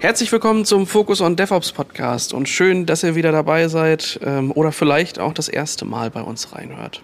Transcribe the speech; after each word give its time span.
Herzlich 0.00 0.30
willkommen 0.30 0.64
zum 0.64 0.86
Focus 0.86 1.20
on 1.20 1.34
DevOps 1.34 1.72
Podcast 1.72 2.32
und 2.32 2.48
schön, 2.48 2.86
dass 2.86 3.02
ihr 3.02 3.16
wieder 3.16 3.32
dabei 3.32 3.66
seid 3.66 4.20
ähm, 4.22 4.52
oder 4.52 4.70
vielleicht 4.70 5.18
auch 5.18 5.32
das 5.32 5.48
erste 5.48 5.84
Mal 5.84 6.08
bei 6.12 6.22
uns 6.22 6.54
reinhört. 6.54 7.02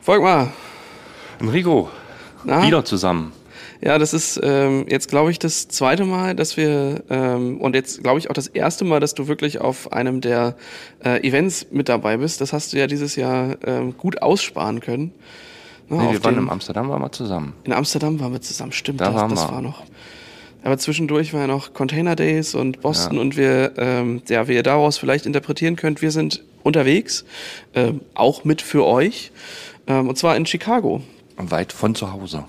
Volkmar. 0.00 0.52
Enrico, 1.38 1.88
Na? 2.42 2.66
wieder 2.66 2.84
zusammen. 2.84 3.32
Ja, 3.80 3.96
das 3.98 4.12
ist 4.12 4.40
ähm, 4.42 4.86
jetzt, 4.88 5.08
glaube 5.08 5.30
ich, 5.30 5.38
das 5.38 5.68
zweite 5.68 6.04
Mal, 6.04 6.34
dass 6.34 6.56
wir 6.56 7.04
ähm, 7.10 7.60
und 7.60 7.76
jetzt, 7.76 8.02
glaube 8.02 8.18
ich, 8.18 8.28
auch 8.28 8.34
das 8.34 8.48
erste 8.48 8.84
Mal, 8.84 8.98
dass 8.98 9.14
du 9.14 9.28
wirklich 9.28 9.60
auf 9.60 9.92
einem 9.92 10.20
der 10.20 10.56
äh, 11.04 11.24
Events 11.24 11.68
mit 11.70 11.88
dabei 11.88 12.16
bist. 12.16 12.40
Das 12.40 12.52
hast 12.52 12.72
du 12.72 12.76
ja 12.76 12.88
dieses 12.88 13.14
Jahr 13.14 13.56
ähm, 13.64 13.96
gut 13.96 14.20
aussparen 14.20 14.80
können. 14.80 15.12
Na, 15.88 16.02
nee, 16.02 16.12
wir 16.14 16.24
waren 16.24 16.38
in 16.38 16.50
Amsterdam 16.50 16.88
waren 16.88 17.02
wir 17.02 17.12
zusammen. 17.12 17.52
In 17.62 17.72
Amsterdam 17.72 18.18
waren 18.18 18.32
wir 18.32 18.40
zusammen, 18.40 18.72
stimmt. 18.72 19.00
Da 19.00 19.12
das, 19.12 19.32
das 19.32 19.52
war 19.52 19.62
noch. 19.62 19.84
Aber 20.64 20.78
zwischendurch 20.78 21.34
war 21.34 21.42
ja 21.42 21.46
noch 21.46 21.74
Container 21.74 22.16
Days 22.16 22.54
und 22.54 22.80
Boston 22.80 23.16
ja. 23.16 23.20
und 23.20 23.36
wir, 23.36 23.74
ähm, 23.76 24.22
ja, 24.28 24.48
wie 24.48 24.54
ihr 24.54 24.62
daraus 24.62 24.96
vielleicht 24.96 25.26
interpretieren 25.26 25.76
könnt, 25.76 26.00
wir 26.00 26.10
sind 26.10 26.42
unterwegs, 26.62 27.26
äh, 27.74 27.92
auch 28.14 28.44
mit 28.44 28.62
für 28.62 28.86
euch, 28.86 29.30
ähm, 29.86 30.08
und 30.08 30.16
zwar 30.16 30.36
in 30.36 30.46
Chicago. 30.46 31.02
Weit 31.36 31.72
von 31.72 31.94
zu 31.94 32.12
Hause. 32.12 32.46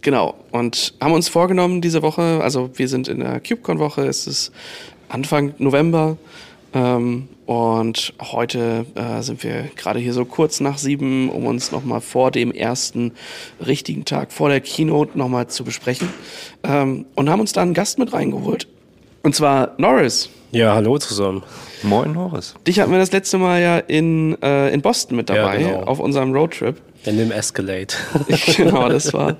Genau. 0.00 0.34
Und 0.50 0.94
haben 1.00 1.12
uns 1.12 1.28
vorgenommen 1.28 1.82
diese 1.82 2.00
Woche, 2.00 2.40
also 2.42 2.70
wir 2.74 2.88
sind 2.88 3.06
in 3.06 3.20
der 3.20 3.38
KubeCon-Woche, 3.40 4.06
es 4.06 4.26
ist 4.26 4.50
Anfang 5.10 5.54
November. 5.58 6.16
Ähm, 6.72 7.28
und 7.48 8.12
heute 8.20 8.84
äh, 8.94 9.22
sind 9.22 9.42
wir 9.42 9.70
gerade 9.74 9.98
hier 9.98 10.12
so 10.12 10.26
kurz 10.26 10.60
nach 10.60 10.76
sieben, 10.76 11.30
um 11.30 11.46
uns 11.46 11.72
nochmal 11.72 12.02
vor 12.02 12.30
dem 12.30 12.52
ersten 12.52 13.12
richtigen 13.66 14.04
Tag, 14.04 14.32
vor 14.32 14.50
der 14.50 14.60
Keynote 14.60 15.16
nochmal 15.16 15.46
zu 15.46 15.64
besprechen. 15.64 16.10
Ähm, 16.62 17.06
und 17.14 17.30
haben 17.30 17.40
uns 17.40 17.54
da 17.54 17.62
einen 17.62 17.72
Gast 17.72 17.98
mit 17.98 18.12
reingeholt. 18.12 18.68
Und 19.22 19.34
zwar 19.34 19.72
Norris. 19.78 20.28
Ja, 20.50 20.74
hallo 20.74 20.98
zusammen. 20.98 21.42
Moin 21.82 22.12
Norris. 22.12 22.54
Dich 22.66 22.80
hatten 22.80 22.92
wir 22.92 22.98
das 22.98 23.12
letzte 23.12 23.38
Mal 23.38 23.62
ja 23.62 23.78
in, 23.78 24.36
äh, 24.42 24.68
in 24.68 24.82
Boston 24.82 25.16
mit 25.16 25.30
dabei, 25.30 25.62
ja, 25.62 25.68
genau. 25.70 25.84
auf 25.84 26.00
unserem 26.00 26.34
Roadtrip. 26.34 26.76
In 27.04 27.16
dem 27.16 27.30
Escalade. 27.30 27.94
genau, 28.56 28.88
das 28.88 29.12
war, 29.14 29.36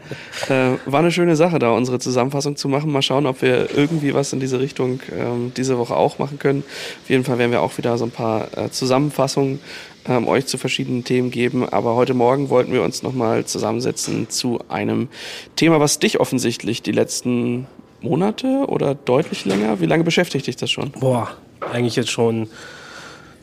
äh, 0.48 0.76
war 0.86 1.00
eine 1.00 1.10
schöne 1.10 1.36
Sache, 1.36 1.58
da 1.58 1.72
unsere 1.72 1.98
Zusammenfassung 1.98 2.56
zu 2.56 2.68
machen. 2.68 2.90
Mal 2.92 3.02
schauen, 3.02 3.26
ob 3.26 3.42
wir 3.42 3.76
irgendwie 3.76 4.14
was 4.14 4.32
in 4.32 4.40
diese 4.40 4.60
Richtung 4.60 5.00
ähm, 5.16 5.52
diese 5.56 5.76
Woche 5.76 5.96
auch 5.96 6.18
machen 6.18 6.38
können. 6.38 6.62
Auf 7.02 7.10
jeden 7.10 7.24
Fall 7.24 7.38
werden 7.38 7.50
wir 7.50 7.62
auch 7.62 7.76
wieder 7.76 7.98
so 7.98 8.04
ein 8.04 8.10
paar 8.10 8.48
äh, 8.56 8.70
Zusammenfassungen 8.70 9.60
ähm, 10.08 10.26
euch 10.28 10.46
zu 10.46 10.56
verschiedenen 10.56 11.04
Themen 11.04 11.30
geben. 11.30 11.68
Aber 11.68 11.94
heute 11.94 12.14
Morgen 12.14 12.48
wollten 12.48 12.72
wir 12.72 12.82
uns 12.82 13.02
nochmal 13.02 13.44
zusammensetzen 13.44 14.30
zu 14.30 14.60
einem 14.68 15.08
Thema, 15.56 15.80
was 15.80 15.98
dich 15.98 16.20
offensichtlich 16.20 16.82
die 16.82 16.92
letzten 16.92 17.66
Monate 18.00 18.64
oder 18.68 18.94
deutlich 18.94 19.44
länger, 19.44 19.80
wie 19.80 19.86
lange 19.86 20.04
beschäftigt 20.04 20.46
dich 20.46 20.56
das 20.56 20.70
schon? 20.70 20.92
Boah, 20.92 21.30
eigentlich 21.72 21.96
jetzt 21.96 22.10
schon 22.10 22.48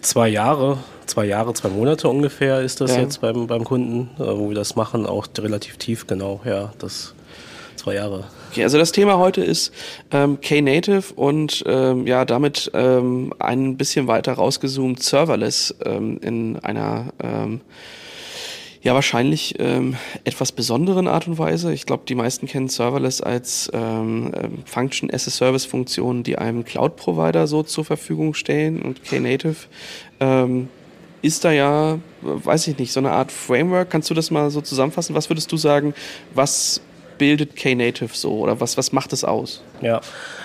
zwei 0.01 0.29
Jahre, 0.29 0.77
zwei 1.05 1.25
Jahre, 1.25 1.53
zwei 1.53 1.69
Monate 1.69 2.07
ungefähr 2.09 2.61
ist 2.61 2.81
das 2.81 2.95
ja. 2.95 3.01
jetzt 3.01 3.21
beim, 3.21 3.47
beim 3.47 3.63
Kunden, 3.63 4.09
äh, 4.17 4.25
wo 4.25 4.49
wir 4.49 4.55
das 4.55 4.75
machen, 4.75 5.05
auch 5.05 5.27
relativ 5.37 5.77
tief, 5.77 6.07
genau, 6.07 6.41
ja, 6.45 6.71
das 6.79 7.13
zwei 7.75 7.95
Jahre. 7.95 8.25
Okay, 8.51 8.63
also 8.63 8.77
das 8.77 8.91
Thema 8.91 9.17
heute 9.17 9.43
ist 9.43 9.73
ähm, 10.11 10.39
Knative 10.41 11.13
und 11.15 11.63
ähm, 11.67 12.07
ja, 12.07 12.25
damit 12.25 12.71
ähm, 12.73 13.33
ein 13.39 13.77
bisschen 13.77 14.07
weiter 14.07 14.33
rausgezoomt 14.33 15.03
Serverless 15.03 15.75
ähm, 15.85 16.19
in 16.21 16.57
einer 16.59 17.13
ähm, 17.21 17.61
ja, 18.85 18.93
wahrscheinlich 18.93 19.55
ähm, 19.57 19.95
etwas 20.25 20.51
besonderen 20.51 21.07
Art 21.07 21.27
und 21.27 21.39
Weise. 21.39 21.73
Ich 21.73 21.87
glaube, 21.87 22.03
die 22.07 22.13
meisten 22.13 22.45
kennen 22.45 22.69
Serverless 22.69 23.19
als 23.19 23.69
ähm, 23.73 24.31
ähm, 24.35 24.59
Function 24.63 25.09
as 25.11 25.27
a 25.27 25.31
Service 25.31 25.65
Funktion, 25.65 26.21
die 26.21 26.37
einem 26.37 26.63
Cloud 26.63 26.95
Provider 26.95 27.47
so 27.47 27.63
zur 27.63 27.83
Verfügung 27.83 28.35
stellen. 28.35 28.83
Und 28.83 29.03
Knative 29.03 29.55
ähm, 30.19 30.69
ist 31.25 31.43
da 31.43 31.51
ja, 31.51 31.99
weiß 32.21 32.67
ich 32.67 32.77
nicht, 32.77 32.91
so 32.91 32.99
eine 32.99 33.11
Art 33.11 33.31
Framework. 33.31 33.89
Kannst 33.89 34.09
du 34.09 34.13
das 34.13 34.31
mal 34.31 34.49
so 34.49 34.61
zusammenfassen? 34.61 35.15
Was 35.15 35.29
würdest 35.29 35.51
du 35.51 35.57
sagen, 35.57 35.93
was 36.33 36.81
bildet 37.17 37.55
Knative 37.55 38.09
so 38.13 38.39
oder 38.39 38.59
was, 38.59 38.77
was 38.77 38.91
macht 38.91 39.13
es 39.13 39.23
aus? 39.23 39.61
Ja, 39.81 40.01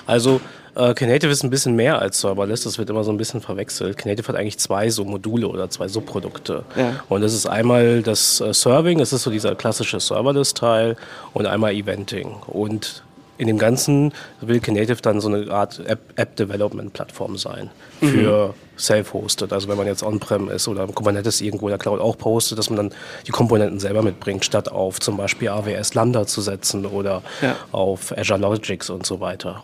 also 0.07 0.41
äh, 0.77 0.95
Knative 0.95 1.31
ist 1.31 1.43
ein 1.43 1.51
bisschen 1.51 1.75
mehr 1.75 2.01
als 2.01 2.21
Serverless, 2.21 2.63
das 2.63 2.79
wird 2.79 2.89
immer 2.91 3.05
so 3.05 3.11
ein 3.11 3.17
bisschen 3.17 3.41
verwechselt. 3.41 3.99
Knative 3.99 4.29
hat 4.29 4.37
eigentlich 4.37 4.59
zwei 4.59 4.89
so 4.89 5.05
Module 5.05 5.49
oder 5.49 5.69
zwei 5.69 5.89
Subprodukte. 5.89 6.65
Ja. 6.77 7.03
Und 7.09 7.23
das 7.23 7.35
ist 7.35 7.47
einmal 7.47 8.03
das 8.03 8.41
äh, 8.41 8.55
Serving, 8.55 8.99
das 8.99 9.13
ist 9.13 9.25
so 9.25 9.31
dieser 9.31 9.55
klassische 9.55 10.01
Serverless-Teil 10.01 10.97
und 11.33 11.47
einmal 11.47 11.75
Eventing. 11.75 12.35
Und 12.47 13.03
in 13.41 13.47
dem 13.47 13.59
Ganzen 13.59 14.12
will 14.43 14.61
Knative 14.61 15.01
dann 15.01 15.21
so 15.21 15.28
eine 15.28 15.51
Art 15.51 15.81
App-Development-Plattform 15.87 17.39
sein 17.39 17.71
für 18.01 18.49
mhm. 18.49 18.78
Self-Hosted. 18.78 19.53
Also 19.55 19.67
wenn 19.69 19.78
man 19.78 19.87
jetzt 19.87 20.03
On-Prem 20.03 20.51
ist 20.51 20.69
oder 20.69 20.87
Kubernetes 20.87 21.41
irgendwo 21.41 21.69
in 21.69 21.71
der 21.71 21.78
Cloud 21.78 22.01
auch 22.01 22.19
postet, 22.19 22.59
dass 22.59 22.69
man 22.69 22.77
dann 22.77 22.95
die 23.27 23.33
Komponenten 23.33 23.81
selber 23.81 24.03
mitbringt, 24.03 24.45
statt 24.45 24.71
auf 24.71 25.01
zum 25.01 25.17
Beispiel 25.17 25.49
AWS 25.49 25.95
Lambda 25.95 26.27
zu 26.27 26.43
setzen 26.43 26.84
oder 26.84 27.23
ja. 27.41 27.56
auf 27.73 28.17
Azure 28.17 28.39
Logics 28.39 28.91
und 28.91 29.06
so 29.06 29.21
weiter. 29.21 29.62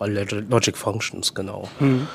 Logic 0.49 0.75
Functions, 0.75 1.35
genau. 1.35 1.67
Mhm. 1.79 2.07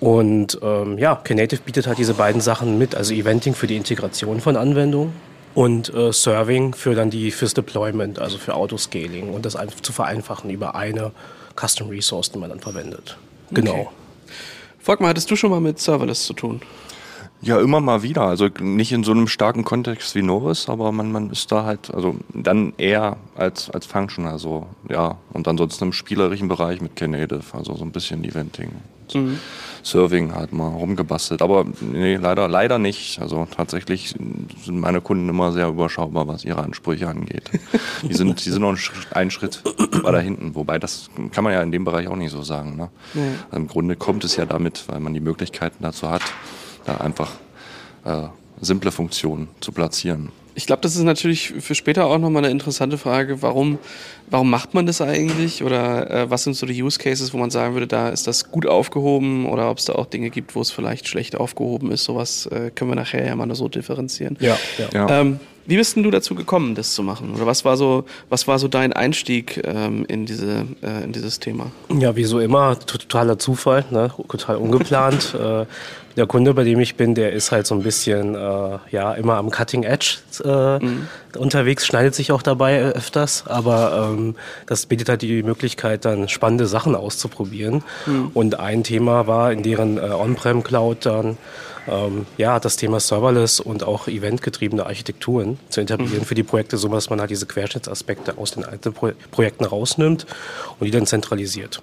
Und 0.00 0.58
ähm, 0.62 0.98
ja, 0.98 1.16
Knative 1.16 1.62
bietet 1.62 1.86
halt 1.86 1.96
diese 1.96 2.14
beiden 2.14 2.42
Sachen 2.42 2.76
mit, 2.76 2.94
also 2.94 3.14
Eventing 3.14 3.54
für 3.54 3.66
die 3.66 3.76
Integration 3.76 4.40
von 4.40 4.56
Anwendungen 4.56 5.12
und 5.54 5.92
äh, 5.92 6.12
Serving 6.12 6.74
für 6.74 6.94
dann 6.94 7.10
die 7.10 7.30
fürs 7.30 7.54
Deployment, 7.54 8.18
also 8.18 8.38
für 8.38 8.54
Autoscaling 8.54 9.30
und 9.30 9.44
das 9.44 9.56
einfach 9.56 9.80
zu 9.80 9.92
vereinfachen 9.92 10.50
über 10.50 10.74
eine 10.74 11.12
Custom 11.56 11.88
Resource, 11.88 12.30
die 12.30 12.38
man 12.38 12.50
dann 12.50 12.60
verwendet. 12.60 13.16
Genau. 13.50 13.72
Okay. 13.72 13.88
Volkmar, 14.78 15.10
hattest 15.10 15.30
du 15.30 15.36
schon 15.36 15.50
mal 15.50 15.60
mit 15.60 15.78
Serverless 15.78 16.24
zu 16.24 16.32
tun? 16.32 16.60
Ja, 17.42 17.58
immer 17.58 17.80
mal 17.80 18.02
wieder. 18.02 18.22
Also 18.22 18.48
nicht 18.60 18.92
in 18.92 19.02
so 19.02 19.12
einem 19.12 19.26
starken 19.26 19.64
Kontext 19.64 20.14
wie 20.14 20.22
Norris, 20.22 20.68
aber 20.68 20.92
man, 20.92 21.10
man 21.10 21.30
ist 21.30 21.50
da 21.50 21.64
halt, 21.64 21.92
also 21.92 22.16
dann 22.34 22.74
eher 22.76 23.16
als, 23.34 23.70
als 23.70 23.86
Function, 23.86 24.26
also 24.26 24.66
ja. 24.88 25.16
Und 25.32 25.48
ansonsten 25.48 25.84
im 25.84 25.92
spielerischen 25.92 26.48
Bereich 26.48 26.80
mit 26.82 26.96
Knative, 26.96 27.40
also 27.52 27.74
so 27.76 27.84
ein 27.84 27.92
bisschen 27.92 28.24
Eventing. 28.24 28.72
Mhm. 29.14 29.38
Serving 29.82 30.34
halt 30.34 30.52
mal 30.52 30.68
rumgebastelt. 30.68 31.42
Aber 31.42 31.64
nee, 31.80 32.16
leider, 32.16 32.48
leider 32.48 32.78
nicht. 32.78 33.20
Also 33.20 33.46
tatsächlich 33.54 34.14
sind 34.64 34.80
meine 34.80 35.00
Kunden 35.00 35.28
immer 35.28 35.52
sehr 35.52 35.68
überschaubar, 35.68 36.28
was 36.28 36.44
ihre 36.44 36.62
Ansprüche 36.62 37.08
angeht. 37.08 37.50
Die 38.02 38.14
sind, 38.14 38.44
die 38.44 38.50
sind 38.50 38.62
noch 38.62 38.76
einen 39.12 39.30
Schritt 39.30 39.62
weiter 40.02 40.20
hinten. 40.20 40.54
Wobei 40.54 40.78
das 40.78 41.10
kann 41.32 41.44
man 41.44 41.52
ja 41.52 41.62
in 41.62 41.72
dem 41.72 41.84
Bereich 41.84 42.08
auch 42.08 42.16
nicht 42.16 42.32
so 42.32 42.42
sagen. 42.42 42.76
Ne? 42.76 42.88
Nee. 43.14 43.22
Also 43.50 43.56
Im 43.56 43.68
Grunde 43.68 43.96
kommt 43.96 44.24
es 44.24 44.36
ja 44.36 44.46
damit, 44.46 44.84
weil 44.88 45.00
man 45.00 45.14
die 45.14 45.20
Möglichkeiten 45.20 45.82
dazu 45.82 46.10
hat, 46.10 46.22
da 46.84 46.96
einfach 46.98 47.30
äh, 48.04 48.28
simple 48.60 48.90
Funktionen 48.90 49.48
zu 49.60 49.72
platzieren. 49.72 50.30
Ich 50.54 50.66
glaube, 50.66 50.82
das 50.82 50.96
ist 50.96 51.02
natürlich 51.02 51.52
für 51.60 51.74
später 51.74 52.06
auch 52.06 52.18
nochmal 52.18 52.44
eine 52.44 52.52
interessante 52.52 52.98
Frage. 52.98 53.42
Warum, 53.42 53.78
warum 54.28 54.50
macht 54.50 54.74
man 54.74 54.86
das 54.86 55.00
eigentlich? 55.00 55.62
Oder 55.62 56.10
äh, 56.10 56.30
was 56.30 56.44
sind 56.44 56.54
so 56.54 56.66
die 56.66 56.82
Use 56.82 56.98
Cases, 56.98 57.32
wo 57.32 57.38
man 57.38 57.50
sagen 57.50 57.74
würde, 57.74 57.86
da 57.86 58.08
ist 58.08 58.26
das 58.26 58.50
gut 58.50 58.66
aufgehoben? 58.66 59.46
Oder 59.46 59.70
ob 59.70 59.78
es 59.78 59.84
da 59.86 59.94
auch 59.94 60.06
Dinge 60.06 60.30
gibt, 60.30 60.54
wo 60.54 60.60
es 60.60 60.70
vielleicht 60.70 61.08
schlecht 61.08 61.36
aufgehoben 61.36 61.92
ist? 61.92 62.04
Sowas 62.04 62.46
äh, 62.46 62.70
können 62.74 62.90
wir 62.90 62.96
nachher 62.96 63.26
ja 63.26 63.34
mal 63.36 63.52
so 63.54 63.68
differenzieren. 63.68 64.36
Ja, 64.40 64.58
ja. 64.92 65.20
Ähm, 65.20 65.40
wie 65.66 65.76
bist 65.76 65.96
denn 65.96 66.02
du 66.02 66.10
dazu 66.10 66.34
gekommen, 66.34 66.74
das 66.74 66.94
zu 66.94 67.02
machen? 67.02 67.34
Oder 67.34 67.46
was 67.46 67.64
war 67.64 67.76
so, 67.76 68.04
was 68.28 68.48
war 68.48 68.58
so 68.58 68.68
dein 68.68 68.92
Einstieg 68.92 69.60
ähm, 69.64 70.04
in, 70.08 70.26
diese, 70.26 70.66
äh, 70.82 71.04
in 71.04 71.12
dieses 71.12 71.38
Thema? 71.40 71.70
Ja, 71.88 72.16
wie 72.16 72.24
so 72.24 72.40
immer, 72.40 72.78
totaler 72.78 73.38
Zufall, 73.38 73.84
ne? 73.90 74.10
total 74.28 74.56
ungeplant. 74.56 75.34
äh, 75.40 75.66
der 76.16 76.26
Kunde, 76.26 76.54
bei 76.54 76.64
dem 76.64 76.80
ich 76.80 76.96
bin, 76.96 77.14
der 77.14 77.32
ist 77.32 77.52
halt 77.52 77.66
so 77.66 77.74
ein 77.74 77.82
bisschen 77.82 78.34
äh, 78.34 78.78
ja 78.90 79.12
immer 79.14 79.36
am 79.36 79.50
Cutting 79.50 79.84
Edge 79.84 80.18
äh, 80.44 80.78
mhm. 80.78 81.06
unterwegs, 81.36 81.86
schneidet 81.86 82.14
sich 82.14 82.32
auch 82.32 82.42
dabei 82.42 82.82
öfters, 82.82 83.44
aber 83.46 84.10
ähm, 84.12 84.34
das 84.66 84.86
bietet 84.86 85.08
halt 85.08 85.22
die 85.22 85.42
Möglichkeit, 85.42 86.04
dann 86.04 86.28
spannende 86.28 86.66
Sachen 86.66 86.96
auszuprobieren. 86.96 87.84
Mhm. 88.06 88.30
Und 88.34 88.58
ein 88.58 88.82
Thema 88.82 89.26
war 89.28 89.52
in 89.52 89.62
deren 89.62 89.98
äh, 89.98 90.10
On-Prem 90.10 90.62
Cloud 90.62 91.06
dann 91.06 91.38
ähm, 91.88 92.26
ja, 92.36 92.60
das 92.60 92.76
Thema 92.76 93.00
Serverless 93.00 93.60
und 93.60 93.84
auch 93.84 94.08
eventgetriebene 94.08 94.84
Architekturen 94.86 95.58
zu 95.68 95.80
etablieren 95.80 96.20
mhm. 96.20 96.24
für 96.24 96.34
die 96.34 96.42
Projekte, 96.42 96.76
so 96.76 96.88
dass 96.88 97.10
man 97.10 97.20
halt 97.20 97.30
diese 97.30 97.46
Querschnittsaspekte 97.46 98.38
aus 98.38 98.52
den 98.52 98.64
alten 98.64 98.92
Pro 98.92 99.12
Projekten 99.30 99.64
rausnimmt 99.64 100.26
und 100.78 100.86
die 100.86 100.90
dann 100.90 101.06
zentralisiert. 101.06 101.82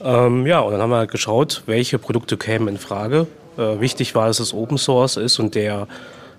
Ähm, 0.00 0.46
ja, 0.46 0.60
und 0.60 0.72
dann 0.72 0.80
haben 0.80 0.90
wir 0.90 0.98
halt 0.98 1.10
geschaut, 1.10 1.62
welche 1.66 1.98
Produkte 1.98 2.36
kämen 2.36 2.68
in 2.68 2.78
Frage. 2.78 3.26
Äh, 3.56 3.80
wichtig 3.80 4.14
war, 4.14 4.26
dass 4.26 4.40
es 4.40 4.52
Open 4.52 4.78
Source 4.78 5.16
ist 5.16 5.38
und 5.38 5.54
der 5.54 5.86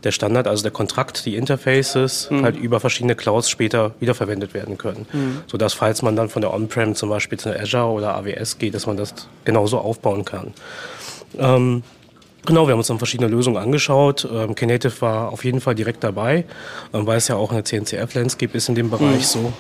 der 0.04 0.12
Standard, 0.12 0.48
also 0.48 0.64
der 0.64 0.72
Kontrakt, 0.72 1.26
die 1.26 1.36
Interfaces 1.36 2.30
mhm. 2.30 2.44
halt 2.44 2.56
über 2.56 2.80
verschiedene 2.80 3.16
Clouds 3.16 3.50
später 3.50 3.94
wiederverwendet 4.00 4.54
werden 4.54 4.78
können. 4.78 5.08
Mhm. 5.12 5.42
Sodass, 5.48 5.74
falls 5.74 6.02
man 6.02 6.16
dann 6.16 6.30
von 6.30 6.42
der 6.42 6.54
On-Prem 6.54 6.96
zum 6.96 7.10
Beispiel 7.10 7.40
zu 7.40 7.50
Azure 7.58 7.92
oder 7.92 8.16
AWS 8.16 8.58
geht, 8.58 8.74
dass 8.74 8.86
man 8.86 8.98
das 8.98 9.14
genauso 9.44 9.80
aufbauen 9.80 10.24
kann. 10.24 10.54
Ähm, 11.38 11.84
Genau, 12.46 12.66
wir 12.66 12.72
haben 12.72 12.80
uns 12.80 12.88
dann 12.88 12.98
verschiedene 12.98 13.30
Lösungen 13.30 13.58
angeschaut. 13.58 14.28
Ähm, 14.32 14.56
Knative 14.56 15.02
war 15.02 15.32
auf 15.32 15.44
jeden 15.44 15.60
Fall 15.60 15.76
direkt 15.76 16.04
dabei, 16.04 16.46
ähm, 16.94 17.06
weil 17.06 17.18
es 17.18 17.28
ja 17.28 17.36
auch 17.36 17.52
eine 17.52 17.64
CNCF-Landscape 17.64 18.56
ist 18.56 18.70
in 18.70 18.76
dem 18.76 18.90
Bereich 18.90 19.20
mhm. 19.20 19.22
so. 19.22 19.54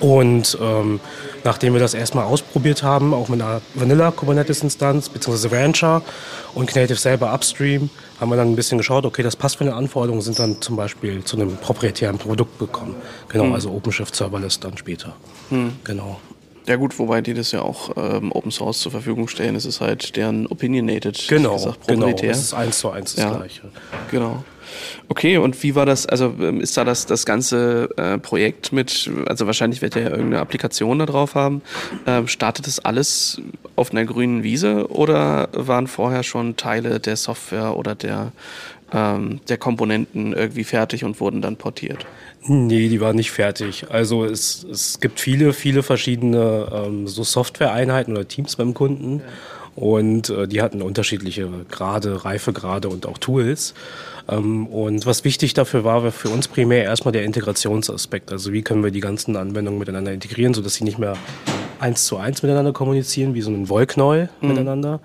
Und 0.00 0.58
ähm, 0.60 1.00
nachdem 1.44 1.72
wir 1.72 1.80
das 1.80 1.94
erstmal 1.94 2.24
ausprobiert 2.24 2.82
haben, 2.82 3.14
auch 3.14 3.28
mit 3.28 3.40
einer 3.40 3.62
Vanilla 3.74 4.10
Kubernetes 4.10 4.62
Instanz 4.62 5.08
bzw. 5.08 5.48
Rancher 5.54 6.02
und 6.54 6.66
Knative 6.66 6.98
selber 6.98 7.32
upstream, 7.32 7.90
haben 8.20 8.30
wir 8.30 8.36
dann 8.36 8.48
ein 8.48 8.56
bisschen 8.56 8.78
geschaut, 8.78 9.06
okay, 9.06 9.22
das 9.22 9.36
passt 9.36 9.56
für 9.56 9.64
eine 9.64 9.74
Anforderung, 9.74 10.20
sind 10.20 10.38
dann 10.38 10.60
zum 10.60 10.76
Beispiel 10.76 11.24
zu 11.24 11.36
einem 11.36 11.56
proprietären 11.56 12.18
Produkt 12.18 12.58
gekommen. 12.58 12.96
Genau, 13.28 13.44
hm. 13.44 13.54
also 13.54 13.70
OpenShift 13.70 14.14
Serverless 14.14 14.60
dann 14.60 14.76
später. 14.76 15.14
Hm. 15.50 15.72
Genau. 15.84 16.20
Ja 16.66 16.76
gut, 16.76 16.98
wobei 16.98 17.20
die 17.20 17.34
das 17.34 17.52
ja 17.52 17.62
auch 17.62 17.90
ähm, 17.96 18.32
Open 18.32 18.50
Source 18.50 18.80
zur 18.80 18.92
Verfügung 18.92 19.28
stellen. 19.28 19.54
Es 19.54 19.66
ist 19.66 19.80
halt 19.80 20.16
deren 20.16 20.46
opinionated, 20.46 21.28
genau, 21.28 21.54
gesagt, 21.54 21.86
genau. 21.86 22.08
Es 22.08 22.38
ist 22.38 22.54
eins 22.54 22.78
zu 22.78 22.90
eins 22.90 23.14
das 23.14 23.24
ja, 23.24 23.36
gleiche. 23.36 23.62
Genau. 24.10 24.44
Okay, 25.08 25.36
und 25.36 25.62
wie 25.62 25.74
war 25.74 25.86
das, 25.86 26.06
also 26.06 26.34
ähm, 26.40 26.60
ist 26.60 26.76
da 26.76 26.84
das, 26.84 27.06
das 27.06 27.26
ganze 27.26 27.90
äh, 27.96 28.18
Projekt 28.18 28.72
mit, 28.72 29.10
also 29.26 29.46
wahrscheinlich 29.46 29.82
wird 29.82 29.96
ihr 29.96 30.02
ja 30.02 30.10
irgendeine 30.10 30.40
Applikation 30.40 30.98
da 30.98 31.06
drauf 31.06 31.34
haben, 31.34 31.62
ähm, 32.06 32.28
startet 32.28 32.66
das 32.66 32.80
alles 32.80 33.40
auf 33.76 33.90
einer 33.90 34.04
grünen 34.04 34.42
Wiese 34.42 34.90
oder 34.90 35.48
waren 35.52 35.86
vorher 35.86 36.22
schon 36.22 36.56
Teile 36.56 37.00
der 37.00 37.16
Software 37.16 37.76
oder 37.76 37.94
der, 37.94 38.32
ähm, 38.92 39.40
der 39.48 39.58
Komponenten 39.58 40.32
irgendwie 40.32 40.64
fertig 40.64 41.04
und 41.04 41.20
wurden 41.20 41.42
dann 41.42 41.56
portiert? 41.56 42.06
Nee, 42.46 42.88
die 42.88 43.00
waren 43.00 43.16
nicht 43.16 43.30
fertig. 43.30 43.86
Also 43.88 44.24
es, 44.24 44.64
es 44.70 45.00
gibt 45.00 45.18
viele, 45.18 45.52
viele 45.52 45.82
verschiedene 45.82 46.68
ähm, 46.72 47.08
so 47.08 47.24
Software-Einheiten 47.24 48.12
oder 48.12 48.28
Teams 48.28 48.56
beim 48.56 48.74
Kunden. 48.74 49.20
Ja. 49.20 49.24
Und 49.76 50.28
äh, 50.28 50.46
die 50.46 50.62
hatten 50.62 50.82
unterschiedliche 50.82 51.48
Grade, 51.70 52.24
Reifegrade 52.24 52.88
und 52.88 53.06
auch 53.06 53.18
Tools. 53.18 53.74
Ähm, 54.28 54.66
und 54.66 55.06
was 55.06 55.24
wichtig 55.24 55.54
dafür 55.54 55.84
war, 55.84 56.04
war 56.04 56.12
für 56.12 56.28
uns 56.28 56.46
primär 56.46 56.84
erstmal 56.84 57.12
der 57.12 57.24
Integrationsaspekt. 57.24 58.30
Also 58.30 58.52
wie 58.52 58.62
können 58.62 58.84
wir 58.84 58.90
die 58.90 59.00
ganzen 59.00 59.36
Anwendungen 59.36 59.78
miteinander 59.78 60.12
integrieren, 60.12 60.54
sodass 60.54 60.74
sie 60.74 60.84
nicht 60.84 60.98
mehr 60.98 61.16
eins 61.80 62.06
zu 62.06 62.16
eins 62.18 62.42
miteinander 62.42 62.72
kommunizieren, 62.72 63.34
wie 63.34 63.42
so 63.42 63.50
ein 63.50 63.68
Wollknäuel 63.68 64.28
mhm. 64.40 64.48
miteinander, 64.48 65.00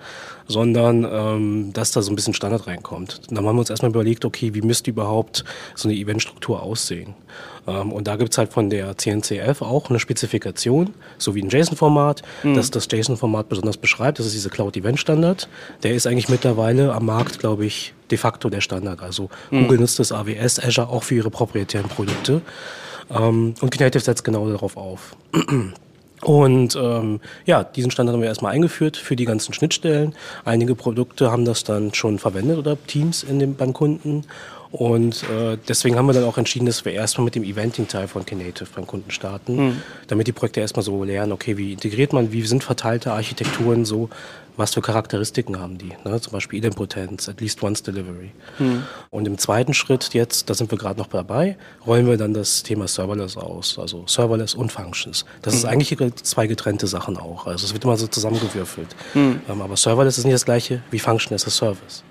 sondern 0.49 1.07
ähm, 1.09 1.73
dass 1.73 1.91
da 1.91 2.01
so 2.01 2.11
ein 2.11 2.15
bisschen 2.15 2.33
Standard 2.33 2.67
reinkommt. 2.67 3.21
Und 3.29 3.37
dann 3.37 3.45
haben 3.45 3.55
wir 3.55 3.59
uns 3.59 3.69
erstmal 3.69 3.91
überlegt, 3.91 4.25
okay, 4.25 4.53
wie 4.53 4.61
müsste 4.61 4.89
überhaupt 4.89 5.45
so 5.75 5.87
eine 5.87 5.97
Eventstruktur 5.97 6.63
aussehen? 6.63 7.13
Ähm, 7.67 7.91
und 7.91 8.07
da 8.07 8.15
gibt 8.15 8.31
es 8.31 8.37
halt 8.37 8.51
von 8.51 8.69
der 8.69 8.97
CNCF 8.97 9.61
auch 9.61 9.89
eine 9.89 9.99
Spezifikation, 9.99 10.93
so 11.19 11.35
wie 11.35 11.43
ein 11.43 11.49
JSON-Format, 11.49 12.23
mhm. 12.43 12.55
das 12.55 12.71
das 12.71 12.87
JSON-Format 12.91 13.47
besonders 13.47 13.77
beschreibt. 13.77 14.17
Das 14.19 14.25
ist 14.25 14.33
diese 14.33 14.49
Cloud-Event-Standard. 14.49 15.47
Der 15.83 15.93
ist 15.93 16.07
eigentlich 16.07 16.29
mittlerweile 16.29 16.93
am 16.93 17.05
Markt, 17.05 17.39
glaube 17.39 17.65
ich, 17.65 17.93
de 18.09 18.17
facto 18.17 18.49
der 18.49 18.61
Standard. 18.61 19.01
Also 19.01 19.29
mhm. 19.51 19.63
Google 19.63 19.79
nutzt 19.79 19.99
das 19.99 20.11
AWS, 20.11 20.59
Azure 20.59 20.89
auch 20.89 21.03
für 21.03 21.15
ihre 21.15 21.29
proprietären 21.29 21.87
Produkte. 21.87 22.41
Ähm, 23.11 23.53
und 23.61 23.69
Knative 23.69 24.03
setzt 24.03 24.23
genau 24.23 24.49
darauf 24.49 24.77
auf. 24.77 25.15
Und 26.21 26.75
ähm, 26.75 27.19
ja, 27.45 27.63
diesen 27.63 27.91
Standard 27.91 28.13
haben 28.13 28.21
wir 28.21 28.27
erstmal 28.27 28.53
eingeführt 28.53 28.97
für 28.97 29.15
die 29.15 29.25
ganzen 29.25 29.53
Schnittstellen. 29.53 30.15
Einige 30.43 30.75
Produkte 30.75 31.31
haben 31.31 31.45
das 31.45 31.63
dann 31.63 31.93
schon 31.93 32.19
verwendet 32.19 32.57
oder 32.57 32.77
Teams 32.87 33.23
in 33.23 33.39
dem, 33.39 33.55
beim 33.55 33.73
Kunden. 33.73 34.25
Und 34.71 35.23
äh, 35.23 35.57
deswegen 35.67 35.95
haben 35.95 36.05
wir 36.05 36.13
dann 36.13 36.25
auch 36.25 36.37
entschieden, 36.37 36.67
dass 36.67 36.85
wir 36.85 36.91
erstmal 36.91 37.25
mit 37.25 37.33
dem 37.33 37.43
Eventing-Teil 37.43 38.07
von 38.07 38.23
Knative 38.23 38.67
beim 38.75 38.85
Kunden 38.85 39.09
starten, 39.09 39.55
mhm. 39.55 39.81
damit 40.07 40.27
die 40.27 40.31
Projekte 40.31 40.59
erstmal 40.59 40.83
so 40.83 41.03
lernen, 41.03 41.31
okay, 41.31 41.57
wie 41.57 41.73
integriert 41.73 42.13
man, 42.13 42.31
wie 42.31 42.43
sind 42.43 42.63
verteilte 42.63 43.11
Architekturen 43.11 43.83
so, 43.83 44.09
was 44.59 44.73
für 44.73 44.81
Charakteristiken 44.81 45.59
haben 45.59 45.77
die, 45.77 45.93
ne? 46.05 46.21
zum 46.21 46.33
Beispiel 46.33 46.59
Idempotenz, 46.59 47.27
at 47.27 47.41
least 47.41 47.63
once 47.63 47.81
delivery. 47.81 48.31
Mhm. 48.59 48.83
Und 49.09 49.27
im 49.27 49.37
zweiten 49.37 49.73
Schritt 49.73 50.13
jetzt, 50.13 50.49
da 50.49 50.53
sind 50.53 50.69
wir 50.69 50.77
gerade 50.77 50.99
noch 50.99 51.07
dabei, 51.07 51.57
rollen 51.87 52.07
wir 52.07 52.17
dann 52.17 52.33
das 52.33 52.61
Thema 52.63 52.87
Serverless 52.87 53.37
aus, 53.37 53.79
also 53.79 54.03
Serverless 54.05 54.53
und 54.53 54.71
Functions. 54.71 55.25
Das 55.41 55.53
mhm. 55.53 55.57
ist 55.59 55.65
eigentlich 55.65 56.13
zwei 56.23 56.45
getrennte 56.45 56.87
Sachen 56.87 57.17
auch, 57.17 57.47
also 57.47 57.65
es 57.65 57.73
wird 57.73 57.83
immer 57.83 57.97
so 57.97 58.07
zusammengewürfelt. 58.07 58.95
Mhm. 59.15 59.41
Ähm, 59.49 59.61
aber 59.61 59.75
Serverless 59.75 60.17
ist 60.17 60.25
nicht 60.25 60.35
das 60.35 60.45
gleiche 60.45 60.83
wie 60.91 60.99
Function 60.99 61.33
as 61.33 61.47
a 61.47 61.49
Service 61.49 62.03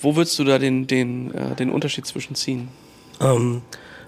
wo 0.00 0.16
würdest 0.16 0.38
du 0.38 0.44
da 0.44 0.58
den, 0.58 0.86
den, 0.86 1.34
äh, 1.34 1.54
den 1.54 1.70
Unterschied 1.70 2.06
zwischen 2.06 2.34
ziehen? 2.34 2.68
Ähm, 3.20 3.62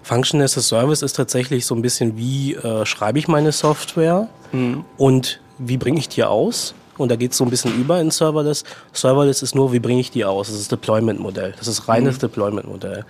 Function 0.07 0.41
as 0.41 0.57
a 0.57 0.61
Service 0.61 1.03
ist 1.03 1.15
tatsächlich 1.15 1.67
so 1.67 1.75
ein 1.75 1.83
bisschen, 1.83 2.17
wie 2.17 2.55
äh, 2.55 2.87
schreibe 2.87 3.19
ich 3.19 3.27
meine 3.27 3.51
Software 3.51 4.29
mhm. 4.53 4.85
und 4.97 5.41
wie 5.59 5.77
bringe 5.77 5.99
ich 5.99 6.09
die 6.09 6.23
aus? 6.23 6.75
Und 6.97 7.11
da 7.11 7.17
geht 7.17 7.33
es 7.33 7.39
so 7.39 7.45
ein 7.45 7.51
bisschen 7.51 7.75
über 7.75 8.01
in 8.01 8.13
Serverless. 8.13 8.63
Serverless 8.93 9.43
ist 9.43 9.57
nur, 9.57 9.73
wie 9.73 9.81
bringe 9.81 10.01
ich 10.01 10.13
die 10.13 10.25
aus? 10.25 10.47
Das 10.47 10.61
ist 10.61 10.71
Deployment-Modell. 10.71 11.55
Das 11.59 11.67
ist 11.67 11.89
reines 11.89 12.17
mhm. 12.17 12.21
Deployment-Modell. 12.21 13.05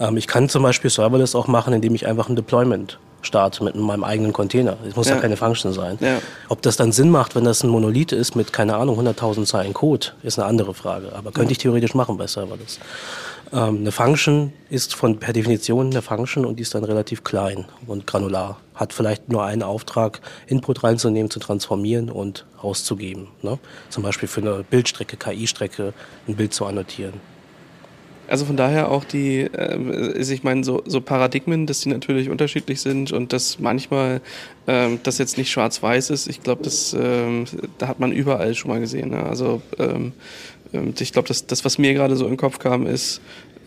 Ähm, 0.00 0.16
ich 0.16 0.26
kann 0.26 0.48
zum 0.48 0.64
Beispiel 0.64 0.90
Serverless 0.90 1.36
auch 1.36 1.46
machen, 1.46 1.72
indem 1.72 1.94
ich 1.94 2.08
einfach 2.08 2.28
ein 2.28 2.34
Deployment 2.34 2.98
starte 3.22 3.62
mit 3.62 3.76
meinem 3.76 4.02
eigenen 4.02 4.32
Container. 4.32 4.76
Es 4.88 4.96
muss 4.96 5.08
ja. 5.08 5.14
ja 5.14 5.20
keine 5.20 5.36
Function 5.36 5.72
sein. 5.72 5.98
Ja. 6.00 6.18
Ob 6.48 6.62
das 6.62 6.76
dann 6.76 6.90
Sinn 6.90 7.10
macht, 7.10 7.36
wenn 7.36 7.44
das 7.44 7.62
ein 7.62 7.70
Monolith 7.70 8.10
ist 8.10 8.34
mit, 8.34 8.52
keine 8.52 8.74
Ahnung, 8.74 8.98
100.000 8.98 9.44
Zeilen 9.44 9.72
Code, 9.72 10.08
ist 10.24 10.38
eine 10.38 10.48
andere 10.48 10.74
Frage. 10.74 11.12
Aber 11.14 11.30
könnte 11.30 11.52
ich 11.52 11.58
theoretisch 11.58 11.94
machen 11.94 12.16
bei 12.16 12.26
Serverless. 12.26 12.80
Ähm, 13.52 13.78
eine 13.78 13.92
Function 13.92 14.52
ist 14.68 14.94
von 14.94 15.18
per 15.18 15.32
Definition 15.32 15.90
eine 15.90 16.02
Function 16.02 16.44
und 16.44 16.56
die 16.56 16.62
ist 16.62 16.74
dann 16.74 16.84
relativ 16.84 17.24
klein 17.24 17.64
und 17.86 18.06
granular. 18.06 18.60
Hat 18.74 18.92
vielleicht 18.92 19.28
nur 19.28 19.44
einen 19.44 19.62
Auftrag, 19.62 20.20
Input 20.46 20.84
reinzunehmen, 20.84 21.30
zu 21.30 21.40
transformieren 21.40 22.10
und 22.10 22.46
auszugeben. 22.60 23.28
Ne? 23.42 23.58
Zum 23.88 24.02
Beispiel 24.02 24.28
für 24.28 24.40
eine 24.40 24.64
Bildstrecke, 24.68 25.16
KI-Strecke, 25.16 25.92
ein 26.28 26.36
Bild 26.36 26.54
zu 26.54 26.64
annotieren. 26.64 27.14
Also 28.28 28.44
von 28.44 28.56
daher 28.56 28.92
auch 28.92 29.02
die, 29.02 29.40
äh, 29.40 30.16
ich 30.16 30.44
meine, 30.44 30.62
so, 30.62 30.84
so 30.86 31.00
Paradigmen, 31.00 31.66
dass 31.66 31.80
die 31.80 31.88
natürlich 31.88 32.30
unterschiedlich 32.30 32.80
sind 32.80 33.10
und 33.10 33.32
dass 33.32 33.58
manchmal 33.58 34.20
ähm, 34.68 35.00
das 35.02 35.18
jetzt 35.18 35.36
nicht 35.36 35.50
schwarz-weiß 35.50 36.10
ist. 36.10 36.28
Ich 36.28 36.40
glaube, 36.40 36.62
das 36.62 36.96
ähm, 36.96 37.46
da 37.78 37.88
hat 37.88 37.98
man 37.98 38.12
überall 38.12 38.54
schon 38.54 38.70
mal 38.70 38.78
gesehen. 38.78 39.10
Ne? 39.10 39.24
Also 39.24 39.60
ähm, 39.80 40.12
ähm 40.72 40.94
ich 40.98 41.12
glaube, 41.12 41.28
das, 41.28 41.46
das, 41.46 41.64
was 41.64 41.78
mir 41.78 41.94
gerade 41.94 42.16
so 42.16 42.26
im 42.26 42.36
Kopf 42.36 42.58
kam, 42.58 42.86
ist 42.86 43.20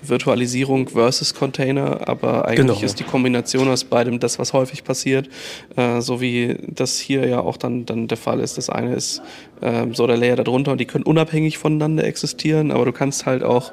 Virtualisierung 0.05 0.89
versus 0.89 1.33
Container, 1.33 2.07
aber 2.07 2.45
eigentlich 2.45 2.67
genau. 2.67 2.85
ist 2.85 2.99
die 2.99 3.03
Kombination 3.03 3.69
aus 3.69 3.83
beidem 3.83 4.19
das, 4.19 4.37
was 4.39 4.53
häufig 4.53 4.83
passiert, 4.83 5.29
äh, 5.75 6.01
so 6.01 6.21
wie 6.21 6.57
das 6.67 6.99
hier 6.99 7.25
ja 7.27 7.39
auch 7.39 7.57
dann, 7.57 7.85
dann 7.85 8.07
der 8.07 8.17
Fall 8.17 8.39
ist. 8.39 8.57
Das 8.57 8.69
eine 8.69 8.95
ist 8.95 9.21
äh, 9.61 9.85
so 9.93 10.05
der 10.07 10.17
Layer 10.17 10.35
darunter 10.35 10.73
und 10.73 10.79
die 10.79 10.85
können 10.85 11.05
unabhängig 11.05 11.57
voneinander 11.57 12.03
existieren, 12.03 12.71
aber 12.71 12.85
du 12.85 12.91
kannst 12.91 13.25
halt 13.25 13.43
auch 13.43 13.71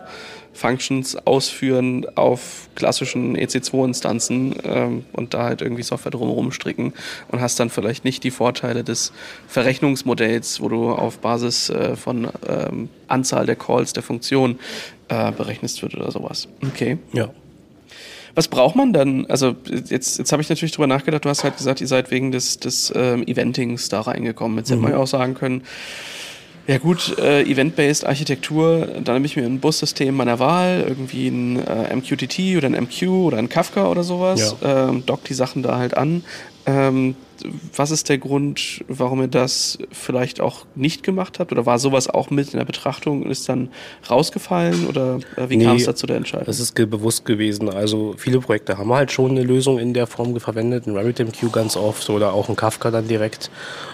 Functions 0.52 1.16
ausführen 1.26 2.07
auf 2.16 2.69
klassischen 2.75 3.37
EC2-Instanzen 3.37 4.57
ähm, 4.64 5.04
und 5.12 5.33
da 5.33 5.45
halt 5.45 5.62
irgendwie 5.62 5.83
Software 5.83 6.11
drumherum 6.11 6.52
stricken 6.52 6.92
und 7.28 7.40
hast 7.40 7.61
dann 7.61 7.71
vielleicht 7.71 8.04
nicht 8.04 8.25
die 8.25 8.30
Vorteile 8.30 8.85
des 8.85 9.12
Verrechnungsmodells, 9.49 10.61
wo 10.61 10.69
du 10.69 10.90
auf 10.90 11.19
Basis 11.19 11.71
äh, 11.71 11.97
von 11.97 12.28
ähm, 12.49 12.88
Anzahl 13.09 13.47
der 13.47 13.57
Calls 13.57 13.92
der 13.92 14.02
Funktion 14.02 14.59
äh, 15.09 15.33
berechnest 15.33 15.83
wird 15.83 15.95
oder 15.95 16.11
sowas. 16.11 16.49
Okay. 16.66 16.99
Ja. 17.12 17.30
Was 18.35 18.49
braucht 18.49 18.76
man 18.76 18.92
dann? 18.92 19.26
Also 19.26 19.57
jetzt, 19.88 20.19
jetzt 20.19 20.33
habe 20.33 20.42
ich 20.42 20.49
natürlich 20.49 20.73
drüber 20.73 20.87
nachgedacht, 20.87 21.25
du 21.25 21.28
hast 21.28 21.42
halt 21.42 21.57
gesagt, 21.57 21.80
ihr 21.80 21.88
seid 21.88 22.11
wegen 22.11 22.30
des, 22.30 22.59
des 22.59 22.92
ähm, 22.95 23.23
Eventings 23.25 23.88
da 23.88 24.02
reingekommen. 24.02 24.59
Jetzt 24.59 24.71
mhm. 24.71 24.75
hätte 24.75 24.83
man 24.83 24.92
ja 24.92 24.99
auch 24.99 25.07
sagen 25.07 25.35
können, 25.35 25.62
ja 26.66 26.78
gut, 26.78 27.18
äh, 27.18 27.42
Event-Based 27.42 28.06
Architektur, 28.06 28.86
dann 29.02 29.14
nehme 29.14 29.26
ich 29.26 29.36
mir 29.36 29.44
ein 29.44 29.60
Bussystem 29.60 30.14
meiner 30.14 30.38
Wahl, 30.38 30.84
irgendwie 30.86 31.28
ein 31.28 31.58
äh, 31.66 31.96
MQTT 31.96 32.56
oder 32.56 32.68
ein 32.68 32.84
MQ 32.84 33.08
oder 33.08 33.38
ein 33.38 33.48
Kafka 33.48 33.88
oder 33.88 34.02
sowas, 34.02 34.56
ja. 34.62 34.88
ähm, 34.88 35.04
dockt 35.06 35.28
die 35.28 35.34
Sachen 35.34 35.62
da 35.62 35.78
halt 35.78 35.96
an. 35.96 36.22
Ähm, 36.66 37.16
was 37.74 37.90
ist 37.90 38.08
der 38.08 38.18
Grund, 38.18 38.84
warum 38.86 39.22
ihr 39.22 39.28
das 39.28 39.78
vielleicht 39.90 40.40
auch 40.40 40.66
nicht 40.74 41.02
gemacht 41.02 41.38
habt? 41.38 41.52
Oder 41.52 41.64
war 41.64 41.78
sowas 41.78 42.08
auch 42.08 42.30
mit 42.30 42.52
in 42.52 42.58
der 42.58 42.66
Betrachtung 42.66 43.22
und 43.22 43.30
ist 43.30 43.48
dann 43.48 43.70
rausgefallen? 44.08 44.86
Oder 44.86 45.20
äh, 45.36 45.48
wie 45.48 45.56
nee, 45.56 45.64
kam 45.64 45.76
es 45.76 45.84
dazu 45.84 46.06
der 46.06 46.16
Entscheidung? 46.16 46.46
Das 46.46 46.60
ist 46.60 46.74
bewusst 46.74 47.24
gewesen. 47.24 47.70
Also 47.70 48.14
viele 48.18 48.40
Projekte 48.40 48.78
haben 48.78 48.92
halt 48.92 49.10
schon 49.10 49.30
eine 49.30 49.42
Lösung 49.42 49.78
in 49.78 49.94
der 49.94 50.06
Form 50.06 50.38
verwendet, 50.38 50.86
ein 50.86 50.96
RabbitMQ 50.96 51.50
ganz 51.50 51.76
oft 51.76 52.08
oder 52.10 52.34
auch 52.34 52.48
ein 52.48 52.56
Kafka 52.56 52.90
dann 52.90 53.08
direkt. 53.08 53.50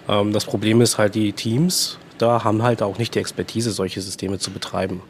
Ähm, 0.08 0.32
das 0.32 0.44
Problem 0.44 0.80
ist 0.80 0.98
halt 0.98 1.14
die 1.14 1.32
Teams, 1.32 1.98
da 2.18 2.44
haben 2.44 2.62
halt 2.62 2.82
auch 2.82 2.98
nicht 2.98 3.14
die 3.14 3.18
Expertise, 3.18 3.70
solche 3.70 4.00
Systeme 4.00 4.38
zu 4.38 4.50
betreiben. 4.50 5.02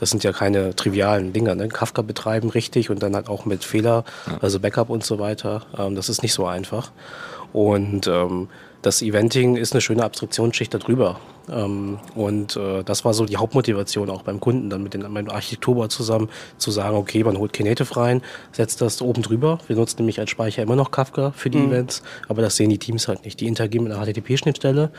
Das 0.00 0.10
sind 0.10 0.24
ja 0.24 0.32
keine 0.32 0.74
trivialen 0.76 1.32
Dinger. 1.32 1.54
Ne? 1.54 1.68
Kafka 1.68 2.02
betreiben 2.02 2.50
richtig 2.50 2.90
und 2.90 3.02
dann 3.02 3.14
halt 3.14 3.28
auch 3.28 3.44
mit 3.44 3.64
Fehler, 3.64 4.04
also 4.40 4.60
Backup 4.60 4.90
und 4.90 5.04
so 5.04 5.18
weiter. 5.18 5.62
Ähm, 5.78 5.94
das 5.94 6.08
ist 6.08 6.22
nicht 6.22 6.34
so 6.34 6.46
einfach. 6.46 6.90
Und 7.52 8.06
ähm, 8.06 8.48
das 8.82 9.00
Eventing 9.00 9.56
ist 9.56 9.72
eine 9.72 9.80
schöne 9.80 10.04
Abstraktionsschicht 10.04 10.74
darüber. 10.74 11.20
Ähm, 11.50 11.98
und 12.14 12.56
äh, 12.56 12.82
das 12.82 13.04
war 13.04 13.14
so 13.14 13.24
die 13.24 13.36
Hauptmotivation 13.36 14.10
auch 14.10 14.22
beim 14.22 14.40
Kunden, 14.40 14.70
dann 14.70 14.82
mit, 14.82 14.94
den, 14.94 15.02
mit 15.12 15.26
dem 15.26 15.30
Architekturbau 15.30 15.86
zusammen 15.86 16.28
zu 16.58 16.70
sagen, 16.70 16.96
okay, 16.96 17.22
man 17.24 17.38
holt 17.38 17.52
Knative 17.52 17.96
rein, 17.96 18.22
setzt 18.52 18.80
das 18.80 19.00
oben 19.00 19.22
drüber. 19.22 19.58
Wir 19.66 19.76
nutzen 19.76 19.96
nämlich 19.98 20.18
als 20.18 20.30
Speicher 20.30 20.62
immer 20.62 20.76
noch 20.76 20.90
Kafka 20.90 21.32
für 21.32 21.50
die 21.50 21.58
mhm. 21.58 21.72
Events, 21.72 22.02
aber 22.28 22.42
das 22.42 22.56
sehen 22.56 22.70
die 22.70 22.78
Teams 22.78 23.08
halt 23.08 23.24
nicht. 23.24 23.40
Die 23.40 23.46
interagieren 23.46 23.84
mit 23.84 23.92
einer 23.92 24.04
HTTP-Schnittstelle 24.04 24.90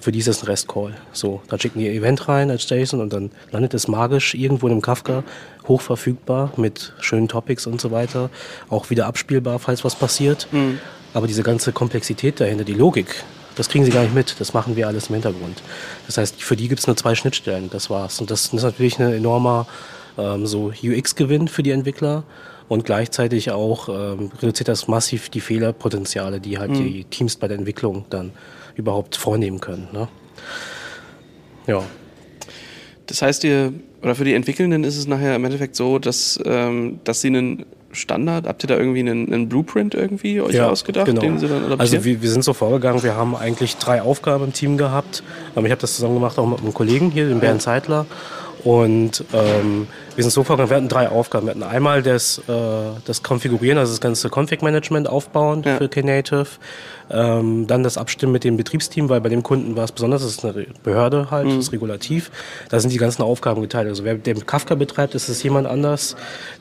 für 0.00 0.12
die 0.12 0.20
ist 0.20 0.28
das 0.28 0.42
ein 0.42 0.46
REST-Call. 0.46 0.94
So, 1.12 1.42
dann 1.48 1.58
schicken 1.60 1.80
die 1.80 1.86
ihr 1.86 1.92
Event 1.92 2.28
rein 2.28 2.50
als 2.50 2.68
JSON 2.68 3.00
und 3.00 3.12
dann 3.12 3.30
landet 3.50 3.74
es 3.74 3.88
magisch 3.88 4.34
irgendwo 4.34 4.66
in 4.66 4.72
einem 4.72 4.82
Kafka, 4.82 5.24
hochverfügbar 5.66 6.52
mit 6.56 6.92
schönen 7.00 7.28
Topics 7.28 7.66
und 7.66 7.80
so 7.80 7.90
weiter, 7.90 8.30
auch 8.68 8.90
wieder 8.90 9.06
abspielbar, 9.06 9.58
falls 9.58 9.84
was 9.84 9.94
passiert. 9.96 10.48
Mhm. 10.52 10.78
Aber 11.14 11.26
diese 11.26 11.42
ganze 11.42 11.72
Komplexität 11.72 12.40
dahinter, 12.40 12.64
die 12.64 12.74
Logik, 12.74 13.24
das 13.58 13.68
kriegen 13.68 13.84
sie 13.84 13.90
gar 13.90 14.02
nicht 14.02 14.14
mit. 14.14 14.36
Das 14.38 14.54
machen 14.54 14.76
wir 14.76 14.86
alles 14.86 15.08
im 15.08 15.14
Hintergrund. 15.14 15.62
Das 16.06 16.16
heißt, 16.16 16.40
für 16.40 16.54
die 16.54 16.68
gibt 16.68 16.80
es 16.80 16.86
nur 16.86 16.96
zwei 16.96 17.16
Schnittstellen. 17.16 17.70
Das 17.70 17.90
war's. 17.90 18.20
Und 18.20 18.30
das 18.30 18.46
ist 18.46 18.62
natürlich 18.62 19.00
ein 19.00 19.12
enormer 19.12 19.66
ähm, 20.16 20.46
so 20.46 20.72
UX-Gewinn 20.82 21.48
für 21.48 21.64
die 21.64 21.72
Entwickler. 21.72 22.22
Und 22.68 22.84
gleichzeitig 22.84 23.50
auch 23.50 23.88
ähm, 23.88 24.30
reduziert 24.40 24.68
das 24.68 24.86
massiv 24.86 25.30
die 25.30 25.40
Fehlerpotenziale, 25.40 26.38
die 26.38 26.58
halt 26.58 26.70
mhm. 26.70 26.74
die 26.74 27.04
Teams 27.04 27.36
bei 27.36 27.48
der 27.48 27.58
Entwicklung 27.58 28.04
dann 28.10 28.30
überhaupt 28.78 29.16
vornehmen 29.16 29.60
können. 29.60 29.88
Ne? 29.92 30.08
Ja. 31.66 31.82
Das 33.06 33.22
heißt, 33.22 33.44
ihr, 33.44 33.72
oder 34.02 34.14
für 34.14 34.24
die 34.24 34.34
Entwickelnden 34.34 34.84
ist 34.84 34.96
es 34.96 35.06
nachher 35.06 35.36
im 35.36 35.44
Endeffekt 35.44 35.76
so, 35.76 35.98
dass, 35.98 36.38
ähm, 36.44 37.00
dass 37.04 37.20
sie 37.20 37.28
einen 37.28 37.64
Standard? 37.92 38.46
Habt 38.46 38.62
ihr 38.64 38.68
da 38.68 38.76
irgendwie 38.76 39.00
einen, 39.00 39.32
einen 39.32 39.48
Blueprint 39.48 39.94
irgendwie 39.94 40.40
euch 40.40 40.54
ja, 40.54 40.68
ausgedacht, 40.68 41.06
genau. 41.06 41.20
den 41.20 41.38
sie 41.38 41.48
dann 41.48 41.58
adaptieren? 41.58 41.80
Also 41.80 42.04
wir, 42.04 42.22
wir, 42.22 42.30
sind 42.30 42.44
so 42.44 42.52
vorgegangen, 42.52 43.02
wir 43.02 43.16
haben 43.16 43.34
eigentlich 43.34 43.76
drei 43.76 44.02
Aufgaben 44.02 44.44
im 44.44 44.52
Team 44.52 44.76
gehabt. 44.76 45.22
Ähm, 45.56 45.64
ich 45.64 45.70
habe 45.70 45.80
das 45.80 45.94
zusammen 45.94 46.14
gemacht 46.14 46.38
auch 46.38 46.46
mit 46.46 46.60
einem 46.60 46.74
Kollegen 46.74 47.10
hier, 47.10 47.28
dem 47.28 47.40
Bernd 47.40 47.62
Zeitler. 47.62 48.06
Und 48.64 49.24
ähm, 49.32 49.86
wir 50.16 50.24
sind 50.24 50.32
so 50.32 50.42
vorgegangen, 50.42 50.70
wir 50.70 50.76
hatten 50.76 50.88
drei 50.88 51.08
Aufgaben. 51.08 51.46
Wir 51.46 51.50
hatten 51.52 51.62
einmal 51.62 52.02
das, 52.02 52.38
äh, 52.48 52.52
das 53.04 53.22
Konfigurieren, 53.22 53.78
also 53.78 53.92
das 53.92 54.00
ganze 54.00 54.28
Config-Management 54.28 55.08
aufbauen 55.08 55.62
ja. 55.64 55.78
für 55.78 55.88
Knative. 55.88 56.46
Ähm, 57.10 57.66
dann 57.66 57.82
das 57.82 57.96
Abstimmen 57.96 58.32
mit 58.32 58.44
dem 58.44 58.56
Betriebsteam, 58.56 59.08
weil 59.08 59.20
bei 59.20 59.28
dem 59.28 59.42
Kunden 59.42 59.76
war 59.76 59.84
es 59.84 59.92
besonders, 59.92 60.22
das 60.22 60.32
ist 60.32 60.44
eine 60.44 60.66
Behörde 60.82 61.30
halt, 61.30 61.46
mhm. 61.46 61.56
das 61.56 61.66
ist 61.66 61.72
regulativ. 61.72 62.30
Da 62.68 62.80
sind 62.80 62.92
die 62.92 62.98
ganzen 62.98 63.22
Aufgaben 63.22 63.62
geteilt. 63.62 63.88
Also 63.88 64.04
wer 64.04 64.14
den 64.14 64.46
Kafka 64.46 64.74
betreibt, 64.74 65.14
ist 65.14 65.28
es 65.28 65.42
jemand 65.42 65.66
anders. 65.66 66.16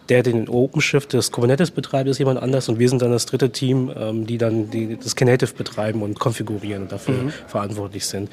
Der 0.09 0.23
den 0.23 0.47
OpenShift 0.47 1.11
des 1.11 1.31
Kubernetes 1.31 1.71
betreibt, 1.71 2.07
ist 2.07 2.17
jemand 2.17 2.41
anders. 2.41 2.69
Und 2.69 2.79
wir 2.79 2.87
sind 2.87 3.01
dann 3.01 3.11
das 3.11 3.25
dritte 3.25 3.51
Team, 3.51 3.91
ähm, 3.95 4.25
die 4.25 4.37
dann 4.37 4.69
die, 4.69 4.97
das 4.97 5.15
Knative 5.15 5.53
betreiben 5.53 6.01
und 6.01 6.19
konfigurieren 6.19 6.83
und 6.83 6.91
dafür 6.91 7.15
mhm. 7.15 7.33
verantwortlich 7.47 8.05
sind. 8.05 8.29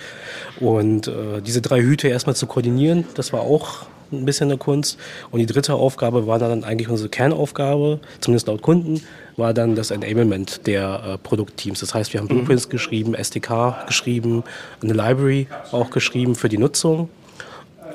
Und 0.61 1.09
äh, 1.09 1.41
diese 1.45 1.61
drei 1.63 1.81
Hüte 1.81 2.09
erstmal 2.09 2.37
zu 2.37 2.47
koordinieren, 2.47 3.05
das 3.15 3.33
war 3.33 3.41
auch 3.41 3.87
ein 4.23 4.25
bisschen 4.25 4.51
eine 4.51 4.59
Kunst. 4.59 4.99
Und 5.31 5.41
die 5.41 5.47
dritte 5.47 5.75
Aufgabe 5.75 6.27
war 6.27 6.39
dann 6.39 6.65
eigentlich 6.65 6.89
unsere 6.89 7.09
Kernaufgabe, 7.09 8.01
zumindest 8.21 8.47
laut 8.47 8.63
Kunden, 8.63 9.03
war 9.37 9.55
dann 9.55 9.75
das 9.75 9.91
Enablement 9.91 10.67
der 10.67 11.03
äh, 11.05 11.19
Produktteams. 11.19 11.81
Das 11.81 11.95
heißt, 11.95 12.13
wir 12.13 12.21
haben 12.21 12.29
Blueprints 12.29 12.67
mhm. 12.67 12.71
geschrieben, 12.71 13.15
SDK 13.15 13.87
geschrieben, 13.87 14.45
eine 14.83 14.93
Library 14.93 15.49
auch 15.73 15.91
geschrieben 15.91 16.35
für 16.35 16.49
die 16.49 16.59
Nutzung 16.59 17.09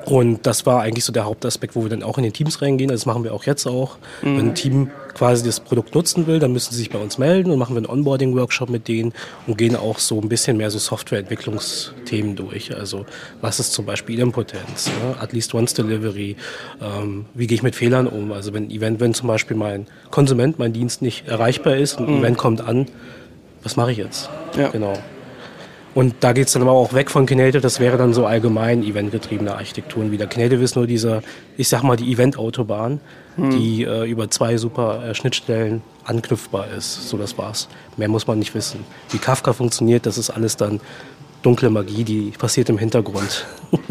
und 0.06 0.46
das 0.46 0.66
war 0.66 0.82
eigentlich 0.82 1.06
so 1.06 1.12
der 1.12 1.26
Hauptaspekt, 1.26 1.76
wo 1.76 1.84
wir 1.84 1.90
dann 1.90 2.04
auch 2.04 2.18
in 2.18 2.24
den 2.24 2.34
Teams 2.34 2.62
reingehen. 2.62 2.90
Also 2.90 3.02
das 3.02 3.06
machen 3.06 3.24
wir 3.24 3.34
auch 3.34 3.44
jetzt 3.44 3.68
auch. 3.68 3.98
Mhm. 4.22 4.38
Wenn 4.38 4.48
ein 4.50 4.56
Team 4.56 4.92
quasi 5.14 5.44
das 5.44 5.60
Produkt 5.60 5.94
nutzen 5.96 6.28
will, 6.28 6.40
dann 6.40 6.54
müssen 6.54 6.72
sie 6.72 6.78
sich 6.78 6.90
bei 6.90 7.00
uns 7.00 7.18
melden 7.18 7.52
und 7.52 7.60
machen 7.60 7.76
wir 7.76 7.80
einen 7.80 7.88
Onboarding-Workshop 7.88 8.70
mit 8.70 8.88
denen 8.88 9.14
und 9.48 9.58
gehen 9.58 9.76
auch 9.76 10.00
so 10.00 10.20
ein 10.20 10.30
bisschen 10.30 10.58
mehr 10.58 10.72
so 10.72 10.80
Softwareentwicklungsthemen 10.80 12.36
durch. 12.36 12.76
Also 12.76 13.06
was 13.42 13.60
ist 13.60 13.74
zum 13.74 13.86
Beispiel 13.86 14.16
Idempotenz, 14.16 14.88
ne? 14.88 15.16
at 15.20 15.34
least 15.34 15.54
once 15.54 15.74
delivery, 15.74 16.38
ähm, 16.82 17.26
wie 17.34 17.48
gehe 17.48 17.56
ich 17.56 17.64
mit 17.64 17.76
Fehlern 17.76 18.08
um? 18.08 18.32
Also 18.32 18.54
wenn 18.54 18.72
Event, 18.72 19.00
wenn 19.00 19.14
zum 19.14 19.28
Beispiel 19.28 19.58
mein 19.58 19.88
Konsument, 20.10 20.60
mein 20.60 20.74
Dienst 20.74 21.02
nicht 21.02 21.28
erreichbar 21.28 21.76
ist 21.76 22.00
und 22.00 22.08
ein 22.08 22.14
mhm. 22.14 22.20
Event 22.20 22.38
kommt 22.38 22.62
an, 22.62 22.86
was 23.64 23.76
mache 23.76 23.92
ich 23.92 23.98
jetzt? 23.98 24.30
Ja. 24.58 24.70
Genau. 24.70 24.98
Und 25.96 26.16
da 26.20 26.34
geht 26.34 26.48
es 26.48 26.54
dann 26.54 26.62
aber 26.62 26.72
auch 26.72 26.94
weg 26.94 27.10
von 27.10 27.26
Knative, 27.26 27.62
das 27.62 27.80
wäre 27.80 27.98
dann 27.98 28.14
so 28.14 28.26
allgemein 28.26 28.84
eventgetriebene 28.84 29.56
Architekturen 29.56 30.12
wieder. 30.12 30.28
Knative 30.28 30.64
ist 30.64 30.76
nur 30.76 30.86
dieser, 30.86 31.24
ich 31.58 31.68
sag 31.68 31.84
mal, 31.84 31.98
die 31.98 32.12
Event-Autobahn, 32.12 33.00
hm. 33.36 33.50
die 33.50 33.84
äh, 33.84 34.10
über 34.10 34.30
zwei 34.30 34.58
super 34.58 35.04
äh, 35.04 35.16
Schnittstellen 35.16 35.82
anknüpfbar 36.04 36.68
ist. 36.78 37.10
So, 37.10 37.18
das 37.18 37.38
war's. 37.38 37.70
Mehr 37.98 38.08
muss 38.08 38.28
man 38.28 38.40
nicht 38.40 38.54
wissen. 38.54 38.82
Wie 39.10 39.18
Kafka 39.18 39.54
funktioniert, 39.54 40.06
das 40.06 40.18
ist 40.18 40.30
alles 40.30 40.58
dann 40.58 40.80
dunkle 41.42 41.70
Magie, 41.70 42.04
die 42.04 42.32
passiert 42.38 42.70
im 42.70 42.78
Hintergrund. 42.78 43.48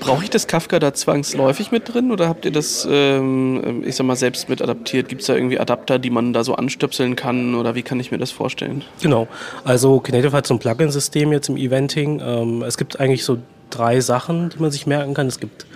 Brauche 0.00 0.24
ich 0.24 0.30
das 0.30 0.46
Kafka 0.46 0.78
da 0.78 0.92
zwangsläufig 0.92 1.70
mit 1.70 1.92
drin 1.92 2.12
oder 2.12 2.28
habt 2.28 2.44
ihr 2.44 2.50
das, 2.50 2.86
ähm, 2.90 3.82
ich 3.86 3.96
sag 3.96 4.06
mal, 4.06 4.16
selbst 4.16 4.48
mit 4.48 4.60
adaptiert? 4.60 5.08
Gibt 5.08 5.22
es 5.22 5.26
da 5.26 5.34
irgendwie 5.34 5.58
Adapter, 5.58 5.98
die 5.98 6.10
man 6.10 6.32
da 6.32 6.44
so 6.44 6.54
anstöpseln 6.54 7.16
kann 7.16 7.54
oder 7.54 7.74
wie 7.74 7.82
kann 7.82 8.00
ich 8.00 8.10
mir 8.10 8.18
das 8.18 8.30
vorstellen? 8.30 8.84
Genau, 9.00 9.28
also 9.64 10.00
Knative 10.00 10.32
hat 10.32 10.46
so 10.46 10.54
ein 10.54 10.58
Plugin-System 10.58 11.32
jetzt 11.32 11.48
im 11.48 11.56
Eventing. 11.56 12.20
Ähm, 12.24 12.62
es 12.62 12.76
gibt 12.76 13.00
eigentlich 13.00 13.24
so 13.24 13.38
drei 13.70 14.00
Sachen, 14.00 14.50
die 14.50 14.58
man 14.58 14.70
sich 14.70 14.86
merken 14.86 15.14
kann. 15.14 15.26
Es 15.26 15.40
gibt 15.40 15.66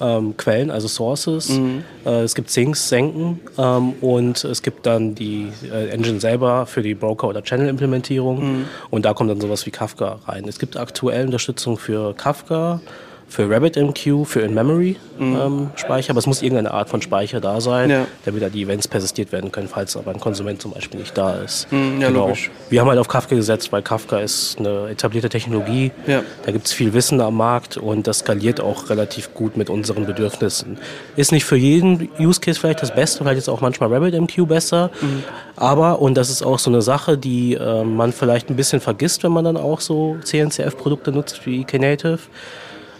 ähm, 0.00 0.36
Quellen, 0.36 0.70
also 0.70 0.88
Sources. 0.88 1.48
Mhm. 1.50 1.84
Äh, 2.04 2.22
es 2.22 2.34
gibt 2.34 2.50
Sinks, 2.50 2.88
Senken 2.88 3.40
ähm, 3.58 3.94
und 4.00 4.44
es 4.44 4.62
gibt 4.62 4.86
dann 4.86 5.14
die 5.14 5.48
äh, 5.72 5.88
Engine 5.88 6.20
selber 6.20 6.66
für 6.66 6.82
die 6.82 6.94
Broker- 6.94 7.28
oder 7.28 7.42
Channel-Implementierung 7.42 8.58
mhm. 8.58 8.64
und 8.90 9.04
da 9.04 9.14
kommt 9.14 9.30
dann 9.30 9.40
sowas 9.40 9.66
wie 9.66 9.70
Kafka 9.70 10.20
rein. 10.26 10.46
Es 10.48 10.58
gibt 10.58 10.76
aktuell 10.76 11.26
Unterstützung 11.26 11.78
für 11.78 12.14
Kafka, 12.14 12.80
für 13.28 13.48
RabbitMQ, 13.50 14.24
für 14.24 14.40
In-Memory-Speicher, 14.40 16.08
mhm. 16.08 16.10
aber 16.10 16.18
es 16.18 16.26
muss 16.26 16.42
irgendeine 16.42 16.72
Art 16.72 16.88
von 16.88 17.02
Speicher 17.02 17.40
da 17.40 17.60
sein, 17.60 17.90
ja. 17.90 18.06
damit 18.24 18.42
da 18.42 18.48
die 18.48 18.62
Events 18.62 18.88
persistiert 18.88 19.32
werden 19.32 19.52
können, 19.52 19.68
falls 19.68 19.96
aber 19.96 20.10
ein 20.10 20.20
Konsument 20.20 20.62
zum 20.62 20.72
Beispiel 20.72 21.00
nicht 21.00 21.16
da 21.16 21.34
ist. 21.34 21.70
Mhm, 21.70 22.00
ja, 22.00 22.08
genau. 22.08 22.26
logisch. 22.26 22.50
Wir 22.70 22.80
haben 22.80 22.88
halt 22.88 22.98
auf 22.98 23.08
Kafka 23.08 23.36
gesetzt, 23.36 23.70
weil 23.70 23.82
Kafka 23.82 24.18
ist 24.18 24.58
eine 24.58 24.88
etablierte 24.88 25.28
Technologie, 25.28 25.92
ja. 26.06 26.22
da 26.44 26.52
gibt 26.52 26.66
es 26.66 26.72
viel 26.72 26.94
Wissen 26.94 27.20
am 27.20 27.36
Markt 27.36 27.76
und 27.76 28.06
das 28.06 28.20
skaliert 28.20 28.60
auch 28.60 28.88
relativ 28.88 29.34
gut 29.34 29.56
mit 29.56 29.68
unseren 29.68 30.06
Bedürfnissen. 30.06 30.78
Ist 31.16 31.30
nicht 31.30 31.44
für 31.44 31.56
jeden 31.56 32.08
Use 32.18 32.40
Case 32.40 32.58
vielleicht 32.58 32.82
das 32.82 32.94
Beste, 32.94 33.18
vielleicht 33.18 33.38
ist 33.38 33.48
auch 33.50 33.60
manchmal 33.60 33.92
RabbitMQ 33.92 34.46
besser, 34.46 34.90
mhm. 35.02 35.22
aber, 35.56 36.00
und 36.00 36.14
das 36.16 36.30
ist 36.30 36.42
auch 36.42 36.58
so 36.58 36.70
eine 36.70 36.80
Sache, 36.80 37.18
die 37.18 37.54
äh, 37.54 37.84
man 37.84 38.12
vielleicht 38.12 38.48
ein 38.48 38.56
bisschen 38.56 38.80
vergisst, 38.80 39.22
wenn 39.22 39.32
man 39.32 39.44
dann 39.44 39.58
auch 39.58 39.80
so 39.80 40.16
CNCF-Produkte 40.24 41.12
nutzt 41.12 41.44
wie 41.44 41.64
Knative, 41.64 42.18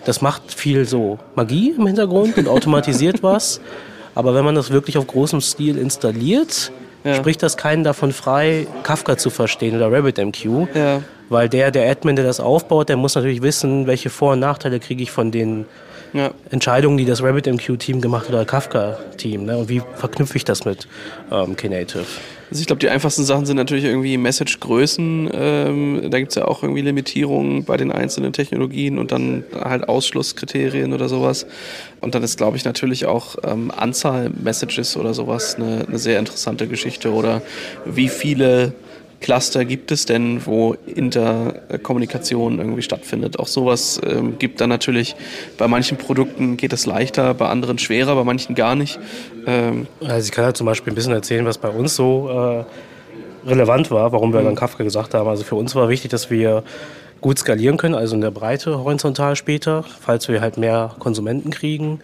das 0.05 0.21
macht 0.21 0.55
viel 0.55 0.87
so 0.87 1.19
Magie 1.35 1.75
im 1.77 1.87
Hintergrund 1.87 2.37
und 2.39 2.49
automatisiert 2.49 3.23
was. 3.23 3.61
Aber 4.15 4.35
wenn 4.35 4.45
man 4.45 4.55
das 4.55 4.71
wirklich 4.71 4.99
auf 4.99 5.07
großem 5.07 5.41
Stil 5.41 5.79
installiert, 5.79 6.73
ja. 7.05 7.15
spricht 7.15 7.43
das 7.43 7.57
keinen 7.57 7.85
davon 7.85 8.13
frei, 8.13 8.67
Kafka 8.83 9.17
zu 9.17 9.31
verstehen 9.31 9.77
oder 9.77 9.93
RabbitMQ. 9.93 10.45
Ja. 10.75 11.03
Weil 11.29 11.49
der, 11.49 11.71
der 11.71 11.91
Admin, 11.91 12.17
der 12.17 12.25
das 12.25 12.41
aufbaut, 12.41 12.89
der 12.89 12.97
muss 12.97 13.15
natürlich 13.15 13.43
wissen, 13.43 13.87
welche 13.87 14.11
Vor- 14.11 14.33
und 14.33 14.41
Nachteile 14.41 14.81
kriege 14.81 15.03
ich 15.03 15.11
von 15.11 15.31
den 15.31 15.67
ja. 16.13 16.31
Entscheidungen, 16.51 16.97
die 16.97 17.05
das 17.05 17.23
RabbitMQ-Team 17.23 18.01
gemacht 18.01 18.27
hat 18.29 18.35
oder 18.35 18.45
Kafka-Team. 18.45 19.45
Ne? 19.45 19.59
Und 19.59 19.69
wie 19.69 19.83
verknüpfe 19.97 20.37
ich 20.37 20.45
das 20.45 20.65
mit 20.65 20.89
ähm, 21.31 21.55
Knative? 21.57 22.05
Also 22.51 22.61
ich 22.61 22.67
glaube, 22.67 22.81
die 22.81 22.89
einfachsten 22.89 23.25
Sachen 23.25 23.45
sind 23.45 23.57
natürlich 23.57 23.85
irgendwie 23.85 24.17
Message-Größen. 24.17 25.31
Ähm, 25.33 26.11
da 26.11 26.19
gibt 26.19 26.31
es 26.33 26.37
ja 26.37 26.47
auch 26.47 26.63
irgendwie 26.63 26.81
Limitierungen 26.81 27.65
bei 27.65 27.77
den 27.77 27.93
einzelnen 27.93 28.33
Technologien 28.33 28.99
und 28.99 29.13
dann 29.13 29.45
halt 29.53 29.89
Ausschlusskriterien 29.89 30.93
oder 30.95 31.09
sowas. 31.09 31.47
Und 32.01 32.15
dann 32.15 32.23
ist, 32.23 32.39
glaube 32.39 32.57
ich, 32.57 32.65
natürlich 32.65 33.07
auch 33.07 33.37
ähm, 33.45 33.71
Anzahl 33.71 34.31
Messages 34.31 34.97
oder 34.97 35.13
sowas 35.13 35.57
eine, 35.57 35.85
eine 35.87 35.99
sehr 35.99 36.19
interessante 36.19 36.69
Geschichte. 36.69 37.13
Oder 37.13 37.43
wie 37.85 38.09
viele 38.09 38.73
Cluster 39.21 39.65
gibt 39.65 39.91
es 39.91 40.07
denn, 40.07 40.47
wo 40.47 40.77
Interkommunikation 40.87 42.59
irgendwie 42.59 42.83
stattfindet? 42.83 43.39
Auch 43.39 43.49
sowas 43.49 44.01
ähm, 44.05 44.39
gibt 44.39 44.61
dann 44.61 44.69
natürlich, 44.69 45.17
bei 45.57 45.67
manchen 45.67 45.99
Produkten 45.99 46.57
geht 46.57 46.73
es 46.73 46.87
leichter, 46.87 47.35
bei 47.35 47.49
anderen 47.49 47.79
schwerer, 47.79 48.15
bei 48.15 48.25
manchen 48.25 48.55
gar 48.55 48.77
nicht. 48.77 49.01
Ähm 49.47 49.87
also 50.01 50.25
ich 50.25 50.33
kann 50.33 50.45
ja 50.45 50.55
zum 50.55 50.67
Beispiel 50.67 50.93
ein 50.93 50.97
bisschen 50.97 51.13
erzählen, 51.13 51.45
was 51.45 51.59
bei 51.59 51.69
uns 51.69 51.97
so 51.97 52.29
äh, 52.29 53.49
relevant 53.49 53.91
war, 53.91 54.13
warum 54.13 54.33
wir 54.33 54.41
mhm. 54.41 54.47
dann 54.47 54.55
Kafka 54.55 54.85
gesagt 54.85 55.15
haben. 55.15 55.29
Also 55.29 55.43
für 55.43 55.57
uns 55.57 55.75
war 55.75 55.89
wichtig, 55.89 56.11
dass 56.11 56.31
wir 56.31 56.63
gut 57.21 57.41
skalieren 57.41 57.77
können, 57.77 57.97
also 57.97 58.15
in 58.15 58.21
der 58.21 58.31
Breite 58.31 58.79
horizontal 58.79 59.35
später, 59.35 59.85
falls 60.01 60.29
wir 60.29 60.41
halt 60.41 60.57
mehr 60.57 60.95
Konsumenten 61.01 61.51
kriegen 61.51 62.01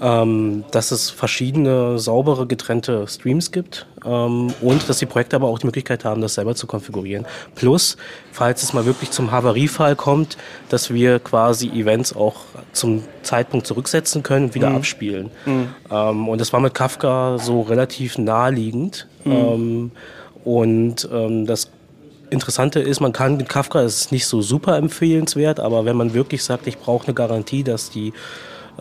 ähm, 0.00 0.64
dass 0.70 0.90
es 0.90 1.10
verschiedene 1.10 1.98
saubere 1.98 2.46
getrennte 2.46 3.06
Streams 3.08 3.50
gibt 3.50 3.86
ähm, 4.04 4.52
und 4.60 4.88
dass 4.88 4.98
die 4.98 5.06
Projekte 5.06 5.36
aber 5.36 5.48
auch 5.48 5.58
die 5.58 5.66
Möglichkeit 5.66 6.04
haben, 6.04 6.20
das 6.20 6.34
selber 6.34 6.54
zu 6.54 6.66
konfigurieren. 6.66 7.26
Plus, 7.54 7.96
falls 8.32 8.62
es 8.62 8.72
mal 8.72 8.84
wirklich 8.84 9.10
zum 9.10 9.30
Havariefall 9.30 9.96
kommt, 9.96 10.36
dass 10.68 10.92
wir 10.92 11.18
quasi 11.18 11.68
Events 11.68 12.14
auch 12.14 12.36
zum 12.72 13.04
Zeitpunkt 13.22 13.66
zurücksetzen 13.66 14.22
können 14.22 14.46
und 14.46 14.54
wieder 14.54 14.70
mhm. 14.70 14.76
abspielen. 14.76 15.30
Mhm. 15.44 15.68
Ähm, 15.90 16.28
und 16.28 16.40
das 16.40 16.52
war 16.52 16.60
mit 16.60 16.74
Kafka 16.74 17.38
so 17.38 17.62
relativ 17.62 18.18
naheliegend. 18.18 19.06
Mhm. 19.24 19.32
Ähm, 19.32 19.90
und 20.44 21.08
ähm, 21.12 21.46
das 21.46 21.70
Interessante 22.28 22.80
ist, 22.80 23.00
man 23.00 23.12
kann 23.12 23.36
mit 23.36 23.48
Kafka, 23.48 23.80
es 23.82 24.00
ist 24.00 24.12
nicht 24.12 24.26
so 24.26 24.42
super 24.42 24.76
empfehlenswert, 24.76 25.60
aber 25.60 25.84
wenn 25.84 25.96
man 25.96 26.12
wirklich 26.12 26.42
sagt, 26.42 26.66
ich 26.66 26.78
brauche 26.78 27.06
eine 27.06 27.14
Garantie, 27.14 27.62
dass 27.62 27.90
die 27.90 28.12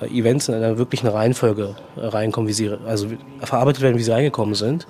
Events 0.01 0.47
in 0.49 0.55
einer 0.55 0.77
wirklichen 0.77 1.07
Reihenfolge 1.07 1.75
äh, 1.95 2.05
reinkommen, 2.05 2.47
wie 2.47 2.53
sie, 2.53 2.71
also 2.85 3.07
verarbeitet 3.41 3.81
werden, 3.81 3.97
wie 3.97 4.03
sie 4.03 4.11
reingekommen 4.11 4.55
sind, 4.55 4.87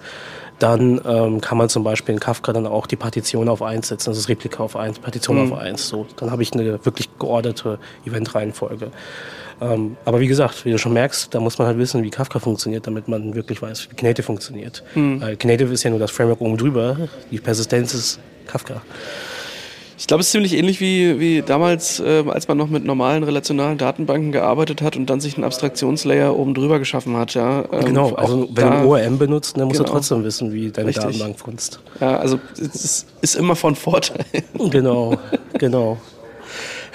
dann 0.59 1.01
ähm, 1.05 1.41
kann 1.41 1.57
man 1.57 1.69
zum 1.69 1.83
Beispiel 1.83 2.13
in 2.13 2.19
Kafka 2.19 2.53
dann 2.53 2.65
auch 2.65 2.87
die 2.87 2.95
Partition 2.95 3.49
auf 3.49 3.61
1 3.61 3.89
setzen, 3.89 4.09
das 4.09 4.17
ist 4.17 4.29
Replika 4.29 4.63
auf 4.63 4.75
1, 4.75 4.99
Partition 4.99 5.37
mhm. 5.37 5.51
auf 5.51 5.59
1. 5.59 5.87
So, 5.87 6.07
dann 6.17 6.31
habe 6.31 6.43
ich 6.43 6.53
eine 6.53 6.83
wirklich 6.85 7.09
geordnete 7.19 7.77
Event-Reihenfolge. 8.05 8.91
Ähm, 9.61 9.97
aber 10.05 10.19
wie 10.19 10.27
gesagt, 10.27 10.65
wie 10.65 10.71
du 10.71 10.77
schon 10.77 10.93
merkst, 10.93 11.33
da 11.33 11.39
muss 11.39 11.57
man 11.57 11.67
halt 11.67 11.77
wissen, 11.77 12.03
wie 12.03 12.09
Kafka 12.09 12.39
funktioniert, 12.39 12.87
damit 12.87 13.07
man 13.07 13.35
wirklich 13.35 13.61
weiß, 13.61 13.89
wie 13.91 13.95
Knative 13.95 14.23
funktioniert. 14.23 14.83
Mhm. 14.95 15.21
Weil 15.21 15.37
Knative 15.37 15.73
ist 15.73 15.83
ja 15.83 15.89
nur 15.89 15.99
das 15.99 16.11
Framework 16.11 16.41
oben 16.41 16.57
drüber, 16.57 16.97
die 17.31 17.39
Persistenz 17.39 17.93
ist 17.93 18.19
Kafka. 18.47 18.81
Ich 19.97 20.07
glaube, 20.07 20.21
es 20.21 20.27
ist 20.27 20.31
ziemlich 20.33 20.53
ähnlich 20.53 20.81
wie, 20.81 21.19
wie 21.19 21.41
damals, 21.41 21.99
äh, 21.99 22.23
als 22.27 22.47
man 22.47 22.57
noch 22.57 22.67
mit 22.67 22.83
normalen 22.83 23.23
relationalen 23.23 23.77
Datenbanken 23.77 24.31
gearbeitet 24.31 24.81
hat 24.81 24.97
und 24.97 25.09
dann 25.09 25.21
sich 25.21 25.35
einen 25.35 25.45
Abstraktionslayer 25.45 26.35
oben 26.35 26.53
drüber 26.53 26.79
geschaffen 26.79 27.15
hat. 27.15 27.33
Ja. 27.33 27.63
Ähm, 27.71 27.85
genau, 27.85 28.13
also 28.13 28.49
wenn 28.51 28.71
du 28.71 28.89
ORM 28.89 29.17
benutzt, 29.17 29.57
dann 29.57 29.67
musst 29.67 29.79
genau. 29.79 29.87
du 29.87 29.93
trotzdem 29.93 30.23
wissen, 30.23 30.51
wie 30.51 30.71
deine 30.71 30.89
Richtig. 30.89 31.05
Datenbank 31.05 31.39
funzt. 31.39 31.79
Ja, 32.01 32.17
also 32.17 32.39
es 32.53 32.83
ist, 32.83 33.07
ist 33.21 33.35
immer 33.35 33.55
von 33.55 33.75
Vorteil. 33.75 34.25
Genau, 34.69 35.17
genau. 35.57 35.97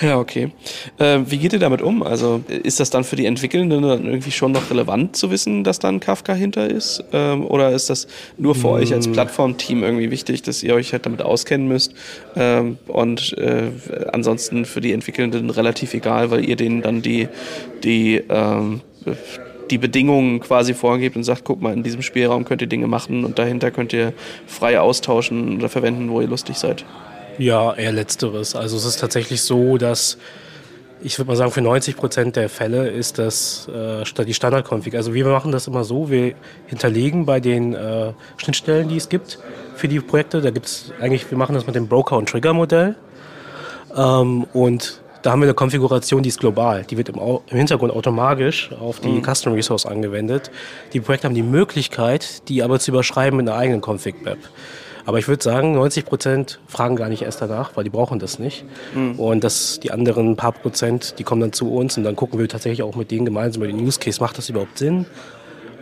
Ja, 0.00 0.18
okay. 0.18 0.50
Äh, 0.98 1.20
wie 1.26 1.36
geht 1.36 1.52
ihr 1.52 1.58
damit 1.58 1.82
um? 1.82 2.02
Also 2.02 2.42
ist 2.48 2.80
das 2.80 2.88
dann 2.88 3.04
für 3.04 3.16
die 3.16 3.26
Entwickelnden 3.26 3.82
dann 3.82 4.06
irgendwie 4.06 4.30
schon 4.30 4.52
noch 4.52 4.70
relevant 4.70 5.14
zu 5.14 5.30
wissen, 5.30 5.62
dass 5.62 5.78
da 5.78 5.88
ein 5.88 6.00
Kafka 6.00 6.32
hinter 6.32 6.70
ist? 6.70 7.04
Ähm, 7.12 7.44
oder 7.46 7.70
ist 7.72 7.90
das 7.90 8.06
nur 8.38 8.54
für 8.54 8.68
mm. 8.68 8.72
euch 8.72 8.94
als 8.94 9.06
hm. 9.06 9.12
Plattformteam 9.12 9.82
irgendwie 9.82 10.10
wichtig, 10.10 10.42
dass 10.42 10.62
ihr 10.62 10.74
euch 10.74 10.92
halt 10.92 11.04
damit 11.04 11.20
auskennen 11.20 11.68
müsst 11.68 11.94
ähm, 12.34 12.78
und 12.86 13.36
äh, 13.36 13.70
ansonsten 14.12 14.64
für 14.64 14.80
die 14.80 14.92
Entwickelnden 14.92 15.50
relativ 15.50 15.92
egal, 15.92 16.30
weil 16.30 16.48
ihr 16.48 16.56
denen 16.56 16.80
dann 16.80 17.02
die, 17.02 17.28
die 17.84 18.22
ähm, 18.28 18.80
die 19.70 19.78
Bedingungen 19.78 20.40
quasi 20.40 20.74
vorgebt 20.74 21.16
und 21.16 21.24
sagt, 21.24 21.44
guck 21.44 21.60
mal, 21.60 21.72
in 21.72 21.82
diesem 21.82 22.02
Spielraum 22.02 22.44
könnt 22.44 22.60
ihr 22.60 22.66
Dinge 22.66 22.86
machen 22.86 23.24
und 23.24 23.38
dahinter 23.38 23.70
könnt 23.70 23.92
ihr 23.92 24.12
frei 24.46 24.80
austauschen 24.80 25.58
oder 25.58 25.68
verwenden, 25.68 26.10
wo 26.10 26.20
ihr 26.20 26.26
lustig 26.26 26.56
seid. 26.56 26.84
Ja, 27.40 27.72
eher 27.72 27.92
letzteres. 27.92 28.54
Also 28.54 28.76
es 28.76 28.84
ist 28.84 29.00
tatsächlich 29.00 29.40
so, 29.40 29.78
dass 29.78 30.18
ich 31.02 31.18
würde 31.18 31.30
mal 31.30 31.36
sagen, 31.36 31.50
für 31.50 31.62
90 31.62 31.96
Prozent 31.96 32.36
der 32.36 32.50
Fälle 32.50 32.90
ist 32.90 33.18
das 33.18 33.66
äh, 33.68 34.24
die 34.26 34.34
Standardkonfig. 34.34 34.94
Also 34.94 35.14
wir 35.14 35.26
machen 35.26 35.50
das 35.50 35.66
immer 35.66 35.82
so, 35.82 36.10
wir 36.10 36.34
hinterlegen 36.66 37.24
bei 37.24 37.40
den 37.40 37.72
äh, 37.72 38.12
Schnittstellen, 38.36 38.88
die 38.88 38.98
es 38.98 39.08
gibt 39.08 39.38
für 39.74 39.88
die 39.88 40.00
Projekte, 40.00 40.42
da 40.42 40.50
gibt 40.50 40.66
es 40.66 40.92
eigentlich, 41.00 41.30
wir 41.30 41.38
machen 41.38 41.54
das 41.54 41.66
mit 41.66 41.74
dem 41.74 41.88
Broker- 41.88 42.18
und 42.18 42.28
Trigger-Modell. 42.28 42.96
Ähm, 43.96 44.44
und 44.52 45.00
da 45.22 45.32
haben 45.32 45.40
wir 45.40 45.46
eine 45.46 45.54
Konfiguration, 45.54 46.22
die 46.22 46.28
ist 46.28 46.40
global. 46.40 46.84
Die 46.84 46.98
wird 46.98 47.08
im, 47.08 47.16
im 47.16 47.56
Hintergrund 47.56 47.90
automatisch 47.94 48.70
auf 48.78 49.00
die 49.00 49.08
mhm. 49.08 49.22
Custom 49.22 49.54
Resource 49.54 49.86
angewendet. 49.86 50.50
Die 50.92 51.00
Projekte 51.00 51.26
haben 51.26 51.34
die 51.34 51.42
Möglichkeit, 51.42 52.46
die 52.50 52.62
aber 52.62 52.78
zu 52.78 52.90
überschreiben 52.90 53.38
mit 53.38 53.48
einer 53.48 53.56
eigenen 53.56 53.80
Config-Map. 53.80 54.38
Aber 55.04 55.18
ich 55.18 55.28
würde 55.28 55.42
sagen, 55.42 55.72
90 55.72 56.04
Prozent 56.04 56.60
fragen 56.66 56.96
gar 56.96 57.08
nicht 57.08 57.22
erst 57.22 57.40
danach, 57.40 57.76
weil 57.76 57.84
die 57.84 57.90
brauchen 57.90 58.18
das 58.18 58.38
nicht. 58.38 58.64
Mhm. 58.94 59.18
Und 59.18 59.44
das, 59.44 59.80
die 59.80 59.90
anderen 59.90 60.36
paar 60.36 60.52
Prozent, 60.52 61.18
die 61.18 61.24
kommen 61.24 61.40
dann 61.40 61.52
zu 61.52 61.72
uns 61.72 61.96
und 61.96 62.04
dann 62.04 62.16
gucken 62.16 62.38
wir 62.38 62.48
tatsächlich 62.48 62.82
auch 62.82 62.96
mit 62.96 63.10
denen 63.10 63.24
gemeinsam 63.24 63.62
über 63.62 63.72
den 63.72 63.84
Use 63.84 63.98
Case, 63.98 64.20
macht 64.20 64.38
das 64.38 64.48
überhaupt 64.48 64.78
Sinn? 64.78 65.06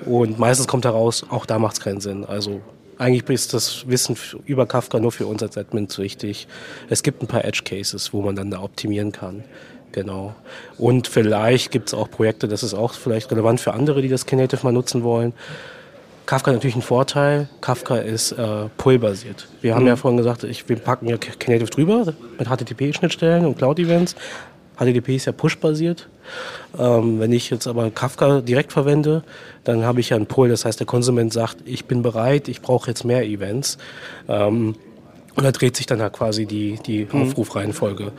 Und 0.06 0.38
meistens 0.38 0.68
kommt 0.68 0.84
heraus, 0.84 1.26
auch 1.28 1.46
da 1.46 1.58
macht 1.58 1.74
es 1.74 1.80
keinen 1.80 2.00
Sinn. 2.00 2.24
Also 2.24 2.60
eigentlich 2.98 3.28
ist 3.28 3.54
das 3.54 3.88
Wissen 3.88 4.16
über 4.46 4.66
Kafka 4.66 4.98
nur 4.98 5.12
für 5.12 5.26
uns 5.26 5.42
als 5.42 5.56
Admins 5.56 5.98
wichtig. 5.98 6.48
Es 6.88 7.02
gibt 7.02 7.22
ein 7.22 7.26
paar 7.26 7.44
Edge 7.44 7.62
Cases, 7.64 8.12
wo 8.12 8.22
man 8.22 8.36
dann 8.36 8.50
da 8.50 8.62
optimieren 8.62 9.12
kann. 9.12 9.44
Genau. 9.92 10.34
Und 10.76 11.08
vielleicht 11.08 11.70
gibt 11.70 11.88
es 11.88 11.94
auch 11.94 12.10
Projekte, 12.10 12.46
das 12.46 12.62
ist 12.62 12.74
auch 12.74 12.92
vielleicht 12.92 13.30
relevant 13.30 13.60
für 13.60 13.72
andere, 13.72 14.02
die 14.02 14.08
das 14.08 14.26
Knative 14.26 14.64
mal 14.64 14.72
nutzen 14.72 15.02
wollen 15.02 15.32
Kafka 16.28 16.50
hat 16.50 16.56
natürlich 16.56 16.74
einen 16.74 16.82
Vorteil. 16.82 17.48
Kafka 17.62 17.96
ist 17.96 18.32
äh, 18.32 18.68
Pull-basiert. 18.76 19.48
Wir 19.62 19.74
haben 19.74 19.84
mhm. 19.84 19.88
ja 19.88 19.96
vorhin 19.96 20.18
gesagt, 20.18 20.44
ich, 20.44 20.68
wir 20.68 20.76
packen 20.76 21.08
ja 21.08 21.16
Knative 21.16 21.70
drüber 21.70 22.12
mit 22.38 22.48
HTTP-Schnittstellen 22.50 23.46
und 23.46 23.56
Cloud-Events. 23.56 24.14
HTTP 24.78 25.16
ist 25.16 25.24
ja 25.24 25.32
Push-basiert. 25.32 26.06
Ähm, 26.78 27.18
wenn 27.18 27.32
ich 27.32 27.48
jetzt 27.48 27.66
aber 27.66 27.90
Kafka 27.90 28.42
direkt 28.42 28.74
verwende, 28.74 29.22
dann 29.64 29.86
habe 29.86 30.00
ich 30.00 30.10
ja 30.10 30.16
einen 30.16 30.26
Pull. 30.26 30.50
Das 30.50 30.66
heißt, 30.66 30.78
der 30.78 30.86
Konsument 30.86 31.32
sagt, 31.32 31.56
ich 31.64 31.86
bin 31.86 32.02
bereit, 32.02 32.48
ich 32.48 32.60
brauche 32.60 32.88
jetzt 32.90 33.06
mehr 33.06 33.24
Events. 33.24 33.78
Ähm, 34.28 34.74
und 35.34 35.44
da 35.44 35.52
dreht 35.52 35.76
sich 35.76 35.86
dann 35.86 36.02
halt 36.02 36.12
quasi 36.12 36.46
die, 36.46 36.78
die 36.84 37.06
mhm. 37.10 37.22
Aufrufreihenfolge. 37.22 38.12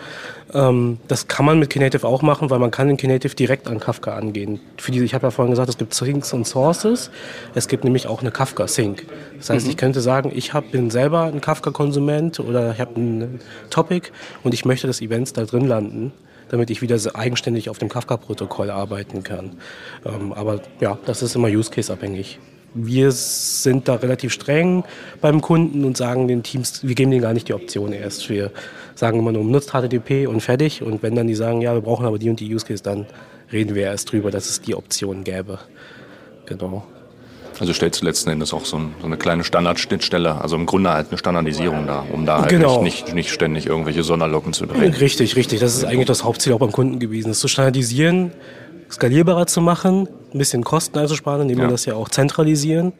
Ähm, 0.54 1.00
das 1.08 1.28
kann 1.28 1.46
man 1.46 1.60
mit 1.60 1.70
Knative 1.70 2.08
auch 2.08 2.22
machen, 2.22 2.50
weil 2.50 2.60
man 2.60 2.72
kann 2.72 2.90
in 2.90 2.98
Knative 2.98 3.36
direkt 3.36 3.68
an 3.68 3.80
Kafka 3.80 4.16
angehen. 4.16 4.60
Für 4.78 4.92
die, 4.92 5.04
ich 5.04 5.14
habe 5.14 5.28
ja 5.28 5.32
vorhin 5.32 5.52
gesagt, 5.52 5.70
es 5.70 5.78
gibt 5.78 5.94
Sinks 5.94 6.34
und 6.34 6.48
Sources. 6.48 7.12
Es 7.56 7.68
gibt 7.68 7.84
nämlich 7.84 8.08
auch 8.08 8.22
eine 8.22 8.32
Kafka-Sync. 8.32 9.06
Das 9.38 9.50
heißt, 9.50 9.66
mhm. 9.66 9.72
ich 9.72 9.78
könnte 9.78 10.02
sagen, 10.02 10.32
ich 10.34 10.54
hab, 10.54 10.72
bin 10.72 10.90
selber 10.92 11.24
ein 11.24 11.42
Kafka-Konsument 11.42 12.40
oder 12.40 12.72
ich 12.72 12.80
habe 12.80 13.00
ein 13.00 13.42
Topic 13.70 14.12
und 14.44 14.54
ich 14.54 14.66
möchte, 14.66 14.88
dass 14.88 15.02
Events 15.02 15.34
da 15.34 15.46
drin 15.46 15.68
landen 15.68 16.12
damit 16.52 16.72
ich 16.72 16.82
wieder 16.82 16.98
eigenständig 17.14 17.70
auf 17.70 17.78
dem 17.78 17.90
Kafka-Protokoll 17.90 18.72
arbeiten 18.72 19.22
kann. 19.22 19.58
Ähm, 20.04 20.34
aber 20.34 20.62
ja, 20.80 20.98
das 21.06 21.22
ist 21.22 21.36
immer 21.36 21.48
Use-Case-abhängig 21.48 22.40
wir 22.74 23.12
sind 23.12 23.88
da 23.88 23.96
relativ 23.96 24.34
streng 24.34 24.84
beim 25.22 25.42
Kunden 25.42 25.86
und 25.86 25.98
sagen 25.98 26.28
den 26.28 26.44
Teams, 26.44 26.82
wir 26.84 26.96
geben 26.96 27.12
denen 27.12 27.22
gar 27.22 27.34
nicht 27.34 27.48
die 27.48 27.54
Option 27.54 27.94
erst. 27.94 28.30
Wir 28.30 28.52
sagen 28.96 29.20
immer 29.20 29.32
nur, 29.32 29.44
nutzt 29.44 29.72
HTTP 29.72 30.28
und 30.28 30.42
fertig. 30.42 30.82
Und 30.84 31.02
wenn 31.04 31.16
dann 31.16 31.28
die 31.28 31.36
sagen, 31.36 31.62
ja, 31.62 31.74
wir 31.74 31.82
brauchen 31.82 32.06
aber 32.06 32.20
die 32.20 32.30
und 32.30 32.40
die 32.40 32.54
Use 32.54 32.66
Case, 32.66 32.84
dann 32.84 33.06
reden 33.52 33.76
wir 33.76 33.84
erst 33.84 34.12
drüber, 34.12 34.32
dass 34.32 34.50
es 34.50 34.62
die 34.62 34.76
Option 34.76 35.24
gäbe. 35.24 35.60
Genau. 36.46 36.86
Also 37.60 37.74
stellst 37.74 38.02
du 38.02 38.06
letzten 38.06 38.30
Endes 38.30 38.54
auch 38.54 38.64
so, 38.64 38.78
ein, 38.78 38.94
so 39.02 39.06
eine 39.06 39.18
kleine 39.18 39.44
Standardschnittstelle, 39.44 40.42
also 40.42 40.56
im 40.56 40.66
Grunde 40.66 40.92
halt 40.92 41.10
eine 41.10 41.18
Standardisierung 41.18 41.88
da, 41.88 42.06
um 42.12 42.26
da 42.26 42.42
halt 42.42 42.50
genau. 42.50 42.82
nicht, 42.82 43.08
nicht, 43.08 43.16
nicht 43.16 43.32
ständig 43.32 43.66
irgendwelche 43.66 44.04
Sonderlocken 44.04 44.54
zu 44.54 44.66
drehen. 44.66 44.94
Richtig, 44.94 45.36
richtig. 45.36 45.60
Das 45.60 45.76
ist 45.76 45.84
eigentlich 45.84 46.08
das 46.08 46.24
Hauptziel 46.24 46.54
auch 46.54 46.60
beim 46.60 46.72
Kunden 46.72 47.00
gewesen, 47.00 47.32
es 47.32 47.40
zu 47.40 47.50
standardisieren, 47.50 48.32
skalierbarer 48.92 49.48
zu 49.48 49.62
machen, 49.62 50.08
ein 50.34 50.38
bisschen 50.38 50.64
Kosten 50.64 50.98
einzusparen, 50.98 51.44
indem 51.44 51.60
ja. 51.60 51.64
wir 51.66 51.72
das 51.72 51.86
ja 51.86 51.96
auch 51.96 52.10
zentralisieren. 52.10 52.94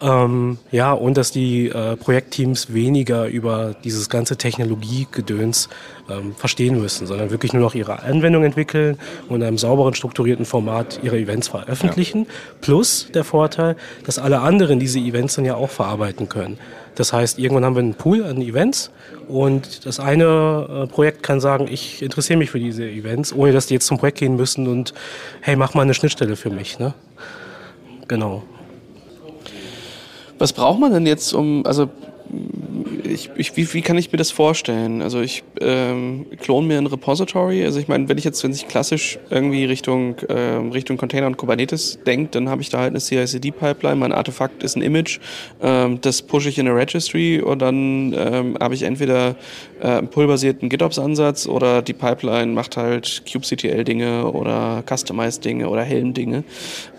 Ähm, 0.00 0.58
ja, 0.70 0.92
und 0.92 1.16
dass 1.16 1.30
die 1.30 1.68
äh, 1.68 1.96
Projektteams 1.96 2.72
weniger 2.72 3.26
über 3.26 3.74
dieses 3.84 4.08
ganze 4.08 4.36
Technologiegedöns 4.36 5.68
ähm, 6.10 6.34
verstehen 6.34 6.80
müssen, 6.80 7.06
sondern 7.06 7.30
wirklich 7.30 7.52
nur 7.52 7.62
noch 7.62 7.74
ihre 7.74 8.02
Anwendung 8.02 8.44
entwickeln 8.44 8.98
und 9.28 9.36
in 9.36 9.46
einem 9.46 9.58
sauberen, 9.58 9.94
strukturierten 9.94 10.44
Format 10.44 11.00
ihre 11.02 11.18
Events 11.18 11.48
veröffentlichen. 11.48 12.24
Ja. 12.24 12.30
Plus 12.60 13.08
der 13.14 13.24
Vorteil, 13.24 13.76
dass 14.04 14.18
alle 14.18 14.40
anderen 14.40 14.78
diese 14.78 14.98
Events 14.98 15.36
dann 15.36 15.44
ja 15.44 15.54
auch 15.54 15.70
verarbeiten 15.70 16.28
können. 16.28 16.58
Das 16.94 17.12
heißt, 17.12 17.38
irgendwann 17.38 17.64
haben 17.64 17.74
wir 17.74 17.82
einen 17.82 17.94
Pool 17.94 18.24
an 18.24 18.40
Events 18.40 18.90
und 19.26 19.84
das 19.86 19.98
eine 19.98 20.84
äh, 20.84 20.86
Projekt 20.86 21.22
kann 21.22 21.40
sagen, 21.40 21.66
ich 21.68 22.02
interessiere 22.02 22.38
mich 22.38 22.50
für 22.50 22.60
diese 22.60 22.88
Events, 22.88 23.32
ohne 23.32 23.52
dass 23.52 23.66
die 23.66 23.74
jetzt 23.74 23.86
zum 23.86 23.98
Projekt 23.98 24.18
gehen 24.18 24.36
müssen 24.36 24.68
und 24.68 24.94
hey, 25.40 25.56
mach 25.56 25.74
mal 25.74 25.82
eine 25.82 25.94
Schnittstelle 25.94 26.36
für 26.36 26.50
mich. 26.50 26.78
Ne? 26.78 26.94
Genau. 28.06 28.44
Was 30.44 30.52
braucht 30.52 30.78
man 30.78 30.92
denn 30.92 31.06
jetzt, 31.06 31.32
um, 31.32 31.64
also 31.64 31.88
ich, 33.02 33.30
ich, 33.34 33.56
wie, 33.56 33.72
wie 33.72 33.80
kann 33.80 33.96
ich 33.96 34.12
mir 34.12 34.18
das 34.18 34.30
vorstellen? 34.30 35.00
Also 35.00 35.22
ich 35.22 35.42
ähm, 35.58 36.26
klone 36.38 36.66
mir 36.66 36.76
ein 36.76 36.84
Repository. 36.84 37.64
Also 37.64 37.80
ich 37.80 37.88
meine, 37.88 38.10
wenn 38.10 38.18
ich 38.18 38.24
jetzt, 38.24 38.44
wenn 38.44 38.50
ich 38.50 38.68
klassisch 38.68 39.18
irgendwie 39.30 39.64
Richtung, 39.64 40.16
ähm, 40.28 40.70
Richtung 40.70 40.98
Container 40.98 41.28
und 41.28 41.38
Kubernetes 41.38 41.98
denke, 42.04 42.28
dann 42.32 42.50
habe 42.50 42.60
ich 42.60 42.68
da 42.68 42.80
halt 42.80 42.90
eine 42.90 43.00
CI/CD-Pipeline. 43.00 43.96
Mein 43.96 44.12
Artefakt 44.12 44.62
ist 44.62 44.76
ein 44.76 44.82
Image. 44.82 45.18
Ähm, 45.62 46.02
das 46.02 46.20
pushe 46.20 46.50
ich 46.50 46.58
in 46.58 46.68
eine 46.68 46.76
Registry 46.76 47.40
und 47.40 47.62
dann 47.62 48.12
ähm, 48.12 48.58
habe 48.60 48.74
ich 48.74 48.82
entweder 48.82 49.36
äh, 49.80 49.86
einen 49.86 50.08
pull-basierten 50.08 50.68
GitOps-Ansatz 50.68 51.46
oder 51.46 51.80
die 51.80 51.94
Pipeline 51.94 52.52
macht 52.52 52.76
halt 52.76 53.22
kubectl-Dinge 53.32 54.30
oder 54.30 54.84
Customized-Dinge 54.86 55.70
oder 55.70 55.84
Helm-Dinge. 55.84 56.44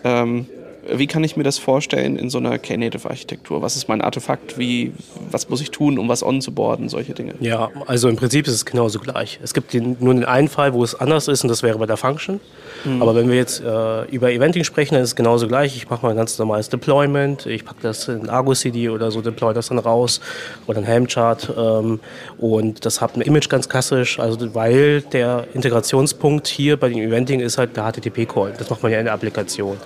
Ähm, 0.04 0.48
wie 0.92 1.08
kann 1.08 1.24
ich 1.24 1.36
mir 1.38 1.44
das 1.44 1.58
vorstellen 1.58 2.18
in 2.18 2.30
so 2.30 2.38
einer 2.38 2.58
Knative-Architektur? 2.58 3.62
Was 3.62 3.76
ist 3.76 3.88
mein 3.88 4.02
Artefakt? 4.02 4.58
Wie, 4.58 4.94
was 5.32 5.50
muss 5.50 5.62
ich 5.62 5.72
tun, 5.72 5.98
um 5.98 6.10
was 6.10 6.24
onzuboarden? 6.24 6.90
Solche 6.90 7.14
Dinge. 7.14 7.36
Ja, 7.40 7.70
also 7.88 8.10
im 8.10 8.16
Prinzip 8.16 8.48
ist 8.48 8.54
es 8.54 8.66
genauso 8.66 9.00
gleich. 9.00 9.40
Es 9.44 9.54
gibt 9.54 9.74
den, 9.74 9.98
nur 10.00 10.14
den 10.14 10.26
einen 10.26 10.48
Fall, 10.48 10.74
wo 10.74 10.84
es 10.84 10.96
anders 10.96 11.28
ist 11.28 11.44
und 11.44 11.50
das 11.50 11.64
wäre 11.64 11.78
bei 11.78 11.86
der 11.86 11.98
Function. 11.98 12.40
Mhm. 12.84 13.02
Aber 13.02 13.16
wenn 13.16 13.30
wir 13.30 13.36
jetzt 13.36 13.62
äh, 13.62 14.04
über 14.06 14.32
Eventing 14.32 14.64
sprechen, 14.64 14.96
dann 14.96 15.04
ist 15.04 15.10
es 15.10 15.16
genauso 15.16 15.48
gleich. 15.48 15.76
Ich 15.76 15.90
mache 15.90 16.06
mal 16.06 16.12
ein 16.12 16.18
ganz 16.18 16.38
normales 16.38 16.70
Deployment. 16.70 17.46
Ich 17.46 17.66
packe 17.66 17.80
das 17.82 18.08
in 18.08 18.30
Argo 18.30 18.54
CD 18.54 18.90
oder 18.90 19.12
so, 19.12 19.22
deploy 19.22 19.54
das 19.54 19.70
dann 19.70 19.80
raus 19.80 20.22
oder 20.68 20.80
ein 20.80 20.86
Helm-Chart. 20.86 21.54
Ähm, 21.58 22.00
und 22.38 22.86
das 22.86 23.02
hat 23.02 23.16
ein 23.16 23.22
Image 23.22 23.50
ganz 23.50 23.70
klassisch, 23.70 24.20
also 24.20 24.54
weil 24.54 25.02
der 25.02 25.48
Integrationspunkt 25.54 26.48
hier 26.48 26.78
bei 26.78 26.90
dem 26.90 27.00
Eventing 27.00 27.40
ist 27.40 27.58
halt 27.58 27.76
der 27.76 27.92
HTTP-Call. 27.92 28.54
Das 28.58 28.70
macht 28.70 28.84
man 28.84 28.92
ja 28.92 29.00
in 29.00 29.06
der 29.06 29.14
Applikation. 29.14 29.78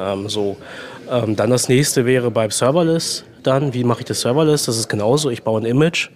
Ähm, 0.00 0.28
so. 0.28 0.56
Ähm, 1.10 1.36
dann 1.36 1.50
das 1.50 1.68
nächste 1.68 2.06
wäre 2.06 2.30
beim 2.30 2.50
Serverless 2.50 3.24
dann, 3.42 3.74
wie 3.74 3.84
mache 3.84 4.00
ich 4.00 4.06
das 4.06 4.20
Serverless? 4.20 4.64
Das 4.64 4.76
ist 4.76 4.88
genauso, 4.88 5.30
ich 5.30 5.42
baue 5.42 5.60
ein 5.60 5.64
Image 5.64 6.10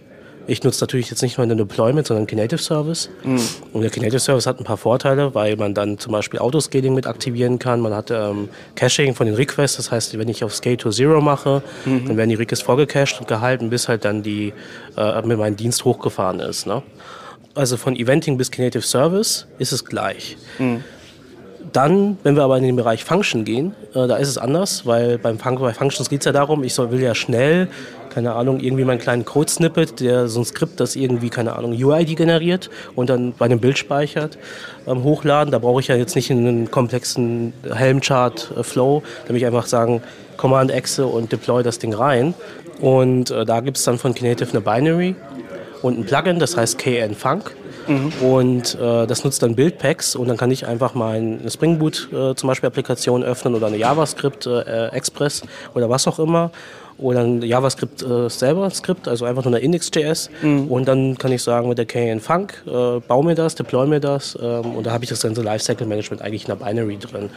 Ich 0.47 0.63
nutze 0.63 0.83
natürlich 0.83 1.09
jetzt 1.09 1.23
nicht 1.23 1.39
nur 1.39 1.47
den 1.47 1.57
Deployment, 1.57 2.07
sondern 2.07 2.27
Knative 2.27 2.59
Service. 2.59 3.09
Mhm. 3.23 3.41
Und 3.73 3.81
der 3.81 3.91
Knative 3.91 4.21
Service 4.21 4.47
hat 4.47 4.61
ein 4.61 4.65
paar 4.65 4.77
Vorteile, 4.77 5.35
weil 5.35 5.57
man 5.57 5.73
dann 5.73 5.99
zum 5.99 6.13
Beispiel 6.13 6.39
Autoscaling 6.39 6.95
mit 6.95 7.07
aktivieren 7.07 7.59
kann. 7.59 7.81
Man 7.81 7.95
hat 7.95 8.11
ähm, 8.11 8.51
Caching 8.75 9.15
von 9.15 9.27
den 9.27 9.37
Requests. 9.37 9.79
Das 9.79 9.91
heißt, 9.91 10.19
wenn 10.19 10.29
ich 10.29 10.45
auf 10.45 10.55
Scale 10.55 10.77
to 10.77 10.91
Zero 10.91 11.23
mache, 11.23 11.63
mhm. 11.87 12.07
dann 12.07 12.17
werden 12.19 12.29
die 12.29 12.35
Requests 12.35 12.65
vorgecached 12.65 13.21
und 13.21 13.29
gehalten, 13.29 13.71
bis 13.71 13.89
halt 13.89 14.05
dann 14.05 14.23
die 14.23 14.53
äh, 14.99 15.23
mit 15.23 15.39
meinem 15.39 15.57
Dienst 15.57 15.85
hochgefahren 15.85 16.41
ist. 16.41 16.67
Ne? 16.67 16.83
Also 17.55 17.79
von 17.79 17.97
Eventing 17.97 18.37
bis 18.37 18.51
Knative 18.51 18.83
Service 18.83 19.47
ist 19.59 19.73
es 19.73 19.85
gleich. 19.85 20.37
Mhm. 20.59 20.85
Dann, 21.73 22.19
wenn 22.23 22.37
wir 22.37 22.43
aber 22.43 22.59
in 22.59 22.65
den 22.65 22.77
Bereich 22.77 23.05
Function 23.05 23.45
gehen, 23.45 23.75
äh, 23.95 24.07
da 24.07 24.17
ist 24.17 24.29
es 24.29 24.39
anders, 24.39 24.87
weil 24.87 25.19
beim 25.19 25.39
Fun 25.39 25.59
bei 25.59 25.73
Functions 25.73 26.09
geht 26.09 26.21
es 26.21 26.27
ja 26.27 26.33
darum, 26.33 26.63
ich 26.63 26.75
soll, 26.75 26.91
will 26.91 27.01
ja 27.01 27.15
schnell 27.15 27.69
keine 28.15 28.35
Ahnung, 28.35 28.61
irgendwie 28.61 28.85
meinen 28.85 29.01
kleinen 29.01 29.25
Code-Snippet, 29.25 29.99
der 29.99 30.29
so 30.29 30.41
ein 30.41 30.45
Skript, 30.45 30.79
das 30.79 30.95
irgendwie, 30.95 31.31
keine 31.31 31.57
Ahnung, 31.57 31.73
UID 31.73 32.17
generiert 32.17 32.71
und 32.95 33.11
dann 33.11 33.33
bei 33.33 33.47
einem 33.47 33.59
Bild 33.59 33.77
speichert, 33.77 34.39
ähm, 34.87 35.03
hochladen. 35.03 35.51
Da 35.51 35.59
brauche 35.59 35.81
ich 35.81 35.89
ja 35.89 35.97
jetzt 35.97 36.15
nicht 36.15 36.31
einen 36.31 36.71
komplexen 36.71 37.53
Helm-Chart-Flow. 37.69 39.03
Da 39.25 39.29
will 39.29 39.37
ich 39.37 39.47
einfach 39.47 39.67
sagen, 39.67 40.01
Command-Exe 40.37 41.07
und 41.07 41.33
deploy 41.33 41.65
das 41.65 41.81
Ding 41.81 41.93
rein. 41.93 42.35
Und 42.81 43.33
äh, 43.33 43.45
da 43.45 43.59
gibt 43.59 43.79
es 43.79 43.85
dann 43.85 43.99
von 43.99 44.15
Knative 44.15 44.51
eine 44.51 44.61
Binary 44.61 45.17
und 45.83 45.99
ein 45.99 46.05
Plugin, 46.05 46.39
das 46.39 46.57
heißt 46.57 46.79
KN-Funk. 46.79 47.57
Mhm. 47.87 48.13
Und 48.21 48.75
äh, 48.75 49.07
das 49.07 49.25
nutzt 49.25 49.43
dann 49.43 49.55
Buildpacks 49.55 50.17
und 50.17 50.29
dann 50.29 50.37
kann 50.37 50.51
ich 50.51 50.67
einfach 50.67 50.95
mal 50.95 51.17
eine 51.17 51.51
Spring 51.51 51.79
Boot 51.79 52.09
äh, 52.13 52.35
zum 52.35 52.49
Beispiel 52.49 52.69
Applikation 52.69 53.23
öffnen 53.23 53.55
oder 53.55 53.67
eine 53.67 53.77
JavaScript 53.77 54.47
äh, 54.47 54.89
Express 54.89 55.43
oder 55.75 55.89
was 55.89 56.07
auch 56.07 56.19
immer 56.19 56.51
oder 56.99 57.21
ein 57.21 57.43
JavaScript 57.43 58.03
äh, 58.03 58.29
selber 58.29 58.71
Skript, 58.71 59.09
also 59.09 59.25
einfach 59.25 59.45
nur 59.45 59.55
eine 59.55 59.65
Index.js. 59.65 60.31
Mhm. 60.43 60.69
Und 60.69 60.87
dann 60.87 61.19
kann 61.19 61.33
ich 61.33 61.43
sagen 61.43 61.69
mit 61.69 61.79
der 61.79 61.87
KN 61.87 62.21
Funk, 62.21 62.63
äh, 62.67 63.01
bau 63.01 63.23
mir 63.23 63.35
das, 63.35 63.55
deploy 63.55 63.87
mir 63.87 64.01
das. 64.01 64.39
Ähm, 64.41 64.77
und 64.77 64.87
da 64.87 64.93
habe 64.93 65.05
ich 65.05 65.11
das 65.11 65.23
ganze 65.23 65.43
Lifecycle 65.43 65.87
Management 65.87 66.23
eigentlich 66.23 66.49
in 66.49 66.57
der 66.57 66.65
Binary 66.65 66.99
drin. 66.99 67.31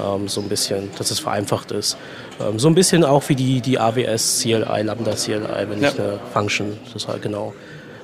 Ähm, 0.00 0.28
so 0.28 0.40
ein 0.40 0.48
bisschen, 0.48 0.90
dass 0.96 1.10
es 1.10 1.20
vereinfacht 1.20 1.72
ist. 1.72 1.96
Ähm, 2.40 2.58
so 2.58 2.68
ein 2.68 2.74
bisschen 2.74 3.04
auch 3.04 3.28
wie 3.28 3.34
die, 3.34 3.60
die 3.60 3.78
AWS 3.78 4.40
CLI, 4.40 4.82
Lambda 4.82 5.12
CLI, 5.12 5.68
wenn 5.68 5.82
ja. 5.82 5.90
ich 5.90 6.00
eine 6.00 6.18
Function, 6.32 6.78
das 6.92 7.06
halt 7.06 7.22
genau. 7.22 7.52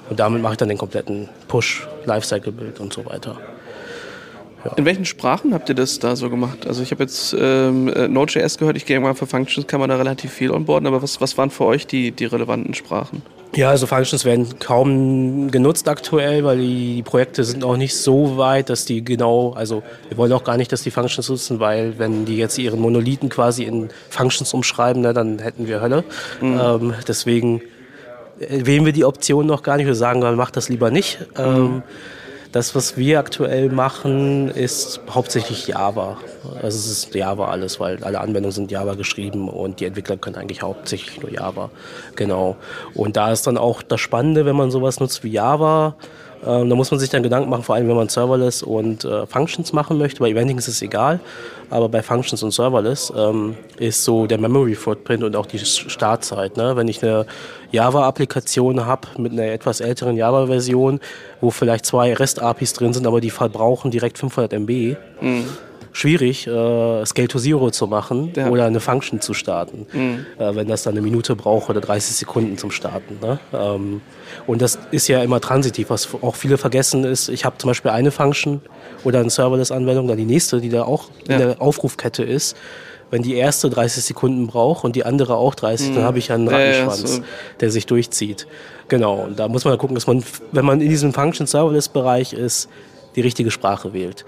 Und 0.09 0.19
damit 0.19 0.43
mache 0.43 0.55
ich 0.55 0.59
dann 0.59 0.69
den 0.69 0.79
kompletten 0.79 1.29
Push, 1.49 1.87
Lifecycle-Bild 2.05 2.81
und 2.81 2.93
so 2.93 3.05
weiter. 3.07 3.37
Ja. 4.65 4.73
In 4.73 4.85
welchen 4.85 5.05
Sprachen 5.05 5.55
habt 5.55 5.69
ihr 5.69 5.75
das 5.75 5.99
da 6.01 6.17
so 6.17 6.31
gemacht? 6.31 6.67
Also 6.67 6.83
ich 6.83 6.91
habe 6.91 7.05
jetzt 7.05 7.35
ähm, 7.39 7.89
äh, 7.89 8.09
Node.js 8.09 8.59
gehört, 8.59 8.77
ich 8.77 8.87
gehe 8.87 8.99
mal 8.99 9.15
für 9.15 9.27
Functions 9.27 9.67
kann 9.67 9.79
man 9.79 9.89
da 9.89 9.97
relativ 9.97 10.33
viel 10.33 10.51
onboarden, 10.51 10.87
aber 10.87 11.01
was, 11.01 11.21
was 11.21 11.39
waren 11.39 11.51
für 11.51 11.65
euch 11.65 11.87
die, 11.87 12.11
die 12.11 12.25
relevanten 12.25 12.75
Sprachen? 12.75 13.23
Ja, 13.55 13.71
also 13.71 13.87
Functions 13.87 14.25
werden 14.25 14.59
kaum 14.59 15.51
genutzt 15.51 15.89
aktuell, 15.89 16.45
weil 16.45 16.59
die, 16.59 16.97
die, 16.97 17.03
Projekte 17.03 17.45
sind 17.45 17.65
auch 17.65 17.77
nicht 17.77 17.97
so 17.97 18.37
weit, 18.37 18.69
dass 18.69 18.85
die 18.85 19.03
genau, 19.03 19.53
also 19.53 19.83
wir 20.09 20.19
wollen 20.19 20.33
auch 20.33 20.45
gar 20.45 20.57
nicht, 20.57 20.71
dass 20.71 20.83
die 20.83 20.91
Functions 20.91 21.29
nutzen, 21.29 21.59
weil 21.61 21.99
wenn 21.99 22.25
die 22.27 22.37
jetzt 22.37 22.59
ihren 22.59 22.81
Monolithen 22.81 23.29
quasi 23.31 23.65
in 23.65 23.89
Functions 24.11 24.53
umschreiben, 24.53 25.03
ne, 25.03 25.15
dann 25.15 25.39
hätten 25.39 25.67
wir 25.67 25.81
Hölle. 25.81 26.05
Mhm. 26.41 26.61
Ähm, 26.61 26.95
deswegen 27.07 27.63
wählen 28.39 28.85
wir 28.85 28.93
die 28.93 29.05
Option 29.05 29.47
noch 29.47 29.63
gar 29.63 29.77
nicht. 29.77 29.87
Wir 29.87 29.95
sagen, 29.95 30.21
macht 30.37 30.57
das 30.57 30.69
lieber 30.69 30.91
nicht. 30.91 31.19
Ähm, 31.37 31.83
das, 32.53 32.75
was 32.75 32.97
wir 32.97 33.19
aktuell 33.19 33.69
machen, 33.69 34.49
ist 34.49 35.01
hauptsächlich 35.11 35.69
Java. 35.69 36.17
Also 36.63 36.79
es 36.79 36.91
ist 36.91 37.15
Java 37.15 37.49
alles, 37.49 37.79
weil 37.79 38.03
alle 38.03 38.21
Anwendungen 38.21 38.53
sind 38.53 38.71
Java 38.71 38.95
geschrieben 38.95 39.49
und 39.49 39.81
die 39.81 39.85
Entwickler 39.85 40.17
können 40.17 40.37
eigentlich 40.37 40.63
hauptsächlich 40.63 41.21
nur 41.21 41.31
Java. 41.31 41.71
Genau. 42.17 42.57
Und 42.95 43.17
da 43.17 43.33
ist 43.33 43.47
dann 43.47 43.59
auch 43.59 43.83
das 43.83 44.01
Spannende, 44.01 44.47
wenn 44.47 44.57
man 44.57 44.71
sowas 44.71 44.99
nutzt 44.99 45.25
wie 45.25 45.33
Java, 45.33 45.95
ähm, 46.47 46.69
da 46.69 46.77
muss 46.77 46.91
man 46.91 47.01
sich 47.01 47.11
dann 47.11 47.23
Gedanken 47.23 47.51
machen, 47.51 47.63
vor 47.63 47.75
allem 47.75 47.89
wenn 47.89 47.97
man 47.97 48.09
Serverless 48.09 48.63
und 48.63 49.05
äh, 49.05 49.27
Functions 49.27 49.73
machen 49.73 49.99
möchte. 49.99 50.21
Bei 50.21 50.31
Eventing 50.31 50.59
ist 50.59 50.69
es 50.69 50.83
egal, 50.83 51.21
aber 51.71 51.89
bei 51.89 52.03
Functions 52.03 52.43
und 52.43 52.53
Serverless 52.53 53.13
ähm, 53.17 53.57
ist 53.79 54.05
so 54.05 54.27
der 54.27 54.39
Memory 54.39 54.75
Footprint 54.75 55.25
und 55.25 55.37
auch 55.37 55.47
die 55.47 55.59
Startzeit. 55.59 56.57
Ne? 56.57 56.77
Wenn 56.77 56.89
ich 56.89 57.03
eine 57.03 57.27
Java-Applikation 57.73 58.87
habe 58.87 59.09
mit 59.19 59.33
einer 59.33 59.47
etwas 59.47 59.81
älteren 59.81 60.17
Java-Version, 60.17 61.01
wo 61.41 61.51
vielleicht 61.51 61.87
zwei 61.87 62.15
REST-APIs 62.15 62.73
drin 62.75 62.93
sind, 62.93 63.07
aber 63.07 63.21
die 63.21 63.31
verbrauchen 63.31 63.91
direkt 63.91 64.19
500 64.19 64.53
MB. 64.53 64.97
Mhm 65.21 65.47
schwierig, 65.99 66.47
äh, 66.47 67.05
Scale 67.05 67.27
to 67.27 67.41
Zero 67.41 67.71
zu 67.71 67.89
machen 67.89 68.33
ja. 68.37 68.49
oder 68.51 68.67
eine 68.67 68.79
Function 68.79 69.21
zu 69.21 69.35
starten, 69.35 69.87
mhm. 69.93 70.27
äh, 70.39 70.55
wenn 70.55 70.69
das 70.69 70.85
dann 70.85 70.95
eine 70.95 71.03
Minute 71.03 71.35
braucht 71.35 71.69
oder 71.71 71.81
30 71.81 72.15
Sekunden 72.15 72.57
zum 72.57 72.71
Starten. 72.71 73.19
Ne? 73.21 73.41
Ähm, 73.53 74.01
und 74.47 74.63
das 74.63 74.79
ist 74.93 75.09
ja 75.09 75.23
immer 75.25 75.41
transitiv, 75.41 75.91
was 75.91 76.09
auch 76.23 76.37
viele 76.37 76.57
vergessen 76.57 77.03
ist. 77.03 77.29
Ich 77.29 77.45
habe 77.45 77.59
zum 77.59 77.69
Beispiel 77.69 77.91
eine 77.91 78.13
Function 78.13 78.61
oder 79.03 79.19
eine 79.19 79.31
Serverless-Anwendung, 79.31 80.07
dann 80.07 80.17
die 80.17 80.25
nächste, 80.25 80.61
die 80.61 80.69
da 80.69 80.85
auch 80.85 81.11
ja. 81.27 81.35
in 81.35 81.41
der 81.41 81.61
Aufrufkette 81.61 82.23
ist. 82.23 82.57
Wenn 83.11 83.23
die 83.23 83.35
erste 83.35 83.69
30 83.69 84.05
Sekunden 84.05 84.47
braucht 84.47 84.85
und 84.85 84.95
die 84.95 85.05
andere 85.05 85.35
auch 85.35 85.57
30, 85.57 85.91
mhm. 85.91 85.95
dann 85.97 86.05
habe 86.05 86.19
ich 86.19 86.29
ja 86.29 86.37
einen 86.37 86.47
Rattenschwanz, 86.47 87.03
ja, 87.03 87.09
so. 87.09 87.23
der 87.59 87.71
sich 87.73 87.87
durchzieht. 87.87 88.47
Genau, 88.87 89.25
und 89.25 89.39
da 89.39 89.49
muss 89.49 89.65
man 89.65 89.77
gucken, 89.79 89.97
dass 89.97 90.07
man, 90.07 90.23
wenn 90.53 90.65
man 90.65 90.81
in 90.81 90.91
diesem 90.91 91.13
Function-Serverless-Bereich 91.13 92.35
ist, 92.35 92.69
die 93.17 93.23
richtige 93.23 93.51
Sprache 93.51 93.93
wählt. 93.93 94.25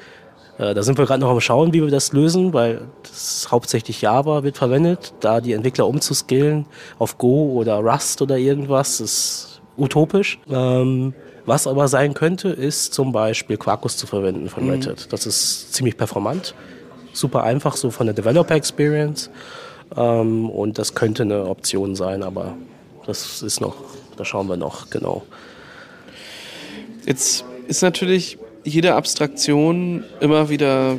Äh, 0.60 0.74
da 0.74 0.82
sind 0.82 0.98
wir 0.98 1.06
gerade 1.06 1.20
noch 1.20 1.30
am 1.30 1.40
Schauen, 1.40 1.72
wie 1.72 1.82
wir 1.82 1.90
das 1.90 2.12
lösen, 2.12 2.52
weil 2.52 2.82
das 3.02 3.48
hauptsächlich 3.50 4.02
Java 4.02 4.42
wird 4.42 4.58
verwendet. 4.58 5.14
Da 5.20 5.40
die 5.40 5.54
Entwickler 5.54 5.86
umzuskillen 5.86 6.66
auf 6.98 7.16
Go 7.16 7.52
oder 7.54 7.78
Rust 7.78 8.20
oder 8.20 8.36
irgendwas, 8.36 9.00
ist 9.00 9.62
utopisch. 9.78 10.38
Ähm, 10.50 11.14
was 11.46 11.66
aber 11.66 11.88
sein 11.88 12.12
könnte, 12.12 12.50
ist 12.50 12.92
zum 12.92 13.12
Beispiel 13.12 13.56
Quarkus 13.56 13.96
zu 13.96 14.06
verwenden 14.06 14.50
von 14.50 14.64
mhm. 14.64 14.70
Red 14.70 14.86
Hat. 14.86 15.12
Das 15.12 15.24
ist 15.24 15.72
ziemlich 15.72 15.96
performant, 15.96 16.54
super 17.14 17.42
einfach, 17.42 17.76
so 17.76 17.90
von 17.90 18.06
der 18.06 18.14
Developer 18.14 18.54
Experience. 18.54 19.30
Ähm, 19.96 20.50
und 20.50 20.78
das 20.78 20.94
könnte 20.94 21.22
eine 21.22 21.46
Option 21.46 21.96
sein, 21.96 22.22
aber 22.22 22.54
das 23.06 23.42
ist 23.42 23.62
noch, 23.62 23.76
da 24.18 24.26
schauen 24.26 24.46
wir 24.46 24.58
noch, 24.58 24.90
genau. 24.90 25.22
Jetzt 27.06 27.46
ist 27.66 27.82
natürlich 27.82 28.38
jede 28.64 28.94
Abstraktion 28.94 30.04
immer 30.20 30.48
wieder 30.48 30.96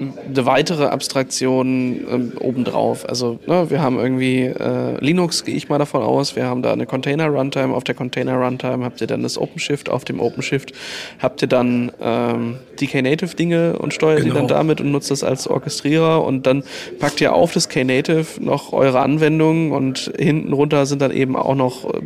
eine 0.00 0.46
weitere 0.46 0.86
Abstraktion 0.86 2.00
ähm, 2.10 2.32
obendrauf. 2.38 3.08
Also 3.08 3.38
ne, 3.46 3.70
wir 3.70 3.82
haben 3.82 3.98
irgendwie 3.98 4.44
äh, 4.44 4.98
Linux, 5.04 5.44
gehe 5.44 5.54
ich 5.54 5.68
mal 5.68 5.78
davon 5.78 6.02
aus, 6.02 6.36
wir 6.36 6.46
haben 6.46 6.62
da 6.62 6.72
eine 6.72 6.86
Container-Runtime. 6.86 7.74
Auf 7.74 7.84
der 7.84 7.94
Container-Runtime 7.94 8.84
habt 8.84 9.00
ihr 9.00 9.06
dann 9.06 9.22
das 9.22 9.38
OpenShift, 9.38 9.90
auf 9.90 10.04
dem 10.04 10.20
OpenShift 10.20 10.72
habt 11.20 11.42
ihr 11.42 11.48
dann 11.48 11.92
ähm, 12.00 12.56
die 12.80 12.86
Knative-Dinge 12.86 13.78
und 13.78 13.94
steuert 13.94 14.20
genau. 14.20 14.28
die 14.28 14.34
dann 14.34 14.48
genau. 14.48 14.58
damit 14.58 14.80
und 14.80 14.90
nutzt 14.92 15.10
das 15.10 15.22
als 15.22 15.46
Orchestrierer 15.46 16.24
und 16.24 16.46
dann 16.46 16.64
packt 16.98 17.20
ihr 17.20 17.34
auf 17.34 17.52
das 17.52 17.68
Knative 17.68 18.24
noch 18.40 18.72
eure 18.72 19.00
Anwendungen 19.00 19.72
und 19.72 20.12
hinten 20.18 20.52
runter 20.52 20.86
sind 20.86 21.02
dann 21.02 21.12
eben 21.12 21.36
auch 21.36 21.54
noch 21.54 21.92
äh, 21.92 22.00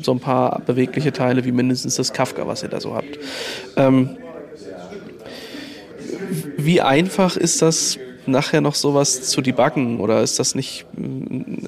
so 0.00 0.12
ein 0.12 0.20
paar 0.20 0.62
bewegliche 0.66 1.12
Teile 1.12 1.44
wie 1.44 1.52
mindestens 1.52 1.96
das 1.96 2.12
Kafka, 2.12 2.46
was 2.46 2.62
ihr 2.62 2.68
da 2.68 2.80
so 2.80 2.94
habt. 2.94 3.18
Ähm, 3.76 4.16
wie 6.56 6.80
einfach 6.80 7.36
ist 7.36 7.62
das 7.62 7.98
nachher 8.26 8.60
noch 8.60 8.74
sowas 8.74 9.22
zu 9.22 9.42
debuggen 9.42 10.00
oder 10.00 10.22
ist 10.22 10.38
das 10.38 10.54
nicht, 10.54 10.86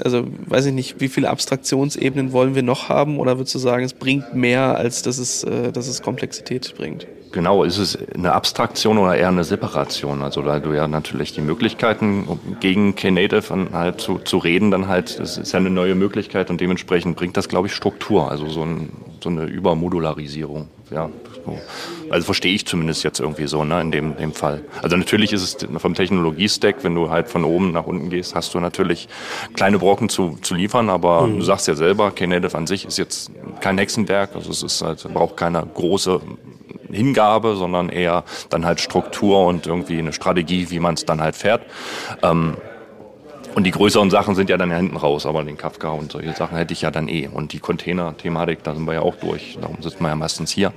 also 0.03 0.27
weiß 0.47 0.67
ich 0.67 0.73
nicht, 0.73 1.01
wie 1.01 1.09
viele 1.09 1.29
Abstraktionsebenen 1.31 2.33
wollen 2.33 2.55
wir 2.55 2.63
noch 2.63 2.89
haben 2.89 3.19
oder 3.19 3.39
würdest 3.39 3.55
du 3.55 3.59
sagen, 3.59 3.85
es 3.85 3.93
bringt 3.93 4.35
mehr, 4.35 4.77
als 4.77 5.03
dass 5.03 5.19
es, 5.19 5.45
äh, 5.45 5.73
dass 5.73 5.87
es 5.87 6.03
Komplexität 6.03 6.75
bringt? 6.77 7.07
Genau, 7.33 7.65
ist 7.65 7.77
es 7.77 7.99
eine 8.15 8.33
Abstraktion 8.33 8.97
oder 8.97 9.15
eher 9.15 9.29
eine 9.29 9.45
Separation? 9.45 10.23
Also 10.23 10.41
da 10.41 10.59
du 10.59 10.73
ja 10.73 10.89
natürlich 10.89 11.35
die 11.35 11.43
Möglichkeiten 11.43 12.27
gegen 12.61 12.95
Knative 12.95 13.69
halt 13.73 14.01
zu, 14.01 14.19
zu 14.19 14.39
reden, 14.39 14.71
dann 14.71 14.89
halt, 14.89 15.19
das 15.19 15.37
ist 15.37 15.53
ja 15.53 15.59
eine 15.59 15.69
neue 15.69 15.95
Möglichkeit 15.95 16.49
und 16.49 16.63
dementsprechend 16.63 17.17
bringt 17.17 17.37
das, 17.37 17.49
glaube 17.49 17.67
ich, 17.67 17.75
Struktur, 17.75 18.31
also 18.31 18.49
so, 18.49 18.63
ein, 18.63 18.89
so 19.23 19.29
eine 19.29 19.45
Übermodularisierung. 19.45 20.69
Ja, 20.91 21.11
so. 21.47 21.59
Also 22.11 22.25
verstehe 22.25 22.55
ich 22.55 22.67
zumindest 22.67 23.05
jetzt 23.05 23.21
irgendwie 23.21 23.47
so, 23.47 23.65
ne, 23.65 23.81
in 23.81 23.91
dem, 23.91 24.17
dem 24.17 24.33
Fall. 24.33 24.63
Also 24.83 24.97
natürlich 24.97 25.33
ist 25.33 25.43
es 25.43 25.81
vom 25.81 25.95
Technologie-Stack, 25.95 26.83
wenn 26.83 26.95
du 26.95 27.11
halt 27.11 27.29
von 27.29 27.45
oben 27.45 27.73
nach 27.73 27.87
unten 27.87 28.11
gehst, 28.11 28.35
hast 28.35 28.55
du 28.55 28.61
natürlich 28.61 29.09
kleine 29.55 29.79
Brocken 29.79 30.09
zu, 30.09 30.39
zu 30.43 30.55
liefern, 30.55 30.91
aber 30.91 31.27
mhm. 31.27 31.39
du 31.39 31.45
sagst 31.45 31.69
ja 31.69 31.75
selber, 31.75 32.11
Knative 32.11 32.57
an 32.57 32.67
sich 32.67 32.85
ist 32.85 32.99
jetzt 32.99 33.31
kein 33.61 33.79
Hexenwerk, 33.79 34.35
also 34.35 34.51
es 34.51 34.63
ist 34.63 34.83
halt, 34.83 35.03
braucht 35.15 35.37
keine 35.37 35.67
große 35.75 36.21
Hingabe, 36.91 37.57
sondern 37.57 37.89
eher 37.89 38.25
dann 38.51 38.65
halt 38.65 38.81
Struktur 38.81 39.47
und 39.47 39.67
irgendwie 39.67 39.99
eine 39.99 40.13
Strategie, 40.13 40.71
wie 40.71 40.81
man 40.81 40.95
es 40.95 41.05
dann 41.05 41.21
halt 41.21 41.37
fährt. 41.37 41.63
Ähm, 42.23 42.57
und 43.57 43.65
die 43.65 43.71
größeren 43.71 44.11
Sachen 44.11 44.35
sind 44.35 44.51
ja 44.51 44.59
dann 44.59 44.71
ja 44.71 44.77
hinten 44.77 44.99
raus, 44.99 45.25
aber 45.25 45.43
den 45.43 45.57
Kafka 45.57 45.89
und 45.89 46.13
solche 46.13 46.35
Sachen 46.35 46.59
hätte 46.59 46.75
ich 46.75 46.83
ja 46.83 46.91
dann 46.91 47.09
eh. 47.09 47.27
Und 47.27 47.55
die 47.55 47.59
Container-Thematik, 47.59 48.63
da 48.63 48.75
sind 48.75 48.85
wir 48.85 48.93
ja 48.93 49.01
auch 49.01 49.15
durch. 49.15 49.57
Darum 49.59 49.79
sitzen 49.81 50.03
wir 50.03 50.09
ja 50.09 50.15
meistens 50.15 50.51
hier. 50.51 50.75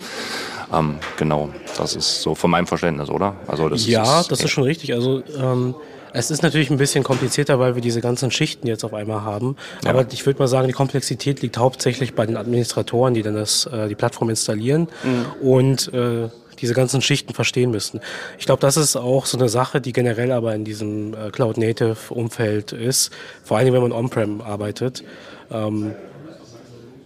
Ähm, 0.74 0.96
genau, 1.18 1.50
das 1.78 1.98
ist 1.98 2.22
so 2.22 2.36
von 2.36 2.50
meinem 2.50 2.68
Verständnis, 2.68 3.10
oder? 3.10 3.36
Also 3.48 3.68
das 3.68 3.86
ja, 3.86 4.22
ist, 4.22 4.32
das 4.32 4.40
ist 4.40 4.52
schon 4.52 4.64
richtig. 4.64 4.94
Also 4.94 5.22
ähm, 5.38 5.76
Es 6.14 6.32
ist 6.32 6.42
natürlich 6.42 6.70
ein 6.70 6.78
bisschen 6.78 7.04
komplizierter, 7.04 7.60
weil 7.60 7.76
wir 7.76 7.82
diese 7.82 8.00
ganzen 8.00 8.32
Schichten 8.32 8.66
jetzt 8.68 8.84
auf 8.84 8.94
einmal 8.94 9.24
haben. 9.24 9.58
Ja. 9.84 9.92
Aber 9.92 10.06
ich 10.12 10.26
würde 10.26 10.40
mal 10.40 10.48
sagen, 10.48 10.68
die 10.68 10.74
Komplexität 10.74 11.42
liegt 11.42 11.58
hauptsächlich 11.58 12.16
bei 12.16 12.26
den 12.26 12.38
Administratoren, 12.38 13.14
die 13.14 13.24
dann 13.24 13.36
das, 13.36 13.66
äh, 13.66 13.90
die 13.90 13.96
Plattform 13.96 14.30
installieren 14.30 14.88
mhm. 15.04 15.48
und 15.48 15.94
äh, 15.94 16.30
diese 16.62 16.74
ganzen 16.74 17.02
Schichten 17.02 17.34
verstehen 17.34 17.72
müssen. 17.72 18.00
Ich 18.38 18.46
glaube, 18.46 18.62
das 18.62 18.78
ist 18.78 18.96
auch 18.96 19.26
so 19.26 19.38
eine 19.38 19.50
Sache, 19.50 19.82
die 19.82 19.94
generell 19.94 20.32
aber 20.32 20.54
in 20.56 20.66
diesem 20.66 21.14
äh, 21.14 21.32
Cloud-Native-Umfeld 21.32 22.72
ist, 22.72 23.12
vor 23.44 23.58
allem 23.58 23.74
wenn 23.74 23.82
man 23.82 23.92
on-prem 23.92 24.42
arbeitet. 24.42 25.04
Ähm, 25.52 25.94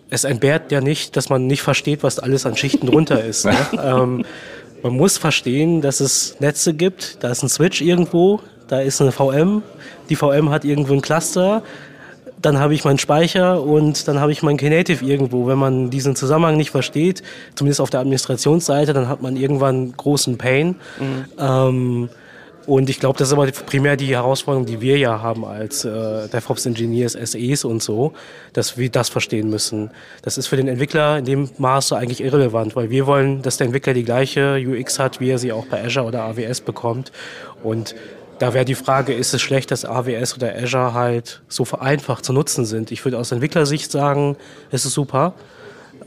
es 0.10 0.24
entbehrt 0.26 0.72
ja 0.72 0.80
nicht, 0.80 1.16
dass 1.16 1.30
man 1.30 1.48
nicht 1.48 1.62
versteht, 1.62 2.04
was 2.04 2.20
alles 2.20 2.46
an 2.46 2.56
Schichten 2.56 2.88
drunter 2.88 3.24
ist. 3.24 3.46
Ne? 3.46 3.56
ähm, 3.84 4.26
man 4.84 4.94
muss 4.94 5.18
verstehen, 5.18 5.82
dass 5.82 6.02
es 6.02 6.40
Netze 6.40 6.74
gibt, 6.74 7.24
da 7.24 7.32
ist 7.32 7.42
ein 7.42 7.50
Switch 7.50 7.82
irgendwo, 7.82 8.42
da 8.68 8.82
ist 8.82 9.02
eine 9.02 9.12
VM, 9.12 9.64
die 10.10 10.16
VM 10.16 10.50
hat 10.50 10.66
irgendwo 10.66 10.94
ein 10.94 11.02
Cluster, 11.02 11.64
dann 12.44 12.60
habe 12.60 12.74
ich 12.74 12.84
meinen 12.84 13.00
Speicher 13.00 13.62
und 13.62 14.08
dann 14.08 14.20
habe 14.20 14.32
ich 14.32 14.44
mein 14.44 14.58
Knative 14.58 15.04
irgendwo. 15.04 15.48
Wenn 15.48 15.58
man 15.58 15.90
diesen 15.90 16.16
Zusammenhang 16.16 16.58
nicht 16.58 16.72
versteht, 16.72 17.24
zumindest 17.56 17.82
auf 17.82 17.90
der 17.90 18.02
Administrationsseite, 18.02 18.94
dann 18.94 19.08
hat 19.08 19.22
man 19.22 19.36
irgendwann 19.36 19.94
großen 19.96 20.38
Pain. 20.38 20.76
Mhm. 21.00 21.26
Ähm, 21.40 22.10
und 22.66 22.90
ich 22.90 23.00
glaube, 23.00 23.18
das 23.18 23.30
ist 23.30 23.34
aber 23.34 23.48
primär 23.52 23.98
die 23.98 24.08
Herausforderung, 24.08 24.66
die 24.66 24.80
wir 24.80 24.98
ja 24.98 25.22
haben 25.22 25.44
als 25.44 25.84
äh, 25.84 26.28
DevOps-Engineers, 26.30 27.14
SEs 27.14 27.66
und 27.66 27.84
so, 27.84 28.14
dass 28.54 28.78
wir 28.78 28.90
das 28.90 29.10
verstehen 29.10 29.50
müssen. 29.50 29.92
Das 30.22 30.38
ist 30.38 30.48
für 30.48 30.56
den 30.56 30.68
Entwickler 30.68 31.18
in 31.18 31.26
dem 31.26 31.50
Maße 31.58 31.96
eigentlich 31.96 32.24
irrelevant, 32.24 32.76
weil 32.76 32.90
wir 32.90 33.06
wollen, 33.06 33.42
dass 33.42 33.58
der 33.58 33.66
Entwickler 33.66 33.94
die 33.94 34.04
gleiche 34.04 34.58
UX 34.66 35.00
hat, 35.00 35.20
wie 35.20 35.30
er 35.30 35.40
sie 35.40 35.52
auch 35.52 35.66
bei 35.66 35.84
Azure 35.84 36.06
oder 36.06 36.24
AWS 36.24 36.62
bekommt. 36.62 37.12
Und 37.64 37.96
da 38.44 38.54
wäre 38.54 38.66
die 38.66 38.76
Frage, 38.76 39.14
ist 39.14 39.34
es 39.34 39.42
schlecht, 39.42 39.72
dass 39.72 39.86
AWS 39.86 40.36
oder 40.36 40.54
Azure 40.54 40.94
halt 40.94 41.42
so 41.48 41.64
vereinfacht 41.64 42.26
zu 42.26 42.34
nutzen 42.34 42.66
sind? 42.66 42.92
Ich 42.92 43.06
würde 43.06 43.18
aus 43.18 43.32
Entwicklersicht 43.32 43.90
sagen, 43.90 44.36
es 44.70 44.84
ist 44.84 44.92
super. 44.92 45.34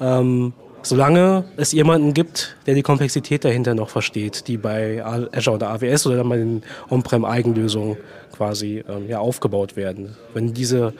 Ähm, 0.02 0.52
solange 0.82 1.44
es 1.56 1.72
jemanden 1.72 2.12
gibt, 2.12 2.58
der 2.66 2.74
die 2.74 2.82
Komplexität 2.82 3.42
dahinter 3.42 3.74
noch 3.74 3.88
versteht, 3.88 4.48
die 4.48 4.58
bei 4.58 5.02
Azure 5.02 5.56
oder 5.56 5.70
AWS 5.70 6.08
oder 6.08 6.16
dann 6.18 6.28
bei 6.28 6.36
den 6.36 6.62
On-Prem-Eigenlösungen 6.90 7.96
quasi 8.36 8.84
ähm, 8.86 9.08
ja, 9.08 9.18
aufgebaut 9.18 9.74
werden. 9.74 10.14
Wenn, 10.34 10.52
diese, 10.52 10.92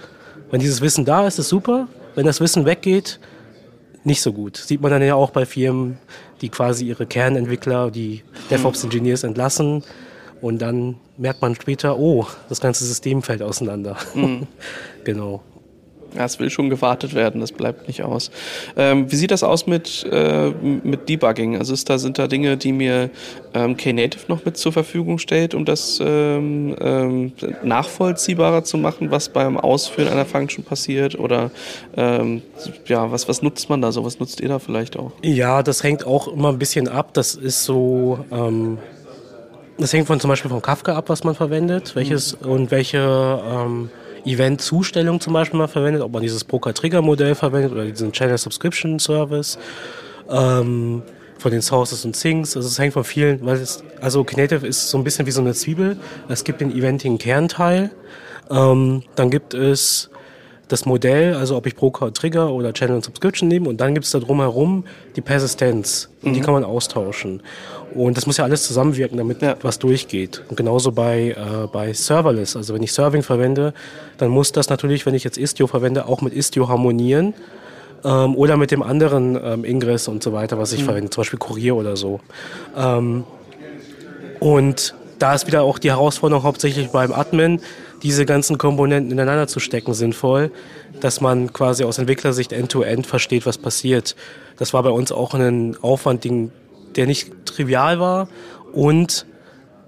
wenn 0.51 0.61
dieses 0.61 0.81
Wissen 0.81 1.05
da 1.05 1.27
ist, 1.27 1.39
ist 1.39 1.51
super. 1.51 1.87
Wenn 2.15 2.25
das 2.25 2.41
Wissen 2.41 2.65
weggeht, 2.65 3.21
nicht 4.05 4.23
so 4.23 4.33
gut. 4.33 4.57
Sieht 4.57 4.81
man 4.81 4.91
dann 4.91 5.03
ja 5.03 5.17
auch 5.17 5.33
bei 5.33 5.45
Firmen, 5.45 5.99
die 6.41 6.49
quasi 6.49 6.87
ihre 6.87 7.05
Kernentwickler, 7.05 7.91
die 7.91 8.23
DevOps-Engineers 8.51 9.23
entlassen 9.23 9.85
und 10.41 10.61
dann 10.61 10.97
merkt 11.17 11.43
man 11.43 11.55
später, 11.55 11.99
oh, 11.99 12.27
das 12.49 12.61
ganze 12.61 12.85
System 12.85 13.23
fällt 13.23 13.43
auseinander. 13.43 13.97
Mhm. 14.15 14.47
genau. 15.05 15.43
Ja, 16.17 16.25
es 16.25 16.39
will 16.39 16.49
schon 16.49 16.71
gewartet 16.71 17.15
werden, 17.15 17.41
das 17.41 17.53
bleibt 17.53 17.89
nicht 17.89 18.03
aus. 18.03 18.31
Ähm, 18.77 19.11
wie 19.11 19.17
sieht 19.17 19.31
das 19.31 19.43
aus 19.43 19.67
mit, 19.67 20.07
äh, 20.11 20.51
mit 20.51 21.09
Debugging? 21.09 21.59
Also 21.59 21.75
ist 21.75 21.91
da, 21.91 21.99
sind 21.99 22.19
da 22.19 22.27
Dinge, 22.27 22.57
die 22.57 22.73
mir 22.73 23.11
ähm, 23.53 23.77
Knative 23.77 24.25
noch 24.29 24.45
mit 24.45 24.57
zur 24.57 24.73
Verfügung 24.73 25.19
stellt, 25.19 25.55
um 25.55 25.67
das 25.67 26.01
ähm, 26.03 26.75
ähm, 26.81 27.33
nachvollziehbarer 27.63 28.65
zu 28.65 28.79
machen, 28.79 29.11
was 29.11 29.29
beim 29.29 29.59
Ausführen 29.59 30.09
einer 30.09 30.25
Function 30.25 30.65
passiert? 30.65 31.19
Oder 31.19 31.51
ähm, 31.97 32.41
ja, 32.87 33.11
was, 33.11 33.29
was 33.29 33.43
nutzt 33.43 33.69
man 33.69 33.83
da 33.83 33.93
so? 33.93 34.05
Was 34.05 34.19
nutzt 34.19 34.41
ihr 34.41 34.49
da 34.49 34.59
vielleicht 34.59 34.97
auch? 34.97 35.13
Ja, 35.23 35.63
das 35.63 35.83
hängt 35.83 36.07
auch 36.07 36.29
immer 36.29 36.49
ein 36.49 36.59
bisschen 36.59 36.89
ab. 36.89 37.13
Das 37.13 37.35
ist 37.35 37.65
so 37.65 38.25
ähm, 38.31 38.79
das 39.79 39.93
hängt 39.93 40.07
von 40.07 40.21
zum 40.21 40.29
Beispiel 40.29 40.51
von 40.51 40.63
Kafka 40.63 40.95
ab, 40.97 41.09
was 41.09 41.25
man 41.25 41.35
verwendet, 41.35 41.95
welches 41.95 42.41
mhm. 42.41 42.51
und 42.51 42.71
welche 42.71 42.99
ähm, 42.99 43.91
Event-Zustellung 44.25 45.21
zum 45.21 45.33
Beispiel 45.33 45.59
man 45.59 45.69
verwendet, 45.69 46.03
ob 46.03 46.13
man 46.13 46.23
dieses 46.23 46.45
Poker-Trigger-Modell 46.45 47.35
verwendet 47.35 47.73
oder 47.73 47.85
diesen 47.85 48.13
Channel 48.13 48.39
Subscription 48.39 48.99
Service. 48.99 49.59
Ähm, 50.29 51.03
von 51.39 51.53
den 51.53 51.63
Sources 51.63 52.05
und 52.05 52.21
Things. 52.21 52.57
Also 52.57 52.69
es 52.69 52.79
hängt 52.79 52.95
von 52.95 53.05
vielen, 53.05 53.45
weil 53.45 53.57
es, 53.57 53.85
also 54.01 54.25
Knative 54.25 54.67
ist 54.67 54.89
so 54.89 54.99
ein 54.99 55.05
bisschen 55.05 55.27
wie 55.27 55.31
so 55.31 55.41
eine 55.41 55.55
Zwiebel. 55.55 55.97
Es 56.29 56.45
gibt 56.45 56.61
den 56.61 56.75
Eventing-Kernteil. 56.75 57.91
Ähm, 58.51 59.03
dann 59.15 59.31
gibt 59.31 59.55
es 59.55 60.11
das 60.69 60.85
Modell, 60.85 61.35
also 61.35 61.57
ob 61.57 61.67
ich 61.67 61.77
Broker 61.77 62.13
Trigger 62.13 62.51
oder 62.51 62.73
Channel 62.73 63.03
Subscription 63.03 63.49
nehme 63.49 63.69
und 63.69 63.81
dann 63.81 63.95
gibt 63.95 64.05
es 64.05 64.13
da 64.13 64.19
drumherum 64.19 64.85
die 65.15 65.21
Persistenz 65.21 66.09
und 66.23 66.31
mhm. 66.31 66.35
die 66.35 66.41
kann 66.41 66.55
man 66.55 66.65
austauschen. 66.65 67.43
Und 67.95 68.17
das 68.17 68.27
muss 68.27 68.37
ja 68.37 68.45
alles 68.45 68.67
zusammenwirken, 68.67 69.17
damit 69.17 69.43
ja. 69.43 69.57
was 69.63 69.79
durchgeht. 69.79 70.43
Und 70.49 70.57
genauso 70.57 70.93
bei, 70.93 71.31
äh, 71.31 71.67
bei 71.73 71.93
Serverless. 71.93 72.57
Also 72.57 72.75
wenn 72.75 72.83
ich 72.83 72.93
Serving 72.93 73.23
verwende, 73.23 73.73
dann 74.19 74.29
muss 74.29 74.53
das 74.53 74.69
natürlich, 74.69 75.07
wenn 75.07 75.15
ich 75.15 75.25
jetzt 75.25 75.39
Istio 75.39 75.67
verwende, 75.67 76.07
auch 76.07 76.21
mit 76.21 76.35
Istio 76.35 76.69
harmonieren. 76.69 77.33
Ähm, 78.05 78.37
oder 78.37 78.57
mit 78.57 78.71
dem 78.71 78.83
anderen 78.83 79.39
ähm, 79.43 79.65
Ingress 79.65 80.09
und 80.09 80.23
so 80.23 80.33
weiter, 80.33 80.59
was 80.59 80.73
ich 80.73 80.81
mhm. 80.83 80.85
verwende, 80.85 81.11
zum 81.11 81.23
Beispiel 81.23 81.39
Kurier 81.39 81.77
oder 81.77 81.97
so. 81.97 82.21
Ähm, 82.77 83.25
und 84.41 84.95
da 85.19 85.35
ist 85.35 85.47
wieder 85.47 85.63
auch 85.63 85.79
die 85.79 85.91
Herausforderung 85.91 86.45
hauptsächlich 86.45 86.91
beim 86.91 87.13
Admin, 87.13 87.61
diese 88.03 88.27
ganzen 88.27 88.59
Komponenten 88.59 89.13
ineinander 89.13 89.47
zu 89.47 89.61
stecken, 89.61 89.95
sinnvoll, 89.95 90.51
dass 91.01 91.21
man 91.21 91.53
quasi 91.53 91.85
aus 91.85 91.99
Entwicklersicht 91.99 92.53
end-to-end 92.53 93.05
-End 93.05 93.09
versteht, 93.09 93.47
was 93.47 93.59
passiert. 93.59 94.17
Das 94.59 94.73
war 94.73 94.83
bei 94.83 94.91
uns 94.91 95.13
auch 95.13 95.35
ein 95.35 95.77
Aufwand, 95.83 96.25
der 96.97 97.07
nicht 97.07 97.33
trivial 97.45 98.01
war 98.01 98.29
und 98.73 99.27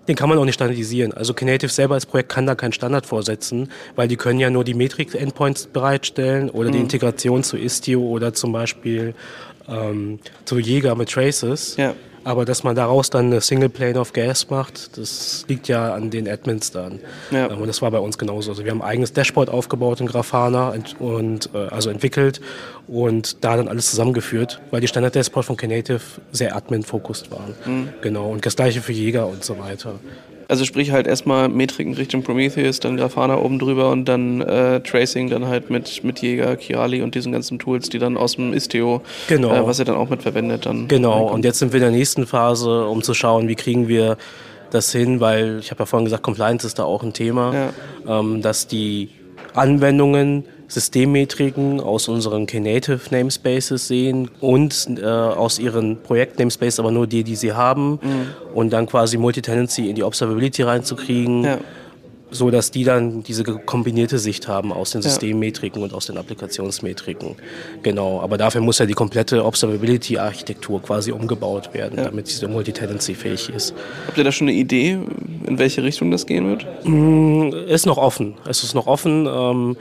den 0.08 0.16
kann 0.16 0.30
man 0.30 0.38
auch 0.38 0.44
nicht 0.44 0.54
standardisieren. 0.54 1.12
Also 1.12 1.34
Knative 1.34 1.70
selber 1.70 1.94
als 1.94 2.06
Projekt 2.06 2.30
kann 2.30 2.46
da 2.46 2.54
keinen 2.54 2.72
Standard 2.72 3.04
vorsetzen, 3.04 3.70
weil 3.94 4.08
die 4.08 4.16
können 4.16 4.40
ja 4.40 4.48
nur 4.48 4.64
die 4.64 4.72
Metrik-Endpoints 4.72 5.66
bereitstellen 5.66 6.48
oder 6.48 6.70
mhm. 6.70 6.72
die 6.72 6.80
Integration 6.80 7.42
zu 7.44 7.58
Istio 7.58 8.00
oder 8.00 8.32
zum 8.32 8.52
Beispiel 8.52 9.14
ähm, 9.68 10.18
zu 10.46 10.58
Jäger 10.58 10.94
mit 10.94 11.10
Traces. 11.10 11.76
Ja. 11.76 11.94
Aber 12.24 12.44
dass 12.44 12.64
man 12.64 12.76
daraus 12.76 13.10
dann 13.10 13.26
eine 13.26 13.40
Single 13.40 13.68
Plane 13.68 13.98
of 13.98 14.12
Gas 14.12 14.50
macht, 14.50 14.96
das 14.98 15.44
liegt 15.48 15.68
ja 15.68 15.94
an 15.94 16.10
den 16.10 16.28
Admins 16.28 16.70
dann. 16.70 17.00
Ja. 17.30 17.46
Und 17.46 17.66
das 17.66 17.80
war 17.82 17.90
bei 17.90 17.98
uns 17.98 18.18
genauso. 18.18 18.50
Also 18.50 18.64
wir 18.64 18.70
haben 18.70 18.82
ein 18.82 18.88
eigenes 18.88 19.12
Dashboard 19.12 19.48
aufgebaut 19.48 20.00
in 20.00 20.06
Grafana 20.06 20.74
und 20.98 21.50
äh, 21.54 21.58
also 21.68 21.90
entwickelt 21.90 22.40
und 22.86 23.44
da 23.44 23.56
dann 23.56 23.68
alles 23.68 23.90
zusammengeführt, 23.90 24.60
weil 24.70 24.80
die 24.80 24.88
Standard-Dashboard 24.88 25.46
von 25.46 25.56
Knative 25.56 26.00
sehr 26.32 26.56
Admin-fokussiert 26.56 27.30
waren. 27.30 27.54
Mhm. 27.64 27.88
Genau. 28.00 28.30
Und 28.30 28.44
das 28.44 28.56
gleiche 28.56 28.82
für 28.82 28.92
Jäger 28.92 29.26
und 29.26 29.44
so 29.44 29.58
weiter. 29.58 29.94
Also 30.48 30.64
sprich 30.64 30.92
halt 30.92 31.06
erstmal 31.06 31.50
Metriken 31.50 31.92
Richtung 31.92 32.22
Prometheus, 32.22 32.80
dann 32.80 32.96
Grafana 32.96 33.38
oben 33.38 33.58
drüber 33.58 33.90
und 33.90 34.06
dann 34.06 34.40
äh, 34.40 34.80
Tracing 34.80 35.28
dann 35.28 35.46
halt 35.46 35.68
mit, 35.68 36.02
mit 36.02 36.20
Jäger, 36.20 36.56
Kiali 36.56 37.02
und 37.02 37.14
diesen 37.14 37.32
ganzen 37.32 37.58
Tools, 37.58 37.90
die 37.90 37.98
dann 37.98 38.16
aus 38.16 38.36
dem 38.36 38.54
Istio, 38.54 39.02
genau. 39.28 39.54
äh, 39.54 39.66
was 39.66 39.78
ihr 39.78 39.84
dann 39.84 39.96
auch 39.96 40.08
mit 40.08 40.22
verwendet 40.22 40.64
dann. 40.64 40.88
Genau, 40.88 41.28
und 41.28 41.44
jetzt 41.44 41.58
sind 41.58 41.74
wir 41.74 41.78
in 41.78 41.82
der 41.82 41.90
nächsten 41.90 42.26
Phase, 42.26 42.86
um 42.86 43.02
zu 43.02 43.12
schauen, 43.12 43.46
wie 43.46 43.56
kriegen 43.56 43.88
wir 43.88 44.16
das 44.70 44.90
hin, 44.90 45.20
weil 45.20 45.58
ich 45.60 45.70
habe 45.70 45.80
ja 45.80 45.86
vorhin 45.86 46.06
gesagt, 46.06 46.22
Compliance 46.22 46.66
ist 46.66 46.78
da 46.78 46.84
auch 46.84 47.02
ein 47.02 47.12
Thema, 47.12 47.72
ja. 48.06 48.20
ähm, 48.20 48.40
dass 48.40 48.66
die 48.66 49.10
Anwendungen 49.52 50.44
Systemmetriken 50.68 51.80
aus 51.80 52.08
unseren 52.08 52.46
Knative 52.46 53.00
Namespaces 53.10 53.88
sehen 53.88 54.30
und 54.40 54.88
äh, 54.98 55.04
aus 55.04 55.58
ihren 55.58 56.00
Projekt-Namespaces, 56.02 56.78
aber 56.78 56.90
nur 56.90 57.06
die, 57.06 57.24
die 57.24 57.36
sie 57.36 57.54
haben. 57.54 57.92
Mhm. 57.92 57.98
Und 58.54 58.70
dann 58.72 58.86
quasi 58.86 59.16
Multitenancy 59.16 59.88
in 59.88 59.96
die 59.96 60.04
Observability 60.04 60.62
reinzukriegen. 60.62 61.44
Ja. 61.44 61.58
So 62.30 62.50
dass 62.50 62.70
die 62.70 62.84
dann 62.84 63.22
diese 63.22 63.42
kombinierte 63.42 64.18
Sicht 64.18 64.48
haben 64.48 64.70
aus 64.70 64.90
den 64.90 65.00
Systemmetriken 65.00 65.80
ja. 65.80 65.86
und 65.86 65.94
aus 65.94 66.04
den 66.04 66.18
Applikationsmetriken. 66.18 67.36
Genau. 67.82 68.20
Aber 68.20 68.36
dafür 68.36 68.60
muss 68.60 68.78
ja 68.78 68.84
die 68.84 68.92
komplette 68.92 69.42
Observability-Architektur 69.42 70.82
quasi 70.82 71.10
umgebaut 71.10 71.72
werden, 71.72 71.96
ja. 71.96 72.04
damit 72.04 72.28
diese 72.28 72.46
Multitenancy 72.46 73.14
fähig 73.14 73.48
ist. 73.48 73.72
Habt 74.06 74.18
ihr 74.18 74.24
da 74.24 74.30
schon 74.30 74.46
eine 74.46 74.58
Idee, 74.58 74.98
in 75.46 75.58
welche 75.58 75.82
Richtung 75.82 76.10
das 76.10 76.26
gehen 76.26 76.50
wird? 76.50 76.66
Mm, 76.84 77.50
ist 77.66 77.86
noch 77.86 77.96
offen. 77.96 78.34
Es 78.46 78.62
ist 78.62 78.74
noch 78.74 78.86
offen. 78.86 79.26
Ähm, 79.26 79.76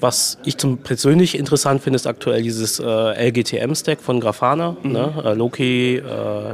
was 0.00 0.38
ich 0.44 0.56
zum 0.56 0.78
persönlich 0.78 1.38
interessant 1.38 1.82
finde, 1.82 1.96
ist 1.96 2.06
aktuell 2.06 2.42
dieses 2.42 2.78
äh, 2.80 3.28
LGTM-Stack 3.28 4.00
von 4.00 4.20
Grafana, 4.20 4.76
mhm. 4.82 4.92
ne? 4.92 5.22
äh, 5.24 5.34
Loki, 5.34 5.96
äh, 5.96 6.02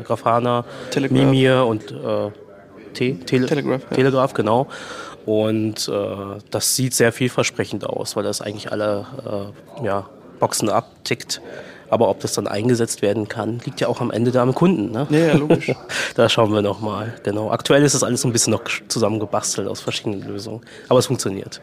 Grafana, 0.03 0.65
Telegraph. 0.91 1.19
Mimir 1.19 1.65
und 1.67 1.91
äh, 1.91 2.31
Te 2.95 3.15
Tele 3.19 3.47
Telegraph, 3.47 3.83
ja. 3.91 3.97
Telegraph, 3.97 4.35
genau. 4.35 4.69
Und 5.27 5.89
äh, 5.89 6.41
das 6.51 6.77
sieht 6.77 6.95
sehr 6.95 7.13
vielversprechend 7.13 7.85
aus, 7.85 8.15
weil 8.17 8.23
das 8.23 8.41
eigentlich 8.41 8.71
alle 8.71 9.53
äh, 9.81 9.85
ja, 9.85 10.09
Boxen 10.39 10.69
abtickt. 10.69 11.41
Aber 11.91 12.09
ob 12.09 12.21
das 12.21 12.33
dann 12.33 12.47
eingesetzt 12.47 13.03
werden 13.03 13.29
kann, 13.29 13.61
liegt 13.65 13.81
ja 13.81 13.89
auch 13.89 14.01
am 14.01 14.11
Ende 14.11 14.33
da 14.33 14.43
am 14.43 14.55
Kunden. 14.55 14.91
Ne? 14.91 15.07
Ja, 15.11 15.19
ja, 15.19 15.35
logisch. 15.35 15.71
da 16.15 16.29
schauen 16.29 16.53
wir 16.53 16.63
nochmal. 16.63 17.15
Genau. 17.23 17.51
Aktuell 17.51 17.85
ist 17.85 17.95
das 17.95 18.03
alles 18.03 18.25
ein 18.25 18.33
bisschen 18.33 18.53
noch 18.53 18.63
zusammengebastelt 18.89 19.69
aus 19.69 19.81
verschiedenen 19.81 20.27
Lösungen. 20.27 20.63
Aber 20.89 20.99
es 20.99 21.07
funktioniert. 21.07 21.61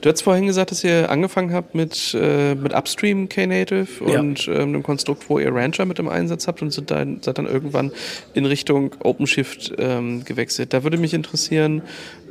Du 0.00 0.10
hast 0.10 0.22
vorhin 0.22 0.46
gesagt, 0.46 0.70
dass 0.70 0.84
ihr 0.84 1.10
angefangen 1.10 1.52
habt 1.52 1.74
mit, 1.74 2.16
äh, 2.18 2.54
mit 2.54 2.74
Upstream 2.74 3.28
Knative 3.28 3.86
und 4.04 4.48
ähm, 4.48 4.54
einem 4.54 4.82
Konstrukt, 4.82 5.28
wo 5.28 5.38
ihr 5.38 5.54
Rancher 5.54 5.84
mit 5.84 5.98
im 5.98 6.08
Einsatz 6.08 6.46
habt 6.46 6.62
und 6.62 6.70
sind 6.70 6.90
dann, 6.90 7.22
seid 7.22 7.38
dann 7.38 7.46
irgendwann 7.46 7.92
in 8.34 8.46
Richtung 8.46 8.94
OpenShift 9.02 9.74
ähm, 9.78 10.24
gewechselt. 10.24 10.72
Da 10.72 10.82
würde 10.82 10.98
mich 10.98 11.14
interessieren, 11.14 11.82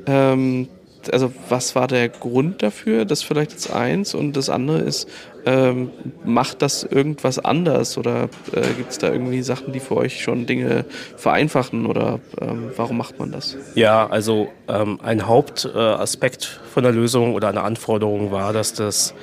ähm, 0.07 0.67
also 1.13 1.31
was 1.49 1.75
war 1.75 1.87
der 1.87 2.09
Grund 2.09 2.61
dafür? 2.63 3.05
Das 3.05 3.23
vielleicht 3.23 3.51
jetzt 3.51 3.71
eins 3.71 4.13
und 4.13 4.35
das 4.35 4.49
andere 4.49 4.79
ist, 4.79 5.09
ähm, 5.45 5.91
macht 6.23 6.61
das 6.61 6.83
irgendwas 6.83 7.37
anders 7.37 7.97
oder 7.97 8.29
äh, 8.51 8.61
gibt 8.77 8.91
es 8.91 8.97
da 8.97 9.11
irgendwie 9.11 9.41
Sachen, 9.43 9.73
die 9.73 9.79
für 9.79 9.95
euch 9.97 10.21
schon 10.21 10.45
Dinge 10.45 10.85
vereinfachen 11.17 11.85
oder 11.85 12.19
ähm, 12.41 12.71
warum 12.75 12.97
macht 12.97 13.19
man 13.19 13.31
das? 13.31 13.55
Ja, 13.75 14.07
also 14.07 14.49
ähm, 14.67 14.99
ein 15.03 15.27
Hauptaspekt 15.27 16.43
äh, 16.43 16.69
von 16.69 16.83
der 16.83 16.91
Lösung 16.91 17.35
oder 17.35 17.49
einer 17.49 17.63
Anforderung 17.63 18.31
war, 18.31 18.53
dass 18.53 18.73
das 18.73 19.13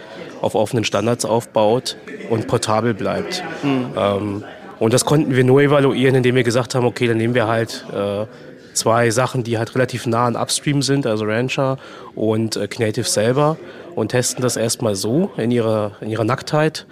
auf 0.40 0.55
offenen 0.55 0.85
Standards 0.85 1.25
aufbaut 1.25 1.97
und 2.31 2.47
portabel 2.47 2.95
bleibt. 2.95 3.42
Ähm, 3.64 4.45
und 4.79 4.92
das 4.92 5.05
konnten 5.05 5.37
wir 5.37 5.45
nur 5.45 5.62
evaluieren, 5.62 6.16
indem 6.16 6.35
wir 6.35 6.42
gesagt 6.42 6.75
haben, 6.75 6.85
okay, 6.85 7.07
dann 7.07 7.16
nehmen 7.16 7.35
wir 7.35 7.47
halt 7.47 7.85
äh, 7.92 8.27
zwei 8.73 9.11
Sachen, 9.11 9.45
die 9.45 9.59
halt 9.59 9.75
relativ 9.75 10.07
nah 10.07 10.27
an 10.27 10.37
Upstream 10.37 10.83
sind, 10.83 11.07
also 11.07 11.25
Rancher 11.25 11.79
und 12.15 12.57
äh, 12.57 12.67
Knative 12.69 13.09
selber 13.09 13.57
und 13.95 14.09
testen 14.09 14.43
das 14.43 14.57
erstmal 14.57 14.95
so 14.95 15.31
in 15.37 15.51
ihrer, 15.51 15.93
in 16.01 16.11
ihrer 16.11 16.25
Nacktheit 16.25 16.87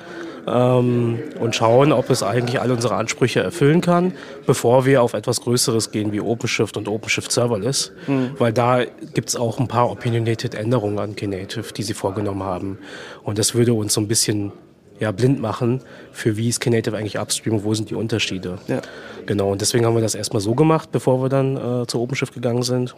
ähm, 0.46 1.18
und 1.38 1.54
schauen, 1.54 1.92
ob 1.92 2.10
es 2.10 2.22
eigentlich 2.22 2.60
alle 2.60 2.74
unsere 2.74 2.94
Ansprüche 2.94 3.40
erfüllen 3.40 3.80
kann, 3.80 4.12
bevor 4.46 4.86
wir 4.86 5.02
auf 5.02 5.14
etwas 5.14 5.40
Größeres 5.42 5.90
gehen 5.90 6.12
wie 6.12 6.20
OpenShift 6.20 6.76
und 6.76 6.88
OpenShift 6.88 7.32
Serverless. 7.32 7.92
Weil 8.38 8.52
da 8.52 8.84
gibt 9.14 9.28
es 9.28 9.36
auch 9.36 9.58
ein 9.58 9.68
paar 9.68 9.90
opinionated 9.90 10.54
Änderungen 10.54 10.98
an 10.98 11.16
Knative, 11.16 11.72
die 11.72 11.82
sie 11.82 11.94
vorgenommen 11.94 12.42
haben. 12.42 12.78
Und 13.22 13.38
das 13.38 13.54
würde 13.54 13.74
uns 13.74 13.94
so 13.94 14.00
ein 14.00 14.08
bisschen 14.08 14.52
ja, 15.00 15.10
blind 15.12 15.40
machen, 15.40 15.80
für 16.12 16.36
wie 16.36 16.48
ist 16.48 16.60
Knative 16.60 16.96
eigentlich 16.96 17.18
upstream 17.18 17.54
und 17.54 17.64
wo 17.64 17.74
sind 17.74 17.90
die 17.90 17.94
Unterschiede. 17.94 18.58
Ja. 18.68 18.80
Genau, 19.26 19.50
und 19.50 19.60
deswegen 19.60 19.86
haben 19.86 19.94
wir 19.94 20.02
das 20.02 20.14
erstmal 20.14 20.40
so 20.40 20.54
gemacht, 20.54 20.92
bevor 20.92 21.22
wir 21.22 21.28
dann 21.28 21.56
äh, 21.56 21.86
zu 21.86 22.00
OpenShift 22.00 22.34
gegangen 22.34 22.62
sind. 22.62 22.94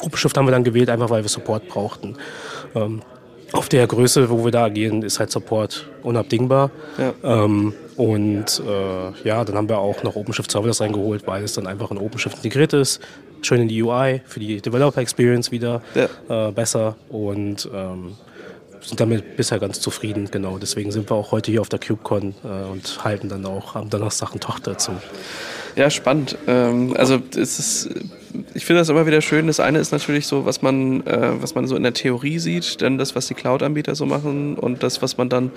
OpenShift 0.00 0.36
haben 0.36 0.46
wir 0.46 0.52
dann 0.52 0.64
gewählt, 0.64 0.90
einfach 0.90 1.10
weil 1.10 1.22
wir 1.22 1.28
Support 1.28 1.68
brauchten. 1.68 2.16
Ähm, 2.74 3.02
auf 3.52 3.68
der 3.68 3.86
Größe, 3.86 4.30
wo 4.30 4.44
wir 4.44 4.52
da 4.52 4.64
agieren, 4.66 5.02
ist 5.02 5.18
halt 5.18 5.30
Support 5.30 5.88
unabdingbar. 6.02 6.70
Ja. 6.98 7.44
Ähm, 7.44 7.74
und 7.96 8.62
äh, 8.66 9.28
ja, 9.28 9.44
dann 9.44 9.56
haben 9.56 9.68
wir 9.68 9.78
auch 9.78 10.02
noch 10.02 10.16
OpenShift 10.16 10.50
Serverless 10.50 10.80
reingeholt, 10.80 11.26
weil 11.26 11.42
es 11.42 11.54
dann 11.54 11.66
einfach 11.66 11.90
in 11.90 11.98
OpenShift 11.98 12.36
integriert 12.36 12.72
ist. 12.74 13.00
Schön 13.42 13.62
in 13.62 13.68
die 13.68 13.82
UI, 13.82 14.20
für 14.26 14.40
die 14.40 14.60
Developer 14.60 15.00
Experience 15.00 15.50
wieder 15.50 15.82
äh, 15.94 16.52
besser 16.52 16.96
und 17.08 17.68
ähm, 17.74 18.16
sind 18.90 19.00
damit 19.00 19.36
bisher 19.36 19.58
ganz 19.58 19.80
zufrieden. 19.80 20.28
Genau, 20.30 20.58
deswegen 20.58 20.92
sind 20.92 21.10
wir 21.10 21.14
auch 21.14 21.32
heute 21.32 21.50
hier 21.50 21.60
auf 21.60 21.68
der 21.68 21.78
KubeCon 21.78 22.34
äh, 22.44 22.70
und 22.70 23.02
halten 23.04 23.28
dann 23.28 23.46
auch 23.46 23.74
am 23.76 23.88
Donnerstag 23.88 24.32
einen 24.32 24.40
Talk 24.40 24.62
dazu. 24.62 24.92
Ja, 25.76 25.88
spannend. 25.90 26.36
Ähm, 26.46 26.94
also 26.96 27.22
es 27.36 27.58
ist, 27.58 27.90
ich 28.52 28.66
finde 28.66 28.80
das 28.80 28.88
immer 28.88 29.06
wieder 29.06 29.20
schön. 29.20 29.46
Das 29.46 29.60
eine 29.60 29.78
ist 29.78 29.92
natürlich 29.92 30.26
so, 30.26 30.44
was 30.44 30.60
man, 30.60 31.06
äh, 31.06 31.40
was 31.40 31.54
man 31.54 31.66
so 31.66 31.76
in 31.76 31.84
der 31.84 31.94
Theorie 31.94 32.38
sieht, 32.38 32.82
dann 32.82 32.98
das, 32.98 33.14
was 33.14 33.28
die 33.28 33.34
Cloud-Anbieter 33.34 33.94
so 33.94 34.06
machen 34.06 34.56
und 34.56 34.82
das, 34.82 35.00
was 35.02 35.16
man 35.16 35.28
dann 35.28 35.52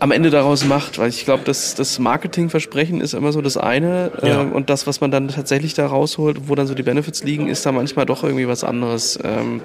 am 0.00 0.12
Ende 0.12 0.30
daraus 0.30 0.64
macht, 0.64 0.98
weil 0.98 1.10
ich 1.10 1.26
glaube, 1.26 1.42
das, 1.44 1.74
das 1.74 1.98
Marketingversprechen 1.98 3.02
ist 3.02 3.12
immer 3.12 3.32
so 3.32 3.42
das 3.42 3.58
eine 3.58 4.10
Ja. 4.22 4.40
ähm, 4.40 4.52
und 4.52 4.70
das, 4.70 4.86
was 4.86 5.00
man 5.02 5.10
dann 5.10 5.28
tatsächlich 5.28 5.74
da 5.74 5.86
rausholt, 5.86 6.48
wo 6.48 6.54
dann 6.54 6.66
so 6.66 6.74
die 6.74 6.82
Benefits 6.82 7.22
liegen, 7.22 7.48
ist 7.48 7.66
da 7.66 7.72
manchmal 7.72 8.06
doch 8.06 8.24
irgendwie 8.24 8.48
was 8.48 8.64
anderes. 8.64 9.18
Ähm, 9.22 9.60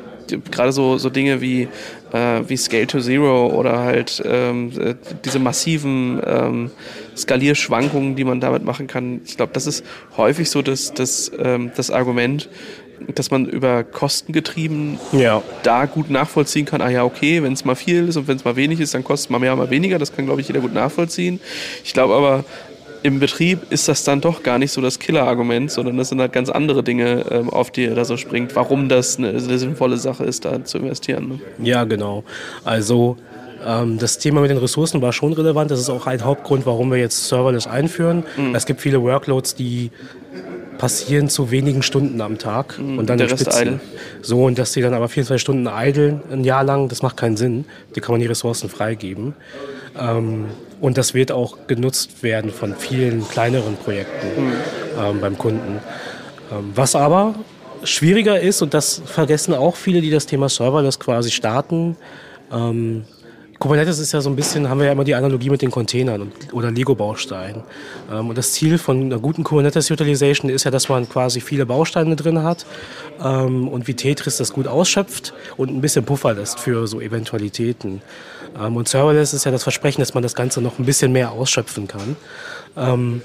Gerade 0.52 0.72
so, 0.72 0.98
so 0.98 1.10
Dinge 1.10 1.40
wie, 1.40 1.70
äh, 2.12 2.42
wie 2.48 2.58
Scale 2.58 2.88
to 2.88 3.00
Zero 3.00 3.48
oder 3.48 3.80
halt 3.80 4.22
ähm, 4.26 4.72
äh, 4.78 4.96
diese 5.24 5.40
massiven 5.40 6.20
ähm, 6.26 6.72
Skalierschwankungen, 7.16 8.16
die 8.16 8.24
man 8.24 8.40
damit 8.42 8.66
machen 8.66 8.88
kann. 8.88 9.22
Ich 9.26 9.38
glaube, 9.38 9.54
das 9.54 9.68
ist 9.68 9.86
häufig 10.18 10.50
so 10.50 10.62
das, 10.62 10.94
das, 10.94 11.32
ähm, 11.40 11.72
das 11.76 11.92
Argument, 11.92 12.50
dass 13.14 13.32
man 13.32 13.46
über 13.46 13.84
Kosten 13.84 14.34
getrieben 14.34 15.00
Ja, 15.12 15.42
da 15.64 15.86
gut 15.86 16.10
nachvollziehen 16.10 16.66
kann, 16.66 16.82
ah 16.82 16.90
ja, 16.90 17.04
okay, 17.04 17.44
wenn 17.44 17.54
es 17.54 17.66
mal 17.66 17.76
viel 17.76 18.08
ist 18.08 18.18
und 18.18 18.28
wenn 18.28 18.38
es 18.38 18.46
mal 18.46 18.56
wenig 18.56 18.80
ist, 18.80 18.94
dann 18.94 19.04
kostet 19.04 19.28
es 19.28 19.30
mal 19.30 19.40
mehr, 19.40 19.56
mal 19.56 19.70
weniger. 19.70 20.00
Das 20.00 20.16
kann, 20.16 20.26
glaube 20.26 20.42
ich, 20.42 20.48
jeder 20.48 20.60
gut 20.60 20.74
nachvollziehen. 20.74 21.40
Ich 21.84 21.94
glaube 21.94 22.14
aber, 22.14 22.44
im 23.04 23.20
Betrieb 23.20 23.72
ist 23.72 23.88
das 23.88 24.04
dann 24.04 24.20
doch 24.20 24.42
gar 24.42 24.58
nicht 24.58 24.72
so 24.72 24.82
das 24.82 24.98
Killer-Argument, 24.98 25.70
sondern 25.70 25.96
das 25.98 26.10
sind 26.10 26.20
halt 26.20 26.34
ganz 26.34 26.50
andere 26.50 26.82
Dinge, 26.82 27.24
ähm, 27.30 27.52
auf 27.52 27.70
die 27.70 27.86
er 27.86 27.94
da 27.94 28.04
so 28.04 28.18
springt, 28.18 28.56
warum 28.56 28.90
das 28.90 29.20
eine, 29.20 29.30
eine 29.30 29.60
sinnvolle 29.60 29.98
Sache 29.98 30.24
ist, 30.24 30.44
da 30.44 30.64
zu 30.64 30.80
investieren. 30.80 31.28
Ne? 31.28 31.40
Ja, 31.60 31.84
genau. 31.84 32.24
Also 32.64 33.18
ähm, 33.64 34.00
das 34.00 34.18
Thema 34.18 34.42
mit 34.42 34.50
den 34.50 34.58
Ressourcen 34.58 35.04
war 35.04 35.14
schon 35.14 35.34
relevant. 35.34 35.70
Das 35.70 35.80
ist 35.80 35.90
auch 35.90 36.08
ein 36.08 36.24
Hauptgrund, 36.24 36.66
warum 36.66 36.90
wir 36.90 36.98
jetzt 36.98 37.28
Serverless 37.28 37.68
einführen. 37.68 38.24
Mhm. 38.38 38.56
Es 38.56 38.66
gibt 38.66 38.82
viele 38.82 39.02
Workloads, 39.04 39.54
die 39.54 39.92
passieren 40.78 41.30
zu 41.30 41.52
wenigen 41.52 41.84
Stunden 41.84 42.22
am 42.22 42.38
Tag 42.38 42.78
und 42.80 43.10
dann 43.10 43.18
der 43.18 43.32
Rest 43.32 43.44
Spitzen. 43.44 43.62
idle. 43.62 43.80
So, 44.22 44.44
und 44.46 44.58
dass 44.58 44.74
die 44.74 44.82
dann 44.82 44.94
aber 44.94 45.08
24 45.08 45.42
Stunden 45.42 45.68
idlen 45.68 46.22
ein 46.32 46.44
Jahr 46.44 46.64
lang, 46.64 46.90
das 46.90 47.02
macht 47.02 47.18
keinen 47.18 47.38
Sinn. 47.38 47.66
Die 47.96 48.02
kann 48.02 48.14
man 48.14 48.22
die 48.22 48.28
Ressourcen 48.28 48.70
freigeben. 48.70 49.34
Ähm, 49.98 50.46
und 50.82 50.98
das 50.98 51.14
wird 51.14 51.32
auch 51.32 51.68
genutzt 51.68 52.22
werden 52.24 52.52
von 52.52 52.76
vielen 52.76 53.28
kleineren 53.28 53.76
Projekten 53.78 54.28
ähm, 55.00 55.22
beim 55.22 55.38
Kunden. 55.38 55.80
Ähm, 56.52 56.72
was 56.76 56.96
aber 56.96 57.36
schwieriger 57.84 58.40
ist, 58.40 58.62
und 58.62 58.74
das 58.74 59.02
vergessen 59.06 59.54
auch 59.54 59.76
viele, 59.76 60.02
die 60.02 60.12
das 60.12 60.26
Thema 60.26 60.50
Serverless 60.50 61.00
quasi 61.00 61.32
starten, 61.32 61.96
ähm, 62.52 63.06
Kubernetes 63.60 64.00
ist 64.00 64.12
ja 64.12 64.22
so 64.22 64.30
ein 64.30 64.36
bisschen, 64.36 64.70
haben 64.70 64.80
wir 64.80 64.88
ja 64.88 64.92
immer 64.92 65.04
die 65.04 65.16
Analogie 65.16 65.50
mit 65.50 65.62
den 65.62 65.72
Containern 65.72 66.22
und, 66.22 66.54
oder 66.54 66.72
Lego-Bausteinen. 66.72 67.64
Ähm, 68.12 68.30
und 68.30 68.38
das 68.38 68.52
Ziel 68.52 68.78
von 68.78 69.02
einer 69.02 69.20
guten 69.20 69.44
Kubernetes-Utilization 69.44 70.50
ist 70.52 70.66
ja, 70.66 70.72
dass 70.72 70.90
man 70.90 71.08
quasi 71.08 71.40
viele 71.40 71.66
Bausteine 71.66 72.16
drin 72.16 72.44
hat 72.44 72.66
ähm, 73.24 73.68
und 73.68 73.88
wie 73.88 73.94
Tetris 73.94 74.38
das 74.38 74.52
gut 74.52 74.68
ausschöpft 74.68 75.34
und 75.58 75.70
ein 75.70 75.82
bisschen 75.82 76.06
Puffer 76.06 76.34
lässt 76.34 76.60
für 76.60 76.88
so 76.88 77.00
Eventualitäten. 77.00 78.02
Ähm, 78.60 78.76
und 78.76 78.88
Serverless 78.88 79.34
ist 79.34 79.46
ja 79.46 79.52
das 79.52 79.64
Versprechen, 79.64 80.02
dass 80.02 80.14
man 80.14 80.24
das 80.24 80.36
Ganze 80.36 80.62
noch 80.62 80.80
ein 80.80 80.86
bisschen 80.86 81.12
mehr 81.12 81.32
ausschöpfen 81.32 81.88
kann. 81.88 82.18
Ähm, 82.76 83.22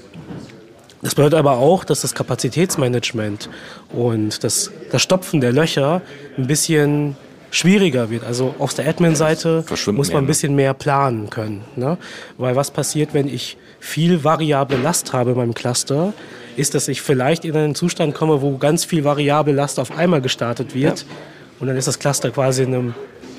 das 1.01 1.15
bedeutet 1.15 1.39
aber 1.39 1.57
auch, 1.57 1.83
dass 1.83 2.01
das 2.01 2.13
Kapazitätsmanagement 2.13 3.49
und 3.91 4.43
das, 4.43 4.71
das 4.91 5.01
Stopfen 5.01 5.41
der 5.41 5.51
Löcher 5.51 6.01
ein 6.37 6.45
bisschen 6.45 7.17
schwieriger 7.51 8.09
wird. 8.09 8.23
Also 8.23 8.55
auf 8.57 8.73
der 8.73 8.87
Admin-Seite 8.87 9.63
muss 9.69 9.85
man 9.87 9.95
mehr, 9.95 10.17
ein 10.17 10.23
ne? 10.23 10.27
bisschen 10.27 10.55
mehr 10.55 10.73
planen 10.73 11.29
können. 11.29 11.61
Ne? 11.75 11.97
Weil 12.37 12.55
was 12.55 12.71
passiert, 12.71 13.13
wenn 13.13 13.27
ich 13.27 13.57
viel 13.79 14.23
variable 14.23 14.77
Last 14.77 15.13
habe 15.13 15.31
in 15.31 15.37
meinem 15.37 15.53
Cluster, 15.53 16.13
ist, 16.55 16.73
dass 16.75 16.87
ich 16.87 17.01
vielleicht 17.01 17.45
in 17.45 17.55
einen 17.55 17.75
Zustand 17.75 18.15
komme, 18.15 18.41
wo 18.41 18.57
ganz 18.57 18.85
viel 18.85 19.03
variable 19.03 19.53
Last 19.53 19.79
auf 19.79 19.97
einmal 19.97 20.21
gestartet 20.21 20.73
wird. 20.73 21.05
Und 21.59 21.67
dann 21.67 21.77
ist 21.77 21.87
das 21.87 21.99
Cluster 21.99 22.31
quasi 22.31 22.63
in 22.63 22.73
einem 22.73 22.93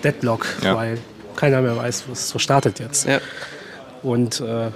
Deadlock, 0.05 0.47
Ja. 0.63 0.77
weil 0.77 0.99
keiner 1.35 1.61
mehr 1.63 1.77
weiß, 1.77 2.05
was 2.09 2.29
so 2.29 2.39
startet 2.39 2.79
jetzt. 2.79 3.07
Ja. 3.07 3.19
Und 4.03 4.41
äh, 4.41 4.69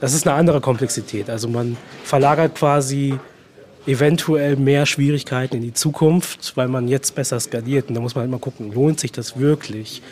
das 0.00 0.14
ist 0.14 0.26
eine 0.26 0.36
andere 0.36 0.60
Komplexität. 0.60 1.30
Also 1.30 1.48
man 1.48 1.76
verlagert 2.04 2.54
quasi 2.54 3.18
eventuell 3.86 4.56
mehr 4.56 4.86
Schwierigkeiten 4.86 5.56
in 5.56 5.62
die 5.62 5.74
Zukunft, 5.74 6.56
weil 6.56 6.68
man 6.68 6.88
jetzt 6.88 7.14
besser 7.14 7.38
skaliert. 7.40 7.88
Und 7.88 7.94
da 7.94 8.00
muss 8.00 8.14
man 8.14 8.22
halt 8.22 8.30
mal 8.30 8.38
gucken, 8.38 8.72
lohnt 8.72 9.00
sich 9.00 9.12
das 9.12 9.38
wirklich, 9.38 10.02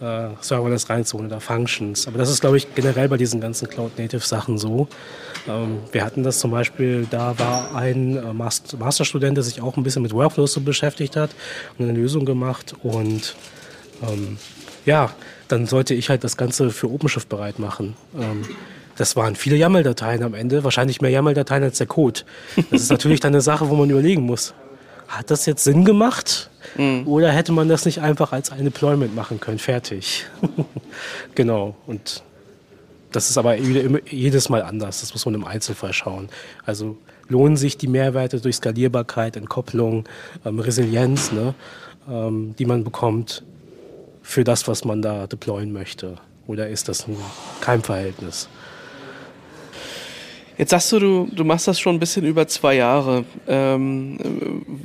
äh, 0.00 0.28
Serverless 0.40 0.88
reinzuholen 0.88 1.30
oder 1.30 1.40
Functions. 1.40 2.06
Aber 2.06 2.18
das 2.18 2.30
ist, 2.30 2.40
glaube 2.40 2.56
ich, 2.56 2.74
generell 2.74 3.08
bei 3.08 3.16
diesen 3.16 3.40
ganzen 3.40 3.68
Cloud-Native-Sachen 3.68 4.58
so. 4.58 4.88
Ähm, 5.48 5.78
wir 5.90 6.04
hatten 6.04 6.22
das 6.22 6.38
zum 6.38 6.52
Beispiel, 6.52 7.06
da 7.10 7.38
war 7.38 7.74
ein 7.74 8.16
äh, 8.16 8.32
Mast- 8.32 8.78
Masterstudent, 8.78 9.36
der 9.36 9.44
sich 9.44 9.60
auch 9.60 9.76
ein 9.76 9.82
bisschen 9.82 10.02
mit 10.02 10.12
Workflows 10.12 10.52
so 10.52 10.60
beschäftigt 10.60 11.16
hat 11.16 11.30
und 11.78 11.88
eine 11.88 11.98
Lösung 11.98 12.24
gemacht. 12.24 12.74
Und 12.82 13.34
ähm, 14.08 14.38
ja, 14.86 15.10
dann 15.48 15.66
sollte 15.66 15.94
ich 15.94 16.08
halt 16.10 16.22
das 16.22 16.36
Ganze 16.36 16.70
für 16.70 16.88
OpenShift 16.90 17.28
bereit 17.28 17.58
machen. 17.58 17.96
Ähm, 18.16 18.44
das 18.98 19.16
waren 19.16 19.36
viele 19.36 19.56
YAML-Dateien 19.56 20.22
am 20.22 20.34
Ende, 20.34 20.64
wahrscheinlich 20.64 21.00
mehr 21.00 21.10
YAML-Dateien 21.10 21.62
als 21.62 21.78
der 21.78 21.86
Code. 21.86 22.20
Das 22.70 22.82
ist 22.82 22.90
natürlich 22.90 23.20
dann 23.20 23.32
eine 23.32 23.40
Sache, 23.40 23.70
wo 23.70 23.74
man 23.74 23.88
überlegen 23.88 24.22
muss, 24.22 24.54
hat 25.06 25.30
das 25.30 25.46
jetzt 25.46 25.64
Sinn 25.64 25.84
gemacht? 25.84 26.50
Oder 27.06 27.30
hätte 27.32 27.52
man 27.52 27.68
das 27.68 27.86
nicht 27.86 28.02
einfach 28.02 28.32
als 28.32 28.52
ein 28.52 28.64
Deployment 28.64 29.14
machen 29.14 29.40
können? 29.40 29.58
Fertig. 29.58 30.26
genau. 31.34 31.76
Und 31.86 32.22
das 33.10 33.30
ist 33.30 33.38
aber 33.38 33.56
jedes 33.56 34.48
Mal 34.50 34.62
anders. 34.62 35.00
Das 35.00 35.14
muss 35.14 35.24
man 35.24 35.34
im 35.34 35.44
Einzelfall 35.44 35.94
schauen. 35.94 36.28
Also 36.66 36.98
lohnen 37.28 37.56
sich 37.56 37.78
die 37.78 37.88
Mehrwerte 37.88 38.40
durch 38.40 38.56
Skalierbarkeit, 38.56 39.36
Entkopplung, 39.36 40.04
ähm, 40.44 40.58
Resilienz, 40.58 41.32
ne, 41.32 41.54
ähm, 42.08 42.54
die 42.58 42.66
man 42.66 42.84
bekommt 42.84 43.44
für 44.22 44.44
das, 44.44 44.68
was 44.68 44.84
man 44.84 45.00
da 45.00 45.26
deployen 45.26 45.72
möchte? 45.72 46.16
Oder 46.46 46.68
ist 46.68 46.88
das 46.88 47.08
ein 47.08 47.16
Keimverhältnis? 47.60 48.48
Jetzt 50.58 50.70
sagst 50.70 50.90
du, 50.90 50.98
du, 50.98 51.28
du 51.32 51.44
machst 51.44 51.68
das 51.68 51.78
schon 51.78 51.94
ein 51.94 52.00
bisschen 52.00 52.26
über 52.26 52.48
zwei 52.48 52.74
Jahre. 52.74 53.24
Ähm, 53.46 54.18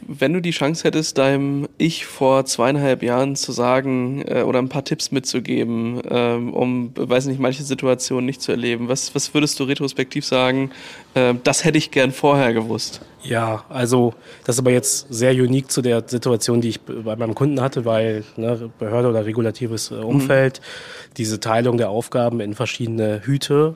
wenn 0.07 0.31
du 0.31 0.39
die 0.39 0.51
Chance 0.51 0.83
hättest, 0.83 1.17
deinem 1.17 1.67
Ich 1.79 2.05
vor 2.05 2.45
zweieinhalb 2.45 3.01
Jahren 3.01 3.35
zu 3.35 3.51
sagen 3.51 4.23
äh, 4.27 4.43
oder 4.43 4.59
ein 4.59 4.69
paar 4.69 4.83
Tipps 4.83 5.11
mitzugeben, 5.11 5.99
ähm, 6.11 6.53
um, 6.53 6.91
weiß 6.95 7.25
nicht, 7.25 7.39
manche 7.39 7.63
Situationen 7.63 8.27
nicht 8.27 8.39
zu 8.39 8.51
erleben, 8.51 8.87
was, 8.87 9.15
was 9.15 9.33
würdest 9.33 9.59
du 9.59 9.63
retrospektiv 9.63 10.25
sagen, 10.25 10.69
äh, 11.15 11.33
das 11.43 11.65
hätte 11.65 11.79
ich 11.79 11.89
gern 11.89 12.11
vorher 12.11 12.53
gewusst? 12.53 13.01
Ja, 13.23 13.65
also 13.69 14.13
das 14.45 14.57
ist 14.57 14.59
aber 14.59 14.71
jetzt 14.71 15.07
sehr 15.09 15.31
unique 15.31 15.71
zu 15.71 15.81
der 15.81 16.03
Situation, 16.05 16.61
die 16.61 16.69
ich 16.69 16.81
bei 16.81 17.15
meinem 17.15 17.33
Kunden 17.33 17.61
hatte, 17.61 17.83
weil 17.83 18.23
ne, 18.37 18.69
Behörde 18.77 19.09
oder 19.09 19.25
regulatives 19.25 19.89
äh, 19.89 19.95
Umfeld, 19.95 20.59
mhm. 20.59 21.13
diese 21.17 21.39
Teilung 21.39 21.79
der 21.79 21.89
Aufgaben 21.89 22.41
in 22.41 22.53
verschiedene 22.53 23.21
Hüte 23.23 23.75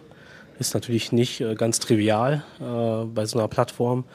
ist 0.60 0.74
natürlich 0.74 1.12
nicht 1.12 1.42
äh, 1.42 1.56
ganz 1.56 1.80
trivial 1.80 2.44
äh, 2.60 3.06
bei 3.06 3.26
so 3.26 3.40
einer 3.40 3.48
Plattform. 3.48 4.06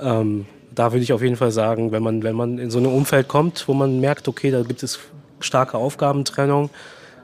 Ähm, 0.00 0.46
da 0.74 0.92
würde 0.92 1.02
ich 1.02 1.12
auf 1.12 1.22
jeden 1.22 1.36
Fall 1.36 1.52
sagen, 1.52 1.92
wenn 1.92 2.02
man, 2.02 2.22
wenn 2.22 2.34
man 2.34 2.58
in 2.58 2.70
so 2.70 2.78
ein 2.78 2.86
Umfeld 2.86 3.28
kommt, 3.28 3.68
wo 3.68 3.74
man 3.74 4.00
merkt, 4.00 4.28
okay, 4.28 4.50
da 4.50 4.62
gibt 4.62 4.82
es 4.82 4.98
starke 5.40 5.78
Aufgabentrennung, 5.78 6.70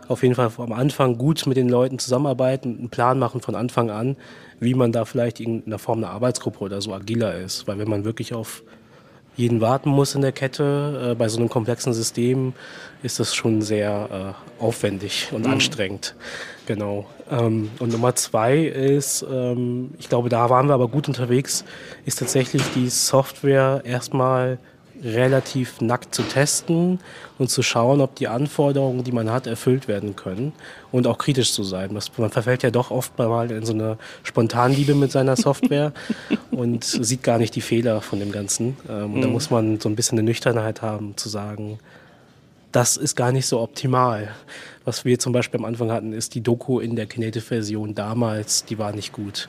auf 0.09 0.23
jeden 0.23 0.35
Fall 0.35 0.51
am 0.57 0.73
Anfang 0.73 1.19
gut 1.19 1.47
mit 1.47 1.57
den 1.57 1.69
Leuten 1.69 1.99
zusammenarbeiten, 1.99 2.79
einen 2.79 2.91
Plan 2.91 3.19
machen 3.19 3.41
von 3.41 3.55
Anfang 3.55 3.91
an, 3.91 4.17
wie 4.59 4.75
man 4.75 4.93
da 4.93 5.05
vielleicht 5.05 5.41
in 5.41 5.63
einer 5.67 5.79
Form 5.79 5.99
einer 5.99 6.13
Arbeitsgruppe 6.13 6.61
oder 6.61 6.81
so 6.81 6.93
agiler 6.93 7.37
ist. 7.37 7.67
Weil 7.67 7.79
wenn 7.79 7.89
man 7.89 8.05
wirklich 8.05 8.35
auf 8.35 8.63
jeden 9.37 9.61
warten 9.61 9.89
muss 9.91 10.15
in 10.15 10.23
der 10.23 10.33
Kette, 10.33 11.11
äh, 11.13 11.15
bei 11.15 11.29
so 11.29 11.39
einem 11.39 11.49
komplexen 11.49 11.93
System, 11.93 12.53
ist 13.03 13.21
das 13.21 13.35
schon 13.35 13.63
sehr 13.63 14.37
äh, 14.61 14.63
aufwendig 14.63 15.29
und 15.33 15.47
mhm. 15.47 15.53
anstrengend. 15.53 16.15
Genau. 16.67 17.07
Ähm, 17.31 17.71
und 17.79 17.93
Nummer 17.93 18.15
zwei 18.15 18.59
ist, 18.59 19.25
ähm, 19.31 19.91
ich 19.99 20.09
glaube, 20.09 20.29
da 20.29 20.51
waren 20.51 20.67
wir 20.67 20.75
aber 20.75 20.89
gut 20.89 21.09
unterwegs, 21.09 21.65
ist 22.05 22.19
tatsächlich 22.19 22.63
die 22.75 22.89
Software 22.89 23.83
erstmal 23.85 24.59
relativ 25.03 25.81
nackt 25.81 26.15
zu 26.15 26.23
testen 26.23 26.99
und 27.39 27.49
zu 27.49 27.63
schauen, 27.63 28.01
ob 28.01 28.17
die 28.17 28.29
Anforderungen, 28.29 29.03
die 29.05 29.13
man 29.13 29.31
hat, 29.31 29.47
erfüllt 29.47 29.89
werden 29.89 30.17
können 30.17 30.53
und 30.93 31.07
auch 31.07 31.19
kritisch 31.19 31.53
zu 31.53 31.65
sein. 31.65 31.99
Man 32.19 32.31
verfällt 32.31 32.63
ja 32.63 32.71
doch 32.71 32.91
oft 32.91 33.17
mal 33.19 33.51
in 33.51 33.65
so 33.65 33.73
eine 33.73 33.97
Spontanliebe 34.23 34.95
mit 34.95 35.11
seiner 35.11 35.37
Software 35.37 35.93
und 36.51 36.85
sieht 36.85 37.23
gar 37.23 37.39
nicht 37.39 37.55
die 37.55 37.61
Fehler 37.61 38.03
von 38.03 38.21
dem 38.21 38.33
Ganzen. 38.33 38.77
Ähm, 38.89 39.15
und 39.15 39.23
da 39.23 39.29
mhm. 39.29 39.33
muss 39.33 39.51
man 39.51 39.81
so 39.81 39.89
ein 39.89 39.97
bisschen 39.97 40.19
eine 40.19 40.27
Nüchternheit 40.27 40.83
haben, 40.83 41.17
zu 41.17 41.29
sagen, 41.29 41.79
das 42.73 42.97
ist 42.97 43.17
gar 43.17 43.33
nicht 43.33 43.47
so 43.47 43.61
optimal. 43.61 44.35
Was 44.85 45.05
wir 45.05 45.19
zum 45.19 45.33
Beispiel 45.33 45.61
am 45.61 45.67
Anfang 45.67 45.91
hatten, 45.91 46.13
ist 46.13 46.35
die 46.35 46.41
Doku 46.41 46.81
in 46.81 46.97
der 46.97 47.07
Kinetic-Version 47.07 47.95
damals, 47.95 48.65
die 48.65 48.79
war 48.79 48.93
nicht 48.93 49.13
gut. 49.13 49.49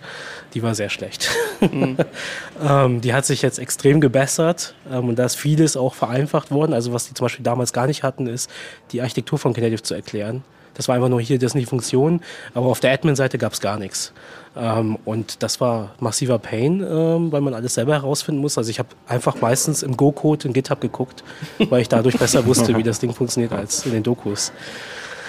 Die 0.53 0.61
war 0.61 0.76
sehr 0.76 0.89
schlecht. 0.89 1.30
Mhm. 1.61 1.97
ähm, 2.67 3.01
die 3.01 3.13
hat 3.13 3.26
sich 3.26 3.41
jetzt 3.41 3.57
extrem 3.57 4.01
gebessert 4.01 4.76
ähm, 4.91 5.09
und 5.09 5.17
da 5.17 5.26
ist 5.26 5.36
vieles 5.36 5.78
auch 5.78 5.93
vereinfacht 5.93 6.51
worden. 6.51 6.74
Also 6.74 6.91
was 6.93 7.07
die 7.07 7.13
zum 7.13 7.26
Beispiel 7.26 7.43
damals 7.43 7.72
gar 7.74 7.88
nicht 7.88 8.03
hatten, 8.03 8.28
ist 8.28 8.49
die 8.91 9.01
Architektur 9.01 9.39
von 9.39 9.53
Kinetic 9.53 9.86
zu 9.86 9.93
erklären. 9.93 10.43
Das 10.74 10.88
war 10.88 10.95
einfach 10.95 11.09
nur 11.09 11.22
hier, 11.22 11.38
das 11.38 11.51
sind 11.51 11.59
die 11.59 11.65
Funktionen, 11.65 12.22
aber 12.53 12.67
auf 12.67 12.80
der 12.80 12.93
Admin-Seite 12.93 13.38
gab 13.38 13.53
es 13.53 13.61
gar 13.61 13.78
nichts. 13.78 14.13
Ähm, 14.55 14.97
und 15.05 15.43
das 15.43 15.61
war 15.61 15.95
massiver 15.99 16.39
Pain, 16.39 16.82
ähm, 16.82 17.32
weil 17.32 17.41
man 17.41 17.53
alles 17.53 17.74
selber 17.74 17.93
herausfinden 17.93 18.41
muss. 18.41 18.57
Also 18.57 18.69
ich 18.69 18.80
habe 18.80 18.89
einfach 19.07 19.39
meistens 19.41 19.84
im 19.84 19.95
Go-Code 19.95 20.47
in 20.47 20.53
GitHub 20.53 20.82
geguckt, 20.82 21.24
weil 21.69 21.82
ich 21.82 21.89
dadurch 21.89 22.17
besser 22.17 22.45
wusste, 22.45 22.76
wie 22.78 22.84
das 22.84 22.99
Ding 22.99 23.13
funktioniert 23.13 23.53
als 23.53 23.86
in 23.86 23.93
den 23.93 24.03
Dokus. 24.03 24.51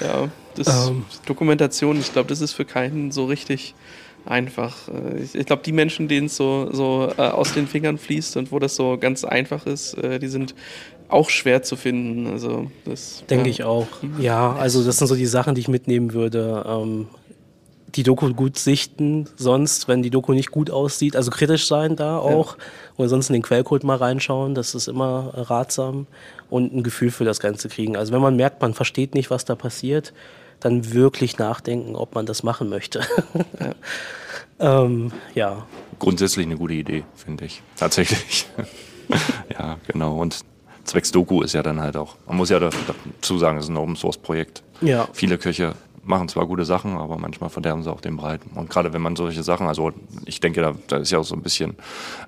Ja, 0.00 0.28
das 0.56 0.88
ähm, 0.88 1.04
Dokumentation, 1.26 1.98
ich 1.98 2.12
glaube, 2.12 2.28
das 2.28 2.40
ist 2.40 2.52
für 2.52 2.64
keinen 2.64 3.12
so 3.12 3.26
richtig 3.26 3.74
einfach. 4.24 4.88
Äh, 4.88 5.22
ich, 5.22 5.34
ich 5.34 5.46
glaube, 5.46 5.62
die 5.62 5.72
Menschen, 5.72 6.08
denen 6.08 6.26
es 6.26 6.36
so, 6.36 6.68
so 6.72 7.12
äh, 7.16 7.22
aus 7.22 7.52
den 7.52 7.66
Fingern 7.66 7.98
fließt 7.98 8.36
und 8.36 8.52
wo 8.52 8.58
das 8.58 8.74
so 8.74 8.98
ganz 8.98 9.24
einfach 9.24 9.66
ist, 9.66 9.94
äh, 9.98 10.18
die 10.18 10.28
sind 10.28 10.54
auch 11.12 11.30
schwer 11.30 11.62
zu 11.62 11.76
finden. 11.76 12.26
Also 12.26 12.70
das 12.84 13.24
denke 13.28 13.46
ja. 13.46 13.50
ich 13.50 13.64
auch. 13.64 13.86
Ja, 14.18 14.54
also 14.54 14.84
das 14.84 14.98
sind 14.98 15.06
so 15.06 15.14
die 15.14 15.26
Sachen, 15.26 15.54
die 15.54 15.60
ich 15.60 15.68
mitnehmen 15.68 16.12
würde. 16.12 16.64
Ähm, 16.66 17.08
die 17.94 18.02
Doku 18.02 18.32
gut 18.32 18.58
sichten, 18.58 19.28
sonst, 19.36 19.88
wenn 19.88 20.02
die 20.02 20.10
Doku 20.10 20.32
nicht 20.32 20.50
gut 20.50 20.70
aussieht, 20.70 21.14
also 21.14 21.30
kritisch 21.30 21.66
sein 21.66 21.96
da 21.96 22.18
auch. 22.18 22.56
Ja. 22.56 22.64
Oder 22.96 23.08
sonst 23.08 23.28
in 23.28 23.34
den 23.34 23.42
Quellcode 23.42 23.84
mal 23.84 23.96
reinschauen, 23.96 24.54
das 24.54 24.74
ist 24.74 24.88
immer 24.88 25.32
ratsam 25.34 26.06
und 26.50 26.74
ein 26.74 26.82
Gefühl 26.82 27.10
für 27.10 27.24
das 27.24 27.40
Ganze 27.40 27.68
kriegen. 27.68 27.96
Also 27.96 28.12
wenn 28.12 28.22
man 28.22 28.36
merkt, 28.36 28.62
man 28.62 28.74
versteht 28.74 29.14
nicht, 29.14 29.30
was 29.30 29.44
da 29.44 29.54
passiert, 29.54 30.12
dann 30.60 30.92
wirklich 30.92 31.38
nachdenken, 31.38 31.96
ob 31.96 32.14
man 32.14 32.26
das 32.26 32.42
machen 32.42 32.68
möchte. 32.68 33.00
ja. 33.60 33.74
ähm, 34.84 35.12
ja. 35.34 35.66
Grundsätzlich 35.98 36.46
eine 36.46 36.56
gute 36.56 36.74
Idee, 36.74 37.04
finde 37.14 37.46
ich. 37.46 37.62
Tatsächlich. 37.76 38.46
ja, 39.50 39.78
genau. 39.86 40.18
Und 40.20 40.44
zwecks 40.84 41.12
Doku 41.12 41.42
ist 41.42 41.52
ja 41.52 41.62
dann 41.62 41.80
halt 41.80 41.96
auch, 41.96 42.16
man 42.26 42.36
muss 42.36 42.50
ja 42.50 42.58
dazu 42.58 43.38
sagen, 43.38 43.58
es 43.58 43.64
ist 43.64 43.70
ein 43.70 43.76
Open 43.76 43.96
Source 43.96 44.18
Projekt. 44.18 44.62
Ja. 44.80 45.08
Viele 45.12 45.38
Köche 45.38 45.74
machen 46.04 46.28
zwar 46.28 46.46
gute 46.46 46.64
Sachen, 46.64 46.96
aber 46.96 47.18
manchmal 47.18 47.50
verderben 47.50 47.82
sie 47.82 47.90
auch 47.90 48.00
den 48.00 48.16
Breiten. 48.16 48.50
Und 48.56 48.70
gerade 48.70 48.92
wenn 48.92 49.02
man 49.02 49.16
solche 49.16 49.42
Sachen, 49.42 49.66
also 49.66 49.92
ich 50.24 50.40
denke, 50.40 50.60
da, 50.60 50.74
da 50.88 50.96
ist 50.96 51.10
ja 51.10 51.18
auch 51.18 51.24
so 51.24 51.34
ein 51.34 51.42
bisschen 51.42 51.76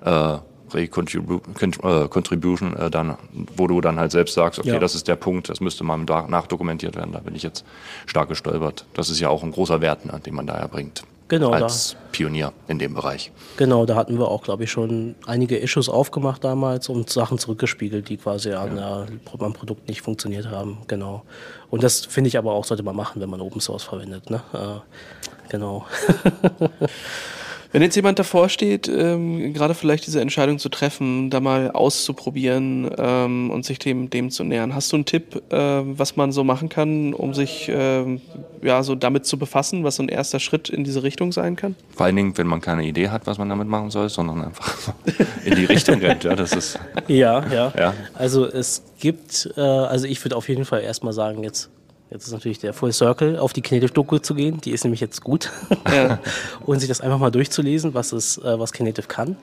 äh, 0.03 0.37
Re-Contribution 0.73 2.75
äh, 2.75 2.89
dann, 2.89 3.17
wo 3.55 3.67
du 3.67 3.81
dann 3.81 3.99
halt 3.99 4.11
selbst 4.11 4.33
sagst, 4.33 4.59
okay, 4.59 4.69
ja. 4.69 4.79
das 4.79 4.95
ist 4.95 5.07
der 5.07 5.15
Punkt, 5.15 5.49
das 5.49 5.59
müsste 5.59 5.83
mal 5.83 5.97
nachdokumentiert 5.97 6.95
werden. 6.95 7.11
Da 7.11 7.19
bin 7.19 7.35
ich 7.35 7.43
jetzt 7.43 7.65
stark 8.05 8.29
gestolpert. 8.29 8.85
Das 8.93 9.09
ist 9.09 9.19
ja 9.19 9.29
auch 9.29 9.43
ein 9.43 9.51
großer 9.51 9.81
Wert, 9.81 10.05
ne, 10.05 10.19
den 10.25 10.35
man 10.35 10.47
da 10.47 10.55
erbringt. 10.55 11.03
Genau, 11.27 11.51
als 11.51 11.93
da. 11.93 11.97
Pionier 12.11 12.53
in 12.67 12.77
dem 12.77 12.93
Bereich. 12.93 13.31
Genau, 13.57 13.85
da 13.85 13.95
hatten 13.95 14.19
wir 14.19 14.27
auch, 14.27 14.43
glaube 14.43 14.63
ich, 14.63 14.71
schon 14.71 15.15
einige 15.25 15.57
Issues 15.57 15.89
aufgemacht 15.89 16.43
damals 16.43 16.87
und 16.87 17.09
Sachen 17.09 17.39
zurückgespiegelt, 17.39 18.09
die 18.09 18.17
quasi 18.17 18.49
ja. 18.49 18.61
an 18.61 18.75
der, 18.75 19.07
am 19.39 19.53
Produkt 19.53 19.87
nicht 19.87 20.01
funktioniert 20.01 20.47
haben. 20.47 20.77
Genau. 20.87 21.23
Und 21.71 21.83
das 21.83 22.05
finde 22.05 22.27
ich 22.27 22.37
aber 22.37 22.53
auch, 22.53 22.63
sollte 22.63 22.83
man 22.83 22.95
machen, 22.95 23.21
wenn 23.21 23.29
man 23.29 23.41
Open 23.41 23.59
Source 23.59 23.83
verwendet. 23.83 24.29
Ne? 24.29 24.41
Äh, 24.53 25.49
genau. 25.49 25.85
Wenn 27.75 27.81
jetzt 27.81 27.97
jemand 27.97 28.19
davor 28.19 28.47
steht, 28.47 28.87
ähm, 28.87 29.53
gerade 29.53 29.73
vielleicht 29.73 30.07
diese 30.07 30.21
Entscheidung 30.21 30.59
zu 30.59 30.69
treffen, 30.69 31.29
da 31.29 31.41
mal 31.41 31.71
auszuprobieren 31.71 32.89
ähm, 32.97 33.51
und 33.51 33.65
sich 33.65 33.79
dem, 33.79 34.09
dem 34.09 34.31
zu 34.31 34.45
nähern, 34.45 34.73
hast 34.73 34.93
du 34.93 34.95
einen 34.95 35.03
Tipp, 35.03 35.43
äh, 35.51 35.57
was 35.57 36.15
man 36.15 36.31
so 36.31 36.45
machen 36.45 36.69
kann, 36.69 37.13
um 37.13 37.33
sich 37.33 37.67
äh, 37.67 38.17
ja, 38.61 38.81
so 38.81 38.95
damit 38.95 39.25
zu 39.25 39.37
befassen, 39.37 39.83
was 39.83 39.97
so 39.97 40.03
ein 40.03 40.07
erster 40.07 40.39
Schritt 40.39 40.69
in 40.69 40.85
diese 40.85 41.03
Richtung 41.03 41.33
sein 41.33 41.57
kann? 41.57 41.75
Vor 41.89 42.05
allen 42.05 42.15
Dingen, 42.15 42.37
wenn 42.37 42.47
man 42.47 42.61
keine 42.61 42.85
Idee 42.85 43.09
hat, 43.09 43.27
was 43.27 43.39
man 43.39 43.49
damit 43.49 43.67
machen 43.67 43.89
soll, 43.89 44.07
sondern 44.07 44.41
einfach 44.41 44.93
in 45.43 45.55
die 45.55 45.65
Richtung 45.65 45.99
rennt. 45.99 46.23
Ja, 46.23 46.33
das 46.33 46.53
ist 46.53 46.79
ja, 47.09 47.45
ja, 47.53 47.73
ja. 47.77 47.93
Also 48.13 48.45
es 48.45 48.83
gibt, 49.01 49.49
äh, 49.57 49.59
also 49.59 50.07
ich 50.07 50.23
würde 50.23 50.37
auf 50.37 50.47
jeden 50.47 50.63
Fall 50.63 50.81
erstmal 50.81 51.11
sagen, 51.11 51.43
jetzt 51.43 51.69
Jetzt 52.11 52.27
ist 52.27 52.33
natürlich 52.33 52.59
der 52.59 52.73
Full 52.73 52.93
Circle, 52.93 53.39
auf 53.39 53.51
die 53.53 53.61
Knative-Doku 53.61 54.19
zu 54.19 54.35
gehen. 54.35 54.61
Die 54.61 54.71
ist 54.71 54.83
nämlich 54.83 55.01
jetzt 55.01 55.23
gut. 55.23 55.51
Ja. 55.91 56.19
und 56.65 56.79
sich 56.79 56.87
das 56.87 57.01
einfach 57.01 57.17
mal 57.17 57.31
durchzulesen, 57.31 57.93
was, 57.93 58.11
es, 58.11 58.37
äh, 58.37 58.59
was 58.59 58.73
Knative 58.73 59.07
kann. 59.07 59.37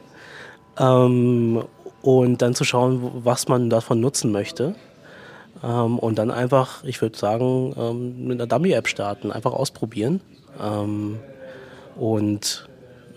Ähm, 0.79 1.65
und 2.03 2.43
dann 2.43 2.55
zu 2.55 2.65
schauen, 2.65 3.25
was 3.25 3.49
man 3.49 3.69
davon 3.69 4.01
nutzen 4.01 4.33
möchte. 4.33 4.75
Ähm, 5.63 5.99
und 5.99 6.19
dann 6.19 6.31
einfach, 6.31 6.85
ich 6.85 7.01
würde 7.03 7.19
sagen, 7.19 7.75
ähm, 7.77 8.27
mit 8.27 8.41
einer 8.41 8.47
Dummy-App 8.47 8.89
starten, 8.89 9.33
einfach 9.33 9.53
ausprobieren. 9.53 10.21
Ähm, 10.61 11.19
und 11.97 12.69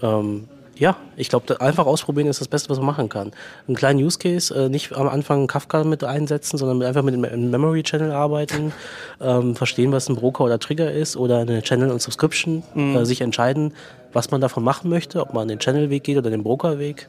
ähm, 0.01 0.47
ja, 0.77 0.97
ich 1.15 1.29
glaube, 1.29 1.59
einfach 1.61 1.85
ausprobieren 1.85 2.27
ist 2.27 2.41
das 2.41 2.47
Beste, 2.47 2.69
was 2.69 2.77
man 2.77 2.87
machen 2.87 3.09
kann. 3.09 3.31
Einen 3.67 3.75
kleinen 3.75 4.03
Use 4.03 4.19
Case, 4.19 4.53
äh, 4.53 4.69
nicht 4.69 4.93
am 4.93 5.07
Anfang 5.07 5.47
Kafka 5.47 5.83
mit 5.83 6.03
einsetzen, 6.03 6.57
sondern 6.57 6.83
einfach 6.83 7.03
mit 7.03 7.13
einem 7.13 7.49
Memory 7.49 7.83
Channel 7.83 8.11
arbeiten, 8.11 8.73
ähm, 9.21 9.55
verstehen, 9.55 9.91
was 9.91 10.09
ein 10.09 10.15
Broker 10.15 10.43
oder 10.43 10.59
Trigger 10.59 10.91
ist 10.91 11.15
oder 11.15 11.39
eine 11.39 11.61
Channel 11.61 11.91
und 11.91 12.01
Subscription, 12.01 12.63
mhm. 12.73 12.97
äh, 12.97 13.05
sich 13.05 13.21
entscheiden, 13.21 13.73
was 14.11 14.31
man 14.31 14.41
davon 14.41 14.63
machen 14.63 14.89
möchte, 14.89 15.21
ob 15.21 15.33
man 15.33 15.47
den 15.47 15.59
Channel-Weg 15.59 16.03
geht 16.03 16.17
oder 16.17 16.29
den 16.29 16.43
Broker-Weg. 16.43 17.07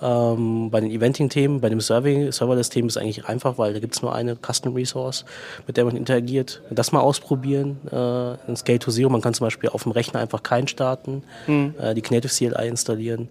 Ähm, 0.00 0.70
bei 0.70 0.80
den 0.80 0.90
Eventing-Themen, 0.90 1.60
bei 1.60 1.68
dem 1.68 1.80
Serverless-Themen 1.80 2.88
ist 2.88 2.96
es 2.96 3.02
eigentlich 3.02 3.26
einfach, 3.26 3.58
weil 3.58 3.72
da 3.72 3.80
gibt 3.80 3.94
es 3.94 4.02
nur 4.02 4.14
eine 4.14 4.36
Custom 4.36 4.74
Resource, 4.74 5.24
mit 5.66 5.76
der 5.76 5.84
man 5.84 5.96
interagiert. 5.96 6.62
Das 6.70 6.92
mal 6.92 7.00
ausprobieren, 7.00 7.78
äh, 7.90 8.34
in 8.48 8.56
Scale 8.56 8.78
to 8.78 8.90
Zero. 8.90 9.08
Man 9.10 9.20
kann 9.20 9.34
zum 9.34 9.46
Beispiel 9.46 9.70
auf 9.70 9.82
dem 9.82 9.92
Rechner 9.92 10.20
einfach 10.20 10.42
keinen 10.42 10.68
starten, 10.68 11.22
mhm. 11.46 11.74
äh, 11.80 11.94
die 11.94 12.02
Knative 12.02 12.32
CLI 12.32 12.68
installieren, 12.68 13.28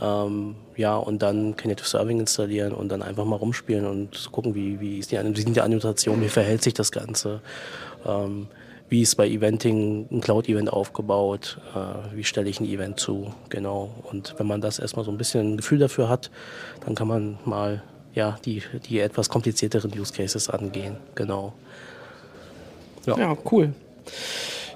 ähm, 0.00 0.56
ja, 0.76 0.96
und 0.96 1.22
dann 1.22 1.56
Knative 1.56 1.88
Serving 1.88 2.20
installieren 2.20 2.72
und 2.72 2.90
dann 2.90 3.02
einfach 3.02 3.24
mal 3.24 3.36
rumspielen 3.36 3.86
und 3.86 4.30
gucken, 4.30 4.54
wie, 4.54 4.78
wie, 4.80 4.98
ist 4.98 5.10
die, 5.10 5.16
wie 5.16 5.40
sind 5.40 5.56
die 5.56 5.60
Annotationen, 5.60 6.22
wie 6.22 6.28
verhält 6.28 6.62
sich 6.62 6.74
das 6.74 6.92
Ganze. 6.92 7.40
Ähm, 8.06 8.48
wie 8.90 9.02
ist 9.02 9.14
bei 9.14 9.28
Eventing 9.28 10.08
ein 10.10 10.20
Cloud-Event 10.20 10.70
aufgebaut, 10.70 11.58
äh, 11.74 12.16
wie 12.16 12.24
stelle 12.24 12.50
ich 12.50 12.60
ein 12.60 12.66
Event 12.66 12.98
zu, 12.98 13.32
genau. 13.48 13.94
Und 14.02 14.34
wenn 14.36 14.48
man 14.48 14.60
das 14.60 14.80
erstmal 14.80 15.04
so 15.04 15.12
ein 15.12 15.16
bisschen 15.16 15.54
ein 15.54 15.56
Gefühl 15.56 15.78
dafür 15.78 16.08
hat, 16.08 16.30
dann 16.84 16.96
kann 16.96 17.08
man 17.08 17.38
mal 17.44 17.82
ja, 18.12 18.36
die, 18.44 18.62
die 18.88 18.98
etwas 18.98 19.28
komplizierteren 19.28 19.92
Use 19.98 20.12
Cases 20.12 20.50
angehen, 20.50 20.96
genau. 21.14 21.52
Ja, 23.06 23.16
ja 23.16 23.36
cool. 23.50 23.72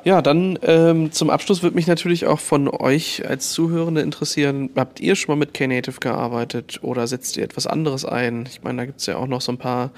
Ja, 0.05 0.21
dann 0.21 0.59
ähm, 0.63 1.13
zum 1.13 1.31
Abschluss 1.31 1.63
würde 1.63 1.75
mich 1.75 1.87
natürlich 1.87 2.27
auch 2.27 2.39
von 2.39 2.69
euch 2.69 3.27
als 3.27 3.53
Zuhörende 3.53 4.03
interessieren, 4.03 4.71
habt 4.77 5.01
ihr 5.01 5.17
schon 5.17 5.33
mal 5.33 5.39
mit 5.39 5.55
Knative 5.55 5.99
gearbeitet 5.99 6.81
oder 6.83 7.07
setzt 7.07 7.39
ihr 7.39 7.43
etwas 7.43 7.67
anderes 7.67 8.05
ein? 8.05 8.47
Ich 8.47 8.63
meine, 8.63 8.83
da 8.83 8.87
gibt 8.87 9.01
es 9.01 9.07
ja 9.07 9.17
auch 9.17 9.27
noch 9.27 9.41
so 9.41 9.51
ein 9.51 9.59
paar 9.59 9.91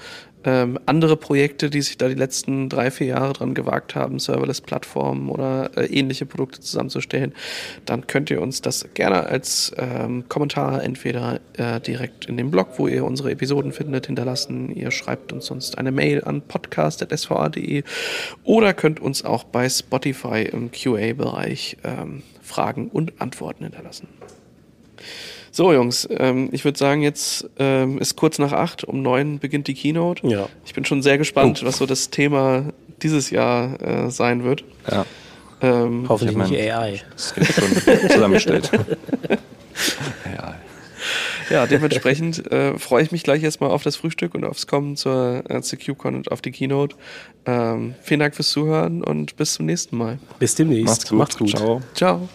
ähm, 0.43 0.79
andere 0.85 1.17
Projekte, 1.17 1.69
die 1.69 1.81
sich 1.81 1.97
da 1.97 2.07
die 2.07 2.15
letzten 2.15 2.69
drei, 2.69 2.91
vier 2.91 3.07
Jahre 3.07 3.33
dran 3.33 3.53
gewagt 3.53 3.95
haben, 3.95 4.19
Serverless-Plattformen 4.19 5.29
oder 5.29 5.71
äh, 5.75 5.85
ähnliche 5.85 6.25
Produkte 6.25 6.61
zusammenzustellen, 6.61 7.33
dann 7.85 8.07
könnt 8.07 8.29
ihr 8.29 8.41
uns 8.41 8.61
das 8.61 8.87
gerne 8.93 9.25
als 9.25 9.73
ähm, 9.77 10.29
Kommentar 10.29 10.83
entweder 10.83 11.39
äh, 11.57 11.81
direkt 11.81 12.25
in 12.25 12.37
dem 12.37 12.51
Blog, 12.51 12.69
wo 12.77 12.87
ihr 12.87 13.03
unsere 13.03 13.31
Episoden 13.31 13.71
findet, 13.71 14.07
hinterlassen. 14.07 14.73
Ihr 14.75 14.91
schreibt 14.91 15.33
uns 15.33 15.47
sonst 15.47 15.77
eine 15.77 15.91
Mail 15.91 16.23
an 16.23 16.41
podcast.sva.de 16.41 17.83
oder 18.43 18.73
könnt 18.73 18.99
uns 18.99 19.25
auch 19.25 19.43
bei 19.43 19.67
Spotify 19.67 20.43
im 20.43 20.71
QA-Bereich 20.71 21.77
ähm, 21.83 22.23
Fragen 22.41 22.87
und 22.87 23.19
Antworten 23.19 23.63
hinterlassen. 23.65 24.07
So, 25.57 25.73
Jungs, 25.73 26.07
ähm, 26.11 26.49
ich 26.51 26.65
würde 26.65 26.77
sagen, 26.77 27.01
jetzt 27.01 27.49
ähm, 27.57 27.97
ist 27.97 28.15
kurz 28.15 28.37
nach 28.37 28.51
acht, 28.51 28.83
um 28.83 29.01
neun 29.01 29.39
beginnt 29.39 29.67
die 29.67 29.73
Keynote. 29.73 30.27
Ja. 30.27 30.47
Ich 30.67 30.75
bin 30.75 30.85
schon 30.85 31.01
sehr 31.01 31.17
gespannt, 31.17 31.61
oh. 31.63 31.65
was 31.65 31.77
so 31.77 31.87
das 31.87 32.11
Thema 32.11 32.65
dieses 33.01 33.31
Jahr 33.31 33.81
äh, 33.81 34.11
sein 34.11 34.43
wird. 34.43 34.63
Ja. 34.87 35.03
Ähm, 35.61 36.05
Hoffentlich 36.07 36.37
nicht 36.37 36.71
AI. 36.71 37.01
Skript 37.17 37.53
schon 37.53 38.09
zusammengestellt. 38.11 38.69
AI. 40.25 40.53
Ja, 41.49 41.65
dementsprechend 41.65 42.51
äh, 42.51 42.77
freue 42.77 43.01
ich 43.01 43.11
mich 43.11 43.23
gleich 43.23 43.41
erstmal 43.41 43.71
auf 43.71 43.81
das 43.81 43.95
Frühstück 43.95 44.35
und 44.35 44.45
aufs 44.45 44.67
Kommen 44.67 44.95
zur, 44.95 45.41
äh, 45.49 45.63
zur 45.63 45.79
CubeCon 45.79 46.13
und 46.13 46.31
auf 46.31 46.41
die 46.41 46.51
Keynote. 46.51 46.95
Ähm, 47.47 47.95
vielen 48.03 48.19
Dank 48.19 48.35
fürs 48.35 48.49
Zuhören 48.51 49.03
und 49.03 49.35
bis 49.37 49.53
zum 49.55 49.65
nächsten 49.65 49.97
Mal. 49.97 50.19
Bis 50.37 50.53
demnächst. 50.53 50.85
Macht's 50.85 51.09
gut. 51.09 51.17
Macht's 51.17 51.37
gut. 51.39 51.49
Ciao. 51.49 51.81
Ciao. 51.95 52.29